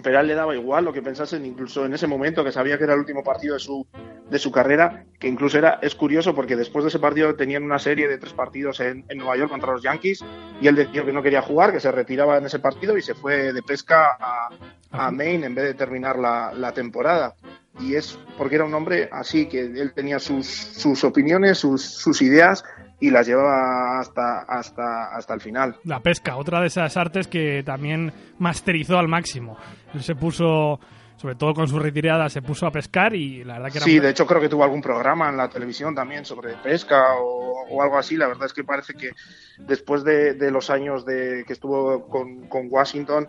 pero 0.03 0.19
a 0.19 0.21
él 0.21 0.29
le 0.29 0.35
daba 0.35 0.55
igual 0.55 0.85
lo 0.85 0.93
que 0.93 1.03
pensasen, 1.03 1.45
incluso 1.45 1.85
en 1.85 1.93
ese 1.93 2.07
momento 2.07 2.45
que 2.45 2.53
sabía 2.53 2.79
que 2.79 2.85
era 2.85 2.95
el 2.95 3.01
último 3.01 3.23
partido 3.23 3.55
de 3.55 3.61
su, 3.61 3.87
de 4.31 4.39
su 4.39 4.53
carrera, 4.53 5.05
que 5.19 5.27
incluso 5.27 5.59
era, 5.59 5.79
es 5.83 5.95
curioso 5.95 6.35
porque 6.35 6.57
después 6.57 6.85
de 6.85 6.89
ese 6.89 6.99
partido 6.99 7.35
tenían 7.35 7.65
una 7.65 7.79
serie 7.79 8.07
de 8.07 8.19
tres 8.19 8.33
partidos 8.33 8.81
en, 8.81 9.05
en 9.09 9.19
Nueva 9.19 9.37
York 9.37 9.51
contra 9.51 9.73
los 9.73 9.83
Yankees 9.83 10.25
y 10.61 10.69
él 10.69 10.77
decidió 10.77 11.05
que 11.05 11.13
no 11.13 11.23
quería 11.23 11.43
jugar, 11.43 11.73
que 11.73 11.81
se 11.81 11.91
retiraba 11.91 12.39
en 12.39 12.47
ese 12.47 12.61
partido 12.61 12.97
y 12.97 13.03
se 13.03 13.15
fue 13.15 13.53
de 13.53 13.63
pesca 13.63 14.17
a, 14.21 14.51
a 14.93 15.11
Maine 15.11 15.47
en 15.47 15.55
vez 15.55 15.65
de 15.65 15.75
terminar 15.75 16.19
la, 16.19 16.53
la 16.55 16.73
temporada. 16.73 17.35
Y 17.81 17.95
es 17.95 18.19
porque 18.37 18.57
era 18.57 18.65
un 18.65 18.75
hombre 18.75 19.09
así, 19.13 19.47
que 19.47 19.61
él 19.61 19.93
tenía 19.95 20.19
sus, 20.19 20.47
sus 20.47 21.05
opiniones, 21.05 21.59
sus, 21.59 21.83
sus 21.83 22.23
ideas 22.23 22.65
y 23.01 23.11
las 23.11 23.27
llevaba 23.27 24.01
hasta, 24.01 24.41
hasta, 24.41 25.17
hasta 25.17 25.35
el 25.35 25.41
final. 25.41 25.77
la 25.85 26.01
pesca 26.01 26.37
otra 26.37 26.61
de 26.61 26.67
esas 26.67 26.97
artes 26.97 27.29
que 27.29 27.63
también 27.65 28.13
masterizó 28.39 28.99
al 28.99 29.09
máximo 29.09 29.57
él 29.95 30.03
se 30.03 30.15
puso 30.15 30.81
sobre 31.17 31.35
todo 31.35 31.53
con 31.53 31.67
su 31.67 31.79
retirada 31.79 32.29
se 32.29 32.43
puso 32.43 32.67
a 32.67 32.71
pescar 32.71 33.15
y 33.15 33.43
la 33.45 33.55
verdad 33.55 33.73
que 33.73 33.79
era 33.79 33.85
Sí, 33.85 33.99
de 33.99 34.11
hecho 34.11 34.27
creo 34.27 34.41
que 34.41 34.49
tuvo 34.49 34.63
algún 34.63 34.81
programa 34.81 35.29
en 35.29 35.37
la 35.37 35.49
televisión 35.49 35.95
también 35.95 36.25
sobre 36.25 36.55
pesca 36.55 37.15
o, 37.21 37.65
o 37.71 37.83
algo 37.83 37.99
así. 37.99 38.17
La 38.17 38.29
verdad 38.29 38.47
es 38.47 38.53
que 38.53 38.63
parece 38.63 38.95
que 38.95 39.11
después 39.59 40.05
de, 40.05 40.35
de 40.35 40.53
los 40.53 40.71
años 40.71 41.05
de 41.05 41.43
que 41.45 41.53
estuvo 41.55 42.07
con, 42.09 42.47
con 42.49 42.69
Washington 42.71 43.27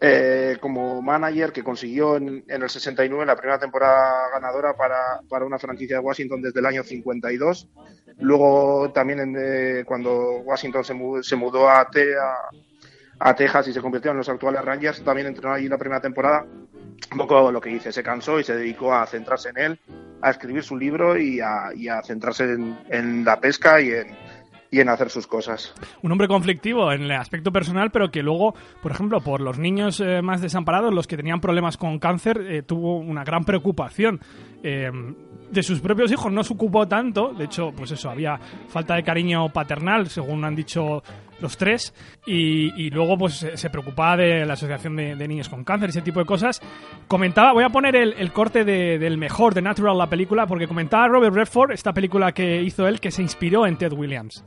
eh, 0.00 0.56
como 0.60 1.00
manager, 1.02 1.52
que 1.52 1.62
consiguió 1.62 2.16
en, 2.16 2.44
en 2.48 2.62
el 2.62 2.68
69 2.68 3.24
la 3.26 3.36
primera 3.36 3.58
temporada 3.58 4.28
ganadora 4.32 4.74
para, 4.74 5.20
para 5.28 5.44
una 5.44 5.58
franquicia 5.58 5.96
de 5.98 6.02
Washington 6.04 6.42
desde 6.42 6.60
el 6.60 6.66
año 6.66 6.82
52. 6.82 7.68
Luego 8.18 8.90
también 8.92 9.20
en, 9.20 9.36
eh, 9.38 9.84
cuando 9.86 10.38
Washington 10.40 10.84
se 10.84 10.94
mudó, 10.94 11.22
se 11.22 11.36
mudó 11.36 11.68
a, 11.70 11.88
Te- 11.88 12.16
a, 12.16 12.48
a 13.20 13.34
Texas 13.34 13.68
y 13.68 13.72
se 13.72 13.80
convirtió 13.80 14.10
en 14.10 14.16
los 14.18 14.28
actuales 14.28 14.64
Rangers, 14.64 15.02
también 15.04 15.28
entrenó 15.28 15.52
allí 15.54 15.68
la 15.68 15.78
primera 15.78 16.00
temporada 16.00 16.44
un 17.12 17.18
poco 17.18 17.50
lo 17.52 17.60
que 17.60 17.70
dice, 17.70 17.92
se 17.92 18.02
cansó 18.02 18.40
y 18.40 18.44
se 18.44 18.56
dedicó 18.56 18.94
a 18.94 19.06
centrarse 19.06 19.50
en 19.50 19.58
él, 19.58 19.80
a 20.22 20.30
escribir 20.30 20.62
su 20.62 20.76
libro 20.76 21.16
y 21.16 21.40
a, 21.40 21.70
y 21.74 21.88
a 21.88 22.02
centrarse 22.02 22.44
en, 22.44 22.78
en 22.88 23.24
la 23.24 23.38
pesca 23.40 23.80
y 23.80 23.90
en, 23.90 24.16
y 24.76 24.80
en 24.80 24.88
hacer 24.88 25.10
sus 25.10 25.26
cosas. 25.26 25.74
un 26.02 26.12
hombre 26.12 26.28
conflictivo 26.28 26.92
en 26.92 27.02
el 27.02 27.12
aspecto 27.12 27.52
personal, 27.52 27.90
pero 27.90 28.10
que 28.10 28.22
luego, 28.22 28.54
por 28.82 28.92
ejemplo, 28.92 29.20
por 29.20 29.40
los 29.40 29.58
niños 29.58 30.00
eh, 30.00 30.20
más 30.22 30.40
desamparados, 30.40 30.92
los 30.92 31.06
que 31.06 31.16
tenían 31.16 31.40
problemas 31.40 31.76
con 31.76 31.98
cáncer, 31.98 32.40
eh, 32.48 32.62
tuvo 32.62 32.98
una 32.98 33.24
gran 33.24 33.44
preocupación. 33.44 34.20
Eh, 34.62 34.90
de 35.50 35.62
sus 35.62 35.80
propios 35.80 36.10
hijos 36.10 36.32
no 36.32 36.42
se 36.42 36.54
ocupó 36.54 36.88
tanto, 36.88 37.32
de 37.32 37.44
hecho, 37.44 37.70
pues 37.76 37.90
eso, 37.92 38.10
había 38.10 38.38
falta 38.68 38.96
de 38.96 39.04
cariño 39.04 39.50
paternal, 39.50 40.08
según 40.08 40.44
han 40.44 40.56
dicho 40.56 41.02
los 41.40 41.56
tres, 41.56 41.94
y, 42.26 42.72
y 42.82 42.90
luego 42.90 43.16
pues 43.18 43.34
se- 43.54 43.70
preocupaba 43.70 44.16
de 44.16 44.44
la 44.46 44.54
Asociación 44.54 44.96
de, 44.96 45.14
de 45.14 45.28
Niños 45.28 45.48
con 45.48 45.62
Cáncer, 45.62 45.90
ese 45.90 46.00
tipo 46.02 46.18
de 46.18 46.26
cosas. 46.26 46.60
Comentaba, 47.06 47.52
voy 47.52 47.62
a 47.64 47.68
poner 47.68 47.94
el, 47.94 48.14
el 48.14 48.32
corte 48.32 48.64
de- 48.64 48.98
del 48.98 49.18
mejor, 49.18 49.54
de 49.54 49.62
Natural, 49.62 49.96
la 49.96 50.08
película, 50.08 50.46
porque 50.46 50.66
comentaba 50.66 51.06
Robert 51.08 51.34
Redford, 51.34 51.72
esta 51.72 51.92
película 51.92 52.32
que 52.32 52.62
hizo 52.62 52.88
él, 52.88 52.98
que 52.98 53.10
se 53.10 53.22
inspiró 53.22 53.66
en 53.66 53.76
Ted 53.76 53.92
Williams. 53.92 54.44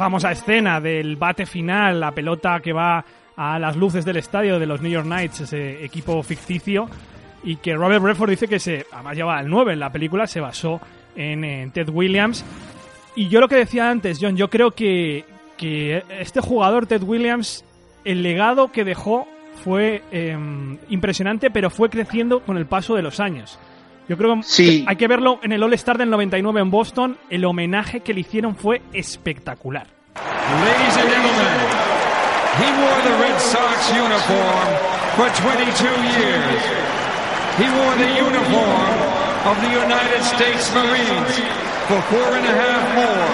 Famosa 0.00 0.32
escena 0.32 0.80
del 0.80 1.16
bate 1.16 1.44
final, 1.44 2.00
la 2.00 2.12
pelota 2.12 2.60
que 2.60 2.72
va 2.72 3.04
a 3.36 3.58
las 3.58 3.76
luces 3.76 4.02
del 4.02 4.16
estadio 4.16 4.58
de 4.58 4.64
los 4.64 4.80
New 4.80 4.90
York 4.90 5.04
Knights, 5.04 5.42
ese 5.42 5.84
equipo 5.84 6.22
ficticio, 6.22 6.88
y 7.44 7.56
que 7.56 7.74
Robert 7.74 8.02
Redford 8.02 8.30
dice 8.30 8.48
que 8.48 8.58
se, 8.58 8.86
además 8.92 9.14
lleva 9.14 9.38
el 9.38 9.50
9 9.50 9.74
en 9.74 9.78
la 9.78 9.92
película, 9.92 10.26
se 10.26 10.40
basó 10.40 10.80
en, 11.14 11.70
Ted 11.72 11.90
Williams. 11.90 12.46
Y 13.14 13.28
yo 13.28 13.40
lo 13.40 13.48
que 13.48 13.56
decía 13.56 13.90
antes, 13.90 14.16
John, 14.18 14.38
yo 14.38 14.48
creo 14.48 14.70
que, 14.70 15.26
que 15.58 16.02
este 16.18 16.40
jugador, 16.40 16.86
Ted 16.86 17.02
Williams, 17.02 17.62
el 18.06 18.22
legado 18.22 18.72
que 18.72 18.86
dejó 18.86 19.28
fue 19.62 20.02
eh, 20.12 20.34
impresionante, 20.88 21.50
pero 21.50 21.68
fue 21.68 21.90
creciendo 21.90 22.40
con 22.40 22.56
el 22.56 22.64
paso 22.64 22.94
de 22.94 23.02
los 23.02 23.20
años. 23.20 23.58
Yo 24.10 24.16
creo 24.16 24.34
que 24.34 24.42
Sí. 24.42 24.84
hay 24.88 24.96
que 24.96 25.06
verlo 25.06 25.38
en 25.40 25.52
el 25.52 25.62
All-Star 25.62 25.96
del 25.96 26.10
99 26.10 26.60
en 26.60 26.68
Boston. 26.68 27.16
El 27.30 27.44
homenaje 27.44 28.00
que 28.00 28.12
le 28.12 28.22
hicieron 28.22 28.56
fue 28.56 28.82
espectacular. 28.92 29.86
Ladies 30.16 30.96
and 30.98 31.08
gentlemen, 31.08 31.54
he 32.58 32.68
wore 32.82 33.02
the 33.06 33.14
Red 33.22 33.38
Sox 33.38 33.92
uniform 33.94 34.66
for 35.14 35.30
22 35.30 35.86
years. 36.18 36.60
He 37.56 37.70
wore 37.70 37.94
the 38.02 38.10
uniform 38.18 38.98
of 39.46 39.56
the 39.62 39.70
United 39.78 40.24
States 40.24 40.74
Marines 40.74 41.38
for 41.86 42.02
four 42.10 42.34
and 42.34 42.46
a 42.46 42.54
half 42.58 42.94
more. 42.96 43.30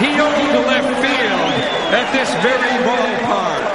He 0.00 0.18
owned 0.18 0.66
left 0.66 0.88
field 1.04 1.52
at 1.92 2.10
this 2.14 2.32
very 2.40 2.72
ballpark. 2.88 3.73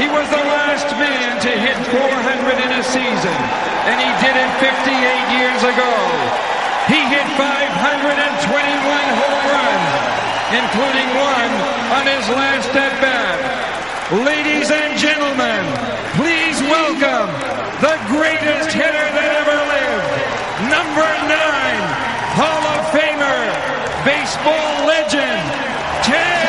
He 0.00 0.08
was 0.08 0.24
the 0.32 0.40
last 0.40 0.88
man 0.96 1.36
to 1.36 1.52
hit 1.52 1.76
400 1.92 2.64
in 2.64 2.70
a 2.80 2.82
season, 2.82 3.38
and 3.84 3.96
he 4.00 4.08
did 4.24 4.32
it 4.40 4.50
58 4.56 4.88
years 5.36 5.60
ago. 5.68 5.92
He 6.88 6.96
hit 7.12 7.28
521 7.36 7.44
home 9.20 9.44
runs, 9.52 9.92
including 10.56 11.08
one 11.12 11.54
on 11.92 12.04
his 12.08 12.24
last 12.32 12.72
at 12.72 12.96
bat. 13.04 13.36
Ladies 14.24 14.72
and 14.72 14.96
gentlemen, 14.96 15.60
please 16.16 16.56
welcome 16.72 17.28
the 17.84 17.96
greatest 18.08 18.72
hitter 18.72 19.08
that 19.12 19.30
ever 19.44 19.58
lived, 19.60 20.12
Number 20.72 21.08
nine, 21.28 21.84
Hall 22.32 22.64
of 22.80 22.82
Famer, 22.96 23.44
baseball 24.08 24.88
legend, 24.88 25.44
Ted 26.00 26.41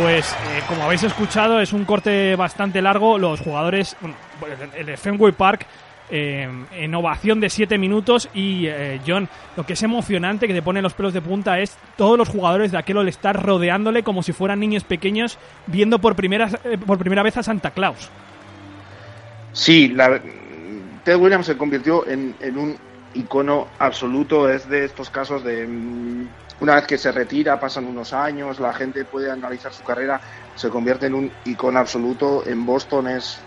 Pues 0.00 0.32
eh, 0.32 0.62
como 0.66 0.84
habéis 0.84 1.02
escuchado 1.02 1.60
es 1.60 1.74
un 1.74 1.84
corte 1.84 2.34
bastante 2.34 2.80
largo. 2.80 3.18
Los 3.18 3.40
jugadores, 3.40 3.96
bueno, 4.00 4.16
el 4.74 4.86
de 4.86 4.96
Fenway 4.96 5.32
Park, 5.32 5.66
eh, 6.10 6.48
en 6.72 6.94
ovación 6.94 7.38
de 7.38 7.50
7 7.50 7.76
minutos 7.76 8.30
y 8.32 8.66
eh, 8.66 8.98
John, 9.06 9.28
lo 9.56 9.66
que 9.66 9.74
es 9.74 9.82
emocionante 9.82 10.48
que 10.48 10.54
te 10.54 10.62
pone 10.62 10.80
los 10.80 10.94
pelos 10.94 11.12
de 11.12 11.20
punta 11.20 11.58
es 11.60 11.76
todos 11.96 12.16
los 12.16 12.30
jugadores 12.30 12.72
de 12.72 12.78
aquel 12.78 12.96
All-Star 12.96 13.44
rodeándole 13.44 14.02
como 14.02 14.22
si 14.22 14.32
fueran 14.32 14.58
niños 14.58 14.84
pequeños 14.84 15.36
viendo 15.66 15.98
por 15.98 16.16
primera, 16.16 16.48
eh, 16.64 16.78
por 16.78 16.98
primera 16.98 17.22
vez 17.22 17.36
a 17.36 17.42
Santa 17.42 17.70
Claus. 17.70 18.08
Sí, 19.52 19.88
la, 19.88 20.18
Ted 21.04 21.16
Williams 21.16 21.44
se 21.44 21.58
convirtió 21.58 22.08
en, 22.08 22.34
en 22.40 22.58
un 22.58 22.76
icono 23.12 23.68
absoluto. 23.78 24.48
Es 24.48 24.66
de 24.68 24.86
estos 24.86 25.10
casos 25.10 25.44
de 25.44 25.66
mm, 25.66 26.28
una 26.60 26.74
vez 26.74 26.86
que 26.86 26.98
se 26.98 27.10
retira, 27.10 27.58
pasan 27.58 27.86
unos 27.86 28.12
años, 28.12 28.60
la 28.60 28.72
gente 28.72 29.04
puede 29.04 29.30
analizar 29.30 29.72
su 29.72 29.82
carrera, 29.82 30.20
se 30.54 30.68
convierte 30.68 31.06
en 31.06 31.14
un 31.14 31.32
icono 31.44 31.78
absoluto. 31.78 32.46
En 32.46 32.66
Boston 32.66 33.08
es 33.08 33.38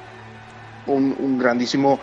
un, 0.87 1.37
grandísimo, 1.37 1.99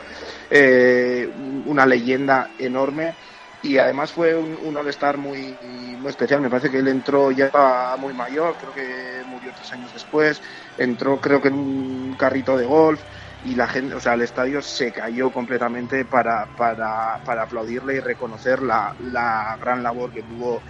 eh, 0.49 1.29
una 1.67 1.85
leyenda 1.85 2.51
enorme 2.59 3.15
y 3.63 3.77
además 3.79 4.13
fue 4.13 4.35
un, 4.35 4.57
un 4.65 4.77
All-Star 4.77 5.19
muy, 5.19 5.57
muy 5.99 6.11
especial. 6.11 6.41
Me 6.41 6.49
parece 6.49 6.71
que 6.71 6.79
él 6.79 6.89
entró 6.89 7.31
ya 7.31 7.97
muy 7.99 8.15
mayor, 8.15 8.55
creo 8.59 8.73
que 8.73 9.23
murió 9.27 9.53
tres 9.55 9.73
años 9.73 9.93
después. 9.93 10.41
Entró, 10.79 11.21
creo 11.21 11.43
que 11.43 11.49
en 11.49 11.55
un 11.55 12.17
carrito 12.17 12.57
de 12.57 12.67
golf 12.67 13.01
y 13.45 13.55
la 13.55 13.67
gente, 13.67 13.95
o 13.95 14.01
sea, 14.01 14.15
el 14.15 14.23
estadio 14.23 14.63
se 14.63 14.93
cayó 14.93 15.31
completamente 15.31 16.05
para, 16.05 16.47
para, 16.57 17.21
para 17.25 17.43
aplaudirle 17.43 17.97
y 17.97 18.01
reconocer 18.01 18.63
la, 18.63 18.95
la 18.99 19.57
gran 19.61 19.83
labor 19.83 20.13
que 20.13 20.23
tuvo 20.23 20.63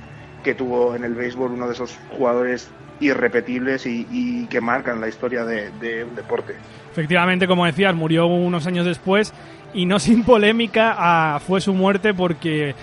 que 0.43 0.55
tuvo 0.55 0.95
en 0.95 1.05
el 1.05 1.15
béisbol 1.15 1.53
uno 1.53 1.67
de 1.67 1.75
esos 1.75 1.99
jugadores 2.17 2.71
irrepetibles 3.01 3.87
y, 3.87 4.07
y 4.11 4.47
que 4.47 4.61
marcan 4.61 5.01
la 5.01 5.09
historia 5.09 5.45
de, 5.45 5.71
de, 5.81 6.05
un 6.05 6.15
deporte. 6.15 6.55
Efectivamente, 6.93 7.47
como 7.47 7.65
decías, 7.65 7.95
murió 7.95 8.27
unos 8.27 8.67
años 8.67 8.87
después 8.87 9.33
y 9.73 9.87
no 9.87 9.99
sin 9.99 10.23
polémica 10.25 10.95
ah, 10.97 11.41
fue 11.45 11.61
su 11.61 11.73
muerte 11.73 12.13
porque, 12.13 12.75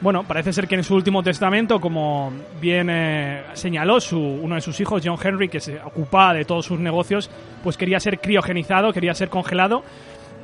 bueno, 0.00 0.24
parece 0.24 0.52
ser 0.52 0.66
que 0.66 0.74
en 0.74 0.82
su 0.82 0.94
último 0.94 1.22
testamento, 1.22 1.80
como 1.80 2.32
bien 2.60 2.88
eh, 2.90 3.44
señaló 3.52 4.00
su, 4.00 4.18
uno 4.18 4.56
de 4.56 4.60
sus 4.60 4.80
hijos, 4.80 5.02
John 5.04 5.18
Henry, 5.22 5.48
que 5.48 5.60
se 5.60 5.80
ocupaba 5.80 6.34
de 6.34 6.44
todos 6.44 6.66
sus 6.66 6.80
negocios, 6.80 7.30
pues 7.62 7.76
quería 7.76 8.00
ser 8.00 8.18
criogenizado, 8.18 8.92
quería 8.92 9.14
ser 9.14 9.28
congelado. 9.28 9.84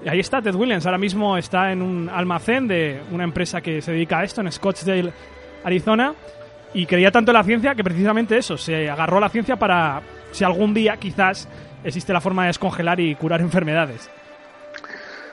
Ahí 0.07 0.21
está 0.21 0.41
Ted 0.41 0.55
Williams, 0.55 0.87
ahora 0.87 0.99
mismo 0.99 1.37
está 1.37 1.73
en 1.73 1.83
un 1.83 2.09
almacén 2.09 2.69
de 2.69 3.03
una 3.11 3.25
empresa 3.25 3.61
que 3.61 3.83
se 3.83 3.93
dedica 3.93 4.21
a 4.21 4.25
esto, 4.25 4.41
en 4.41 4.51
Scottsdale, 4.51 5.13
Arizona 5.63 6.15
y 6.75 6.87
creía 6.87 7.11
tanto 7.11 7.31
en 7.31 7.37
la 7.37 7.45
ciencia 7.45 7.75
que 7.75 7.85
precisamente 7.85 8.37
eso, 8.37 8.57
se 8.57 8.89
agarró 8.89 9.19
a 9.19 9.21
la 9.21 9.29
ciencia 9.29 9.57
para 9.57 10.03
si 10.33 10.45
algún 10.45 10.73
día 10.75 10.97
quizás 10.97 11.49
existe 11.83 12.13
la 12.13 12.21
forma 12.21 12.43
de 12.43 12.49
descongelar 12.49 13.01
y 13.01 13.15
curar 13.15 13.41
enfermedades. 13.41 14.09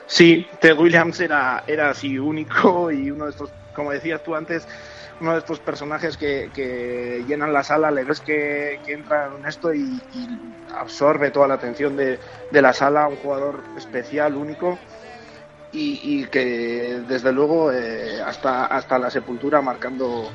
Sí, 0.06 0.46
Ted 0.60 0.76
Williams 0.78 1.20
era, 1.20 1.64
era 1.66 1.90
así 1.90 2.18
único 2.18 2.90
y 2.90 3.10
uno 3.10 3.26
de 3.26 3.30
estos, 3.30 3.50
como 3.74 3.92
decías 3.92 4.22
tú 4.22 4.34
antes, 4.34 4.66
uno 5.20 5.32
de 5.32 5.38
estos 5.38 5.58
personajes 5.60 6.16
que, 6.16 7.24
llenan 7.26 7.52
la 7.52 7.62
sala, 7.62 7.90
le 7.90 8.04
ves 8.04 8.20
que, 8.20 8.80
entra 8.86 9.30
en 9.38 9.46
esto 9.46 9.74
y, 9.74 10.00
absorbe 10.74 11.30
toda 11.30 11.48
la 11.48 11.54
atención 11.54 11.96
de, 11.96 12.18
de 12.50 12.62
la 12.62 12.72
sala, 12.72 13.08
un 13.08 13.16
jugador 13.16 13.62
especial, 13.76 14.34
único. 14.34 14.78
Y, 15.72 16.00
y 16.02 16.26
que 16.26 17.02
desde 17.06 17.30
luego 17.30 17.70
eh, 17.72 18.22
hasta, 18.22 18.66
hasta 18.66 18.98
la 18.98 19.10
sepultura 19.10 19.60
marcando, 19.60 20.30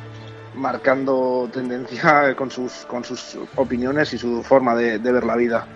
marcando 0.56 1.50
tendencia 1.52 2.36
con 2.36 2.52
sus, 2.52 2.86
con 2.86 3.04
sus 3.04 3.38
opiniones 3.56 4.14
y 4.14 4.18
su 4.18 4.44
forma 4.44 4.76
de, 4.76 5.00
de, 5.00 5.12
ver 5.12 5.24
la 5.24 5.36
vida. 5.36 5.68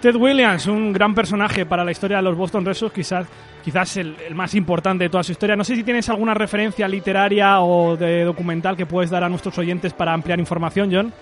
Ted 0.00 0.16
Williams, 0.16 0.66
un 0.66 0.92
gran 0.92 1.14
personaje 1.14 1.66
para 1.66 1.84
la 1.84 1.90
historia 1.90 2.18
de 2.18 2.22
los 2.22 2.36
Boston 2.36 2.64
Red 2.64 2.74
Sox, 2.74 2.92
quizás, 2.92 3.26
quizás 3.64 3.96
el, 3.96 4.16
el, 4.26 4.34
más 4.34 4.54
importante 4.54 5.04
de 5.04 5.10
toda 5.10 5.22
su 5.22 5.32
historia. 5.32 5.56
No 5.56 5.64
sé 5.64 5.74
si 5.74 5.82
tienes 5.82 6.08
alguna 6.08 6.34
referencia 6.34 6.86
literaria 6.86 7.60
o 7.60 7.96
de 7.96 8.24
documental 8.24 8.76
que 8.76 8.86
puedes 8.86 9.10
dar 9.10 9.24
a 9.24 9.28
nuestros 9.28 9.56
oyentes 9.58 9.92
para 9.92 10.12
ampliar 10.12 10.38
información, 10.38 10.90
John. 10.92 11.12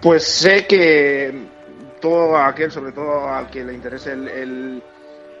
Pues 0.00 0.24
sé 0.24 0.66
que 0.66 1.32
todo 2.00 2.36
aquel, 2.36 2.70
sobre 2.70 2.92
todo 2.92 3.28
al 3.28 3.50
que 3.50 3.64
le 3.64 3.74
interese 3.74 4.12
el, 4.12 4.28
el, 4.28 4.82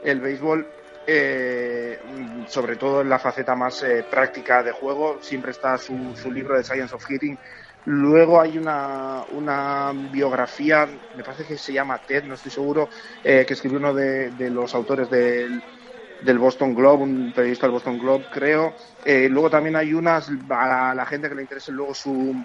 el 0.04 0.20
béisbol, 0.20 0.66
eh, 1.10 1.98
sobre 2.48 2.76
todo 2.76 3.00
en 3.00 3.08
la 3.08 3.18
faceta 3.18 3.56
más 3.56 3.82
eh, 3.82 4.04
práctica 4.10 4.62
de 4.62 4.72
juego, 4.72 5.16
siempre 5.22 5.52
está 5.52 5.78
su, 5.78 5.94
libro 6.30 6.54
de 6.54 6.62
Science 6.62 6.94
of 6.94 7.02
Hitting. 7.08 7.38
Luego 7.86 8.38
hay 8.38 8.58
una, 8.58 9.22
una, 9.32 9.90
biografía, 10.12 10.86
me 11.16 11.24
parece 11.24 11.44
que 11.44 11.56
se 11.56 11.72
llama 11.72 11.96
Ted, 11.96 12.24
no 12.24 12.34
estoy 12.34 12.50
seguro, 12.50 12.90
eh, 13.24 13.46
que 13.48 13.54
escribió 13.54 13.78
uno 13.78 13.94
de, 13.94 14.32
de 14.32 14.50
los 14.50 14.74
autores 14.74 15.08
del, 15.08 15.62
del, 16.20 16.38
Boston 16.38 16.74
Globe, 16.74 17.04
un 17.04 17.32
periodista 17.34 17.66
del 17.66 17.72
Boston 17.72 17.98
Globe, 17.98 18.26
creo. 18.30 18.74
Luego 19.06 19.48
también 19.48 19.76
hay 19.76 19.94
unas, 19.94 20.30
a 20.50 20.94
la 20.94 21.06
gente 21.06 21.30
que 21.30 21.36
le 21.36 21.40
interese 21.40 21.72
luego 21.72 21.94
su, 21.94 22.36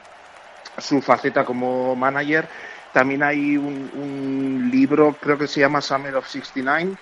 su 0.77 1.01
faceta 1.01 1.43
como 1.43 1.97
manager, 1.97 2.47
también 2.93 3.23
hay 3.23 3.57
un, 3.57 3.91
un 3.93 4.69
libro, 4.71 5.17
creo 5.19 5.37
que 5.37 5.47
se 5.47 5.59
llama 5.59 5.81
Summer 5.81 6.15
of 6.15 6.29
69, 6.29 6.95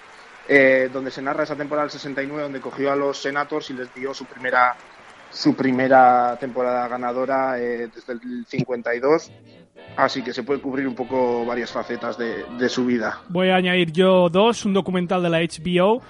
eh, 0.54 0.90
donde 0.92 1.12
se 1.12 1.22
narra 1.22 1.44
esa 1.44 1.56
temporada 1.56 1.86
del 1.86 1.92
69, 1.92 2.44
donde 2.44 2.60
cogió 2.60 2.92
a 2.92 2.96
los 2.98 3.22
Senators 3.22 3.70
y 3.70 3.74
les 3.74 3.94
dio 3.96 4.14
su 4.14 4.26
primera 4.26 4.76
su 5.30 5.56
primera 5.56 6.36
temporada 6.38 6.90
ganadora 6.90 7.58
eh, 7.58 7.88
desde 7.96 8.12
el 8.12 8.46
52. 8.46 9.32
Así 9.96 10.22
que 10.22 10.34
se 10.34 10.44
puede 10.44 10.60
cubrir 10.60 10.90
un 10.90 10.94
poco 10.94 11.46
varias 11.46 11.72
facetas 11.72 12.18
de, 12.18 12.44
de, 12.60 12.68
su 12.68 12.86
vida. 12.86 13.22
Voy 13.30 13.48
a 13.48 13.56
añadir 13.56 13.94
yo 13.94 14.28
dos, 14.28 14.66
un 14.66 14.74
documental 14.74 15.24
de 15.24 15.30
la 15.30 15.40
HBO 15.40 16.02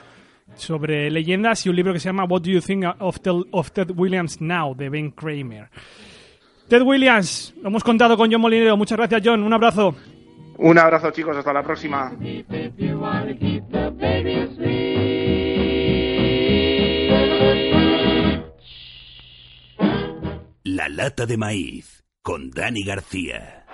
sobre 0.56 1.12
leyendas 1.12 1.64
y 1.68 1.70
un 1.70 1.76
libro 1.76 1.94
que 1.94 2.00
se 2.00 2.10
llama 2.10 2.24
What 2.24 2.42
Do 2.42 2.50
You 2.50 2.62
Think 2.62 2.86
of 2.98 3.20
Ted, 3.20 3.44
of 3.52 3.72
Ted 3.72 3.92
Williams 3.96 4.42
Now, 4.42 4.74
de 4.76 4.90
Ben 4.90 5.12
Kramer. 5.12 5.70
Ted 6.68 6.82
Williams, 6.82 7.54
lo 7.62 7.68
hemos 7.70 7.84
contado 7.84 8.18
con 8.18 8.32
John 8.32 8.42
Molinero. 8.42 8.76
Muchas 8.76 8.98
gracias, 8.98 9.22
John. 9.24 9.44
Un 9.44 9.54
abrazo. 9.54 9.94
Un 10.58 10.78
abrazo, 10.78 11.12
chicos. 11.12 11.36
Hasta 11.36 11.54
la 11.54 11.64
próxima. 11.64 12.12
La 20.82 20.90
lata 20.90 21.28
de 21.28 21.38
maíz 21.38 22.04
con 22.24 22.50
Dani 22.50 22.84
García. 22.84 23.68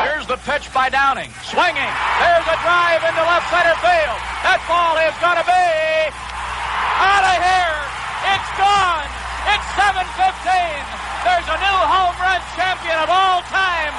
Here's 0.00 0.26
the 0.26 0.40
pitch 0.48 0.72
by 0.72 0.88
Downing. 0.88 1.28
Swinging. 1.44 1.92
There's 2.24 2.48
a 2.48 2.56
drive 2.64 3.04
into 3.04 3.20
left 3.20 3.44
center 3.52 3.76
field. 3.84 4.18
That 4.48 4.64
ball 4.64 4.96
is 5.04 5.12
going 5.20 5.36
to 5.36 5.44
be 5.44 5.68
out 7.04 7.24
of 7.28 7.36
here. 7.36 7.76
It's 8.32 8.50
gone. 8.56 9.08
It's 9.52 9.68
7:15. 9.76 10.88
There's 11.20 11.48
a 11.52 11.58
new 11.60 11.78
home 11.92 12.16
run 12.16 12.40
champion 12.56 12.96
of 13.04 13.10
all 13.12 13.44
time, 13.52 13.92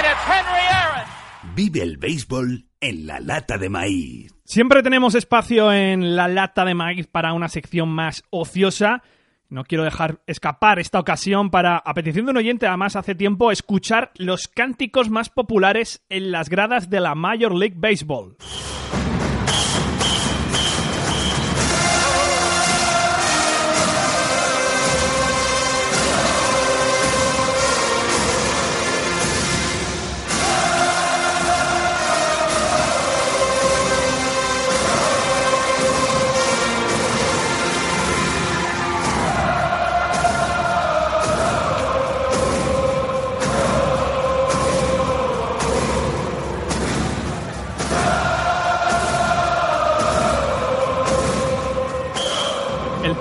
and 0.00 0.08
it's 0.08 0.24
Henry 0.24 0.64
Aaron. 0.80 1.06
Vive 1.54 1.82
el 1.82 1.98
béisbol 1.98 2.64
en 2.80 3.06
la 3.06 3.20
lata 3.20 3.58
de 3.58 3.68
maíz. 3.68 4.32
Siempre 4.46 4.82
tenemos 4.82 5.14
espacio 5.14 5.74
en 5.74 6.16
la 6.16 6.26
lata 6.26 6.64
de 6.64 6.72
maíz 6.72 7.06
para 7.06 7.34
una 7.34 7.50
sección 7.50 7.90
más 7.90 8.24
ociosa. 8.30 9.02
No 9.50 9.64
quiero 9.64 9.84
dejar 9.84 10.20
escapar 10.26 10.78
esta 10.78 11.00
ocasión 11.00 11.50
para, 11.50 11.78
a 11.78 11.94
petición 11.94 12.26
de 12.26 12.32
un 12.32 12.36
oyente, 12.36 12.66
además 12.66 12.96
hace 12.96 13.14
tiempo, 13.14 13.50
escuchar 13.50 14.10
los 14.16 14.46
cánticos 14.46 15.08
más 15.08 15.30
populares 15.30 16.04
en 16.10 16.32
las 16.32 16.50
gradas 16.50 16.90
de 16.90 17.00
la 17.00 17.14
Major 17.14 17.54
League 17.54 17.76
Baseball. 17.78 18.36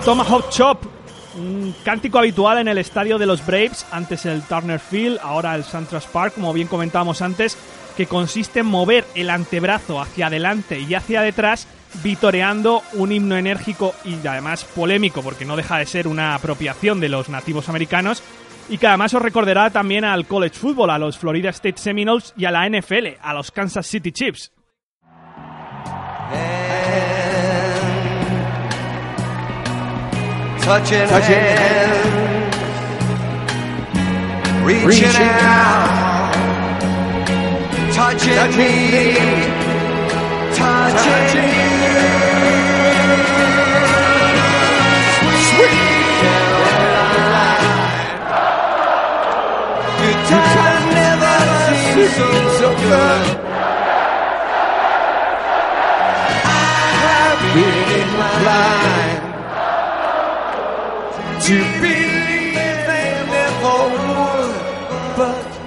Tomahawk 0.08 0.50
Chop, 0.52 0.86
un 1.36 1.76
cántico 1.84 2.18
habitual 2.18 2.60
en 2.60 2.70
el 2.70 2.78
estadio 2.78 3.18
de 3.18 3.26
los 3.26 3.46
Braves, 3.46 3.86
antes 3.92 4.26
el 4.26 4.42
Turner 4.42 4.80
Field, 4.80 5.20
ahora 5.22 5.54
el 5.54 5.66
Santras 5.66 6.08
Park, 6.08 6.36
como 6.36 6.54
bien 6.54 6.70
comentábamos 6.70 7.22
antes, 7.22 7.58
que 7.98 8.06
consiste 8.06 8.62
en 8.62 8.68
mover 8.68 9.04
el 9.16 9.30
antebrazo 9.30 10.00
hacia 10.00 10.28
adelante 10.28 10.80
y 10.80 10.94
hacia 10.94 11.22
detrás, 11.22 11.68
vitoreando 12.04 12.84
un 12.94 13.12
himno 13.12 13.36
enérgico 13.36 13.94
y 14.06 14.26
además 14.26 14.64
polémico, 14.64 15.22
porque 15.22 15.44
no 15.44 15.58
deja 15.58 15.78
de 15.78 15.86
ser 15.86 16.08
una 16.08 16.36
apropiación 16.36 17.02
de 17.02 17.10
los 17.10 17.28
nativos 17.28 17.68
americanos, 17.68 18.24
y 18.70 18.78
que 18.78 18.88
además 18.88 19.14
os 19.14 19.22
recordará 19.22 19.72
también 19.72 20.06
al 20.06 20.26
college 20.26 20.58
football, 20.58 20.92
a 20.92 21.00
los 21.00 21.18
Florida 21.18 21.50
State 21.50 21.80
Seminoles 21.80 22.34
y 22.38 22.46
a 22.46 22.52
la 22.52 22.66
NFL, 22.66 23.18
a 23.22 23.34
los 23.34 23.52
Kansas 23.52 23.86
City 23.86 24.14
Chiefs. 24.14 24.54
Touching, 30.68 31.08
touching 31.08 31.34
hand, 31.34 32.54
reaching, 34.66 34.88
reaching 34.88 35.16
out, 35.16 36.34
touching, 37.94 38.36
touching 38.36 38.58
me, 38.60 39.16
touching, 40.58 41.08
touching 41.08 41.52
you. 41.56 41.96
Sweet. 45.48 45.88
Caroline, 46.20 47.72
your 50.04 50.16
touch 50.28 50.52
never 51.00 51.36
seemed 51.72 52.12
so, 52.12 52.28
so 52.60 52.68
good. 52.84 53.24
I 56.44 56.60
have 57.00 57.40
been 57.56 58.10
blind. 58.44 58.97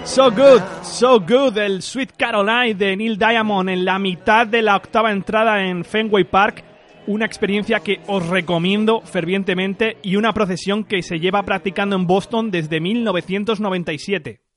So 0.05 0.31
Good, 0.31 0.61
So 0.83 1.21
Good, 1.21 1.57
el 1.57 1.81
Sweet 1.81 2.13
Caroline 2.19 2.75
de 2.75 2.95
Neil 2.99 3.17
Diamond 3.17 3.71
en 3.71 3.87
la 3.87 3.99
mitad 3.99 4.47
de 4.47 4.61
la 4.61 4.77
octava 4.77 5.11
entrada 5.11 5.65
en 5.65 5.83
Fenway 5.83 6.25
Park. 6.25 6.65
Una 7.07 7.25
experiencia 7.25 7.81
que 7.81 8.01
os 8.09 8.29
recomiendo 8.29 9.01
fervientemente 9.01 9.97
y 10.03 10.17
una 10.17 10.35
procesión 10.35 10.85
que 10.85 11.03
se 11.03 11.19
lleva 11.19 11.45
practicando 11.45 11.97
en 11.97 12.07
Boston 12.07 12.51
desde 12.51 12.79
1997. 12.79 14.50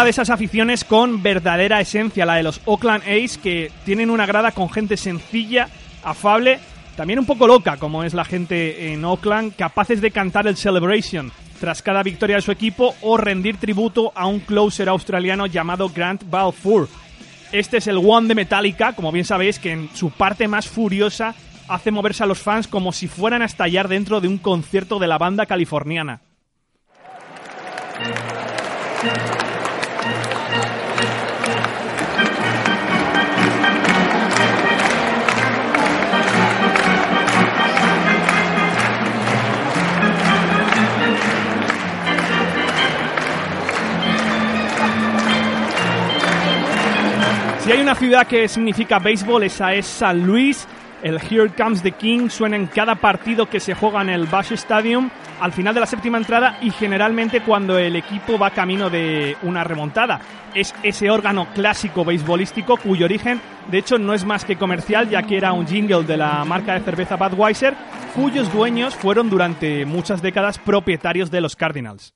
De 0.00 0.08
esas 0.08 0.30
aficiones 0.30 0.82
con 0.82 1.22
verdadera 1.22 1.78
esencia, 1.78 2.24
la 2.24 2.36
de 2.36 2.42
los 2.42 2.62
Oakland 2.64 3.04
A's, 3.06 3.36
que 3.36 3.70
tienen 3.84 4.08
una 4.08 4.24
grada 4.24 4.50
con 4.50 4.70
gente 4.70 4.96
sencilla, 4.96 5.68
afable, 6.02 6.58
también 6.96 7.18
un 7.18 7.26
poco 7.26 7.46
loca, 7.46 7.76
como 7.76 8.02
es 8.02 8.14
la 8.14 8.24
gente 8.24 8.92
en 8.92 9.04
Oakland, 9.04 9.54
capaces 9.56 10.00
de 10.00 10.10
cantar 10.10 10.46
el 10.46 10.56
Celebration 10.56 11.30
tras 11.60 11.82
cada 11.82 12.02
victoria 12.02 12.36
de 12.36 12.42
su 12.42 12.50
equipo 12.50 12.94
o 13.02 13.18
rendir 13.18 13.58
tributo 13.58 14.10
a 14.14 14.26
un 14.26 14.40
closer 14.40 14.88
australiano 14.88 15.44
llamado 15.46 15.90
Grant 15.90 16.24
Balfour. 16.28 16.88
Este 17.52 17.76
es 17.76 17.86
el 17.86 17.98
One 17.98 18.26
de 18.26 18.34
Metallica, 18.34 18.94
como 18.94 19.12
bien 19.12 19.26
sabéis, 19.26 19.58
que 19.58 19.72
en 19.72 19.90
su 19.94 20.10
parte 20.10 20.48
más 20.48 20.66
furiosa 20.66 21.34
hace 21.68 21.90
moverse 21.90 22.24
a 22.24 22.26
los 22.26 22.40
fans 22.40 22.66
como 22.66 22.92
si 22.92 23.06
fueran 23.06 23.42
a 23.42 23.46
estallar 23.46 23.86
dentro 23.86 24.22
de 24.22 24.28
un 24.28 24.38
concierto 24.38 24.98
de 24.98 25.08
la 25.08 25.18
banda 25.18 25.44
californiana. 25.44 26.22
Si 47.70 47.76
hay 47.76 47.82
una 47.82 47.94
ciudad 47.94 48.26
que 48.26 48.48
significa 48.48 48.98
béisbol, 48.98 49.44
esa 49.44 49.72
es 49.74 49.86
San 49.86 50.26
Luis. 50.26 50.66
El 51.04 51.20
Here 51.20 51.50
Comes 51.56 51.84
the 51.84 51.92
King 51.92 52.28
suena 52.28 52.56
en 52.56 52.66
cada 52.66 52.96
partido 52.96 53.48
que 53.48 53.60
se 53.60 53.74
juega 53.74 54.02
en 54.02 54.08
el 54.08 54.26
Bush 54.26 54.50
Stadium 54.54 55.08
al 55.40 55.52
final 55.52 55.72
de 55.72 55.78
la 55.78 55.86
séptima 55.86 56.18
entrada 56.18 56.58
y 56.62 56.72
generalmente 56.72 57.42
cuando 57.42 57.78
el 57.78 57.94
equipo 57.94 58.36
va 58.36 58.50
camino 58.50 58.90
de 58.90 59.36
una 59.42 59.62
remontada. 59.62 60.20
Es 60.52 60.74
ese 60.82 61.10
órgano 61.10 61.46
clásico 61.54 62.04
beisbolístico 62.04 62.76
cuyo 62.76 63.04
origen, 63.04 63.40
de 63.70 63.78
hecho, 63.78 63.98
no 63.98 64.14
es 64.14 64.24
más 64.24 64.44
que 64.44 64.56
comercial, 64.56 65.08
ya 65.08 65.22
que 65.22 65.36
era 65.36 65.52
un 65.52 65.68
jingle 65.68 66.02
de 66.02 66.16
la 66.16 66.44
marca 66.44 66.74
de 66.74 66.80
cerveza 66.80 67.14
Budweiser, 67.14 67.76
cuyos 68.16 68.52
dueños 68.52 68.96
fueron 68.96 69.30
durante 69.30 69.86
muchas 69.86 70.20
décadas 70.20 70.58
propietarios 70.58 71.30
de 71.30 71.40
los 71.40 71.54
Cardinals. 71.54 72.14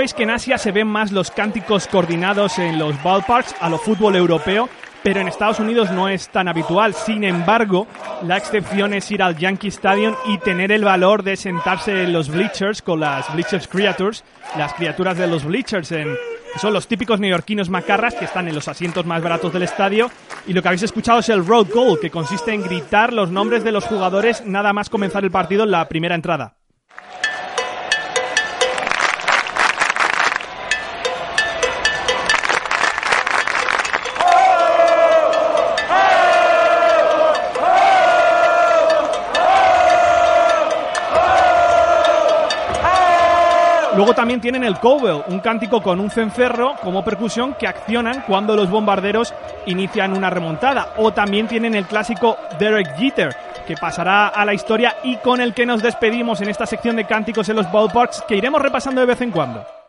Sabéis 0.00 0.14
que 0.14 0.22
en 0.22 0.30
Asia 0.30 0.56
se 0.56 0.72
ven 0.72 0.86
más 0.86 1.12
los 1.12 1.30
cánticos 1.30 1.86
coordinados 1.86 2.58
en 2.58 2.78
los 2.78 3.02
ballparks 3.02 3.54
a 3.60 3.68
lo 3.68 3.76
fútbol 3.76 4.16
europeo, 4.16 4.66
pero 5.02 5.20
en 5.20 5.28
Estados 5.28 5.60
Unidos 5.60 5.90
no 5.90 6.08
es 6.08 6.30
tan 6.30 6.48
habitual. 6.48 6.94
Sin 6.94 7.22
embargo, 7.22 7.86
la 8.22 8.38
excepción 8.38 8.94
es 8.94 9.10
ir 9.10 9.22
al 9.22 9.36
Yankee 9.36 9.68
Stadium 9.68 10.14
y 10.24 10.38
tener 10.38 10.72
el 10.72 10.86
valor 10.86 11.22
de 11.22 11.36
sentarse 11.36 12.04
en 12.04 12.14
los 12.14 12.30
bleachers 12.30 12.80
con 12.80 13.00
las 13.00 13.30
bleachers 13.34 13.68
creatures, 13.68 14.24
las 14.56 14.72
criaturas 14.72 15.18
de 15.18 15.26
los 15.26 15.44
bleachers 15.44 15.92
son 16.56 16.72
los 16.72 16.88
típicos 16.88 17.20
neoyorquinos 17.20 17.68
macarras 17.68 18.14
que 18.14 18.24
están 18.24 18.48
en 18.48 18.54
los 18.54 18.68
asientos 18.68 19.04
más 19.04 19.22
baratos 19.22 19.52
del 19.52 19.64
estadio. 19.64 20.10
Y 20.46 20.54
lo 20.54 20.62
que 20.62 20.68
habéis 20.68 20.82
escuchado 20.82 21.18
es 21.18 21.28
el 21.28 21.44
road 21.44 21.66
goal, 21.74 22.00
que 22.00 22.08
consiste 22.08 22.54
en 22.54 22.62
gritar 22.62 23.12
los 23.12 23.30
nombres 23.30 23.64
de 23.64 23.72
los 23.72 23.84
jugadores 23.84 24.46
nada 24.46 24.72
más 24.72 24.88
comenzar 24.88 25.24
el 25.24 25.30
partido 25.30 25.64
en 25.64 25.72
la 25.72 25.86
primera 25.90 26.14
entrada. 26.14 26.56
Luego 43.96 44.14
también 44.14 44.40
tienen 44.40 44.62
el 44.62 44.78
cowbell, 44.78 45.24
un 45.26 45.40
cántico 45.40 45.82
con 45.82 45.98
un 45.98 46.10
cencerro 46.10 46.76
como 46.82 47.04
percusión 47.04 47.54
que 47.54 47.66
accionan 47.66 48.22
cuando 48.26 48.54
los 48.54 48.70
bombarderos 48.70 49.34
inician 49.66 50.16
una 50.16 50.30
remontada. 50.30 50.94
O 50.96 51.12
también 51.12 51.48
tienen 51.48 51.74
el 51.74 51.86
clásico 51.86 52.36
Derek 52.58 52.96
Jeter, 52.96 53.34
que 53.66 53.76
pasará 53.76 54.28
a 54.28 54.44
la 54.44 54.54
historia 54.54 54.96
y 55.02 55.16
con 55.16 55.40
el 55.40 55.54
que 55.54 55.66
nos 55.66 55.82
despedimos 55.82 56.40
en 56.40 56.50
esta 56.50 56.66
sección 56.66 56.96
de 56.96 57.04
cánticos 57.04 57.48
en 57.48 57.56
los 57.56 57.70
ballparks 57.70 58.22
que 58.28 58.36
iremos 58.36 58.62
repasando 58.62 59.00
de 59.00 59.08
vez 59.08 59.20
en 59.22 59.32
cuando. 59.32 59.79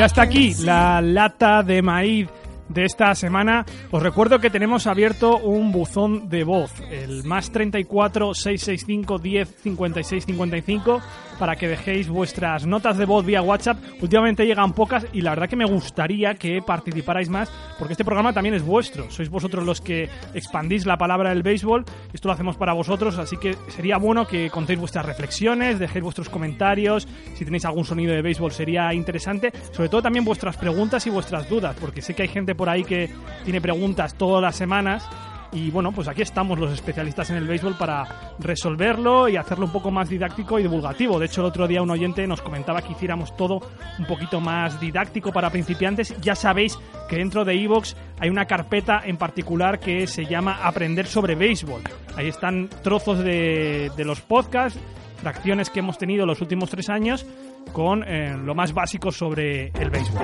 Ya 0.00 0.06
está 0.06 0.22
aquí 0.22 0.54
la 0.62 1.02
lata 1.02 1.62
de 1.62 1.82
maíz 1.82 2.26
de 2.70 2.86
esta 2.86 3.14
semana. 3.14 3.66
Os 3.90 4.02
recuerdo 4.02 4.38
que 4.38 4.48
tenemos 4.48 4.86
abierto 4.86 5.36
un 5.36 5.72
buzón 5.72 6.30
de 6.30 6.42
voz, 6.42 6.72
el 6.90 7.22
más 7.24 7.50
34 7.50 8.32
665 8.32 9.18
10 9.18 9.56
56 9.62 10.24
55, 10.24 11.02
para 11.40 11.56
que 11.56 11.66
dejéis 11.66 12.06
vuestras 12.06 12.66
notas 12.66 12.98
de 12.98 13.06
voz 13.06 13.24
vía 13.24 13.40
WhatsApp. 13.40 13.78
Últimamente 14.02 14.44
llegan 14.44 14.74
pocas 14.74 15.06
y 15.14 15.22
la 15.22 15.30
verdad 15.30 15.48
que 15.48 15.56
me 15.56 15.64
gustaría 15.64 16.34
que 16.34 16.60
participarais 16.60 17.30
más, 17.30 17.50
porque 17.78 17.94
este 17.94 18.04
programa 18.04 18.34
también 18.34 18.54
es 18.54 18.62
vuestro. 18.62 19.10
Sois 19.10 19.30
vosotros 19.30 19.64
los 19.64 19.80
que 19.80 20.10
expandís 20.34 20.84
la 20.84 20.98
palabra 20.98 21.30
del 21.30 21.42
béisbol. 21.42 21.86
Esto 22.12 22.28
lo 22.28 22.34
hacemos 22.34 22.58
para 22.58 22.74
vosotros, 22.74 23.16
así 23.16 23.38
que 23.38 23.56
sería 23.68 23.96
bueno 23.96 24.26
que 24.26 24.50
contéis 24.50 24.78
vuestras 24.78 25.06
reflexiones, 25.06 25.78
dejéis 25.78 26.04
vuestros 26.04 26.28
comentarios. 26.28 27.08
Si 27.34 27.44
tenéis 27.46 27.64
algún 27.64 27.86
sonido 27.86 28.12
de 28.12 28.20
béisbol 28.20 28.52
sería 28.52 28.92
interesante. 28.92 29.50
Sobre 29.72 29.88
todo 29.88 30.02
también 30.02 30.26
vuestras 30.26 30.58
preguntas 30.58 31.06
y 31.06 31.10
vuestras 31.10 31.48
dudas, 31.48 31.74
porque 31.80 32.02
sé 32.02 32.14
que 32.14 32.22
hay 32.22 32.28
gente 32.28 32.54
por 32.54 32.68
ahí 32.68 32.84
que 32.84 33.08
tiene 33.44 33.62
preguntas 33.62 34.14
todas 34.14 34.42
las 34.42 34.56
semanas. 34.56 35.08
Y 35.52 35.70
bueno, 35.70 35.90
pues 35.90 36.06
aquí 36.06 36.22
estamos 36.22 36.58
los 36.58 36.72
especialistas 36.72 37.30
en 37.30 37.36
el 37.36 37.46
béisbol 37.46 37.76
para 37.76 38.06
resolverlo 38.38 39.28
y 39.28 39.36
hacerlo 39.36 39.66
un 39.66 39.72
poco 39.72 39.90
más 39.90 40.08
didáctico 40.08 40.58
y 40.58 40.62
divulgativo. 40.62 41.18
De 41.18 41.26
hecho, 41.26 41.40
el 41.40 41.48
otro 41.48 41.66
día 41.66 41.82
un 41.82 41.90
oyente 41.90 42.26
nos 42.26 42.40
comentaba 42.40 42.82
que 42.82 42.92
hiciéramos 42.92 43.36
todo 43.36 43.60
un 43.98 44.06
poquito 44.06 44.40
más 44.40 44.80
didáctico 44.80 45.32
para 45.32 45.50
principiantes. 45.50 46.14
Ya 46.20 46.36
sabéis 46.36 46.78
que 47.08 47.16
dentro 47.16 47.44
de 47.44 47.54
Evox 47.54 47.96
hay 48.20 48.30
una 48.30 48.44
carpeta 48.44 49.00
en 49.04 49.16
particular 49.16 49.80
que 49.80 50.06
se 50.06 50.24
llama 50.24 50.60
Aprender 50.62 51.06
sobre 51.06 51.34
béisbol. 51.34 51.82
Ahí 52.16 52.28
están 52.28 52.68
trozos 52.82 53.18
de, 53.18 53.90
de 53.96 54.04
los 54.04 54.20
podcasts, 54.20 54.78
fracciones 55.20 55.68
que 55.68 55.80
hemos 55.80 55.98
tenido 55.98 56.26
los 56.26 56.40
últimos 56.40 56.70
tres 56.70 56.88
años 56.88 57.26
con 57.72 58.04
eh, 58.04 58.36
lo 58.36 58.54
más 58.54 58.72
básico 58.72 59.10
sobre 59.10 59.68
el 59.68 59.90
béisbol. 59.90 60.22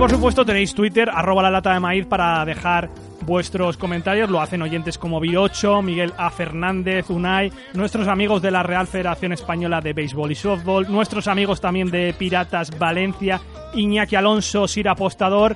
Por 0.00 0.10
supuesto 0.10 0.46
tenéis 0.46 0.74
Twitter, 0.74 1.10
arroba 1.12 1.42
la 1.42 1.50
lata 1.50 1.74
de 1.74 1.78
maíz 1.78 2.06
para 2.06 2.42
dejar 2.46 2.88
vuestros 3.26 3.76
comentarios. 3.76 4.30
Lo 4.30 4.40
hacen 4.40 4.62
oyentes 4.62 4.96
como 4.96 5.20
Bi8, 5.20 5.82
Miguel 5.82 6.14
A. 6.16 6.30
Fernández, 6.30 7.10
Unai, 7.10 7.52
nuestros 7.74 8.08
amigos 8.08 8.40
de 8.40 8.50
la 8.50 8.62
Real 8.62 8.86
Federación 8.86 9.32
Española 9.32 9.82
de 9.82 9.92
Béisbol 9.92 10.32
y 10.32 10.34
Softball, 10.36 10.90
nuestros 10.90 11.28
amigos 11.28 11.60
también 11.60 11.90
de 11.90 12.14
Piratas 12.18 12.70
Valencia, 12.78 13.42
Iñaki 13.74 14.16
Alonso, 14.16 14.66
Sir 14.66 14.88
Apostador. 14.88 15.54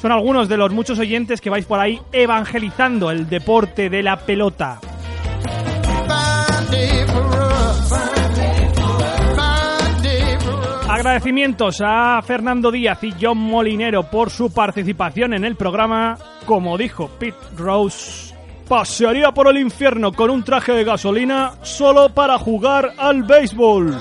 Son 0.00 0.12
algunos 0.12 0.48
de 0.48 0.56
los 0.56 0.72
muchos 0.72 0.98
oyentes 0.98 1.42
que 1.42 1.50
vais 1.50 1.66
por 1.66 1.78
ahí 1.78 2.00
evangelizando 2.10 3.10
el 3.10 3.28
deporte 3.28 3.90
de 3.90 4.02
la 4.02 4.16
pelota. 4.16 4.80
Agradecimientos 10.94 11.82
a 11.84 12.22
Fernando 12.22 12.70
Díaz 12.70 13.02
y 13.02 13.12
John 13.20 13.36
Molinero 13.36 14.04
por 14.04 14.30
su 14.30 14.52
participación 14.54 15.34
en 15.34 15.44
el 15.44 15.56
programa. 15.56 16.16
Como 16.46 16.78
dijo 16.78 17.10
Pete 17.18 17.36
Rose, 17.56 18.32
pasearía 18.68 19.32
por 19.32 19.48
el 19.48 19.58
infierno 19.58 20.12
con 20.12 20.30
un 20.30 20.44
traje 20.44 20.70
de 20.70 20.84
gasolina 20.84 21.54
solo 21.62 22.10
para 22.14 22.38
jugar 22.38 22.92
al 22.96 23.24
béisbol. 23.24 23.92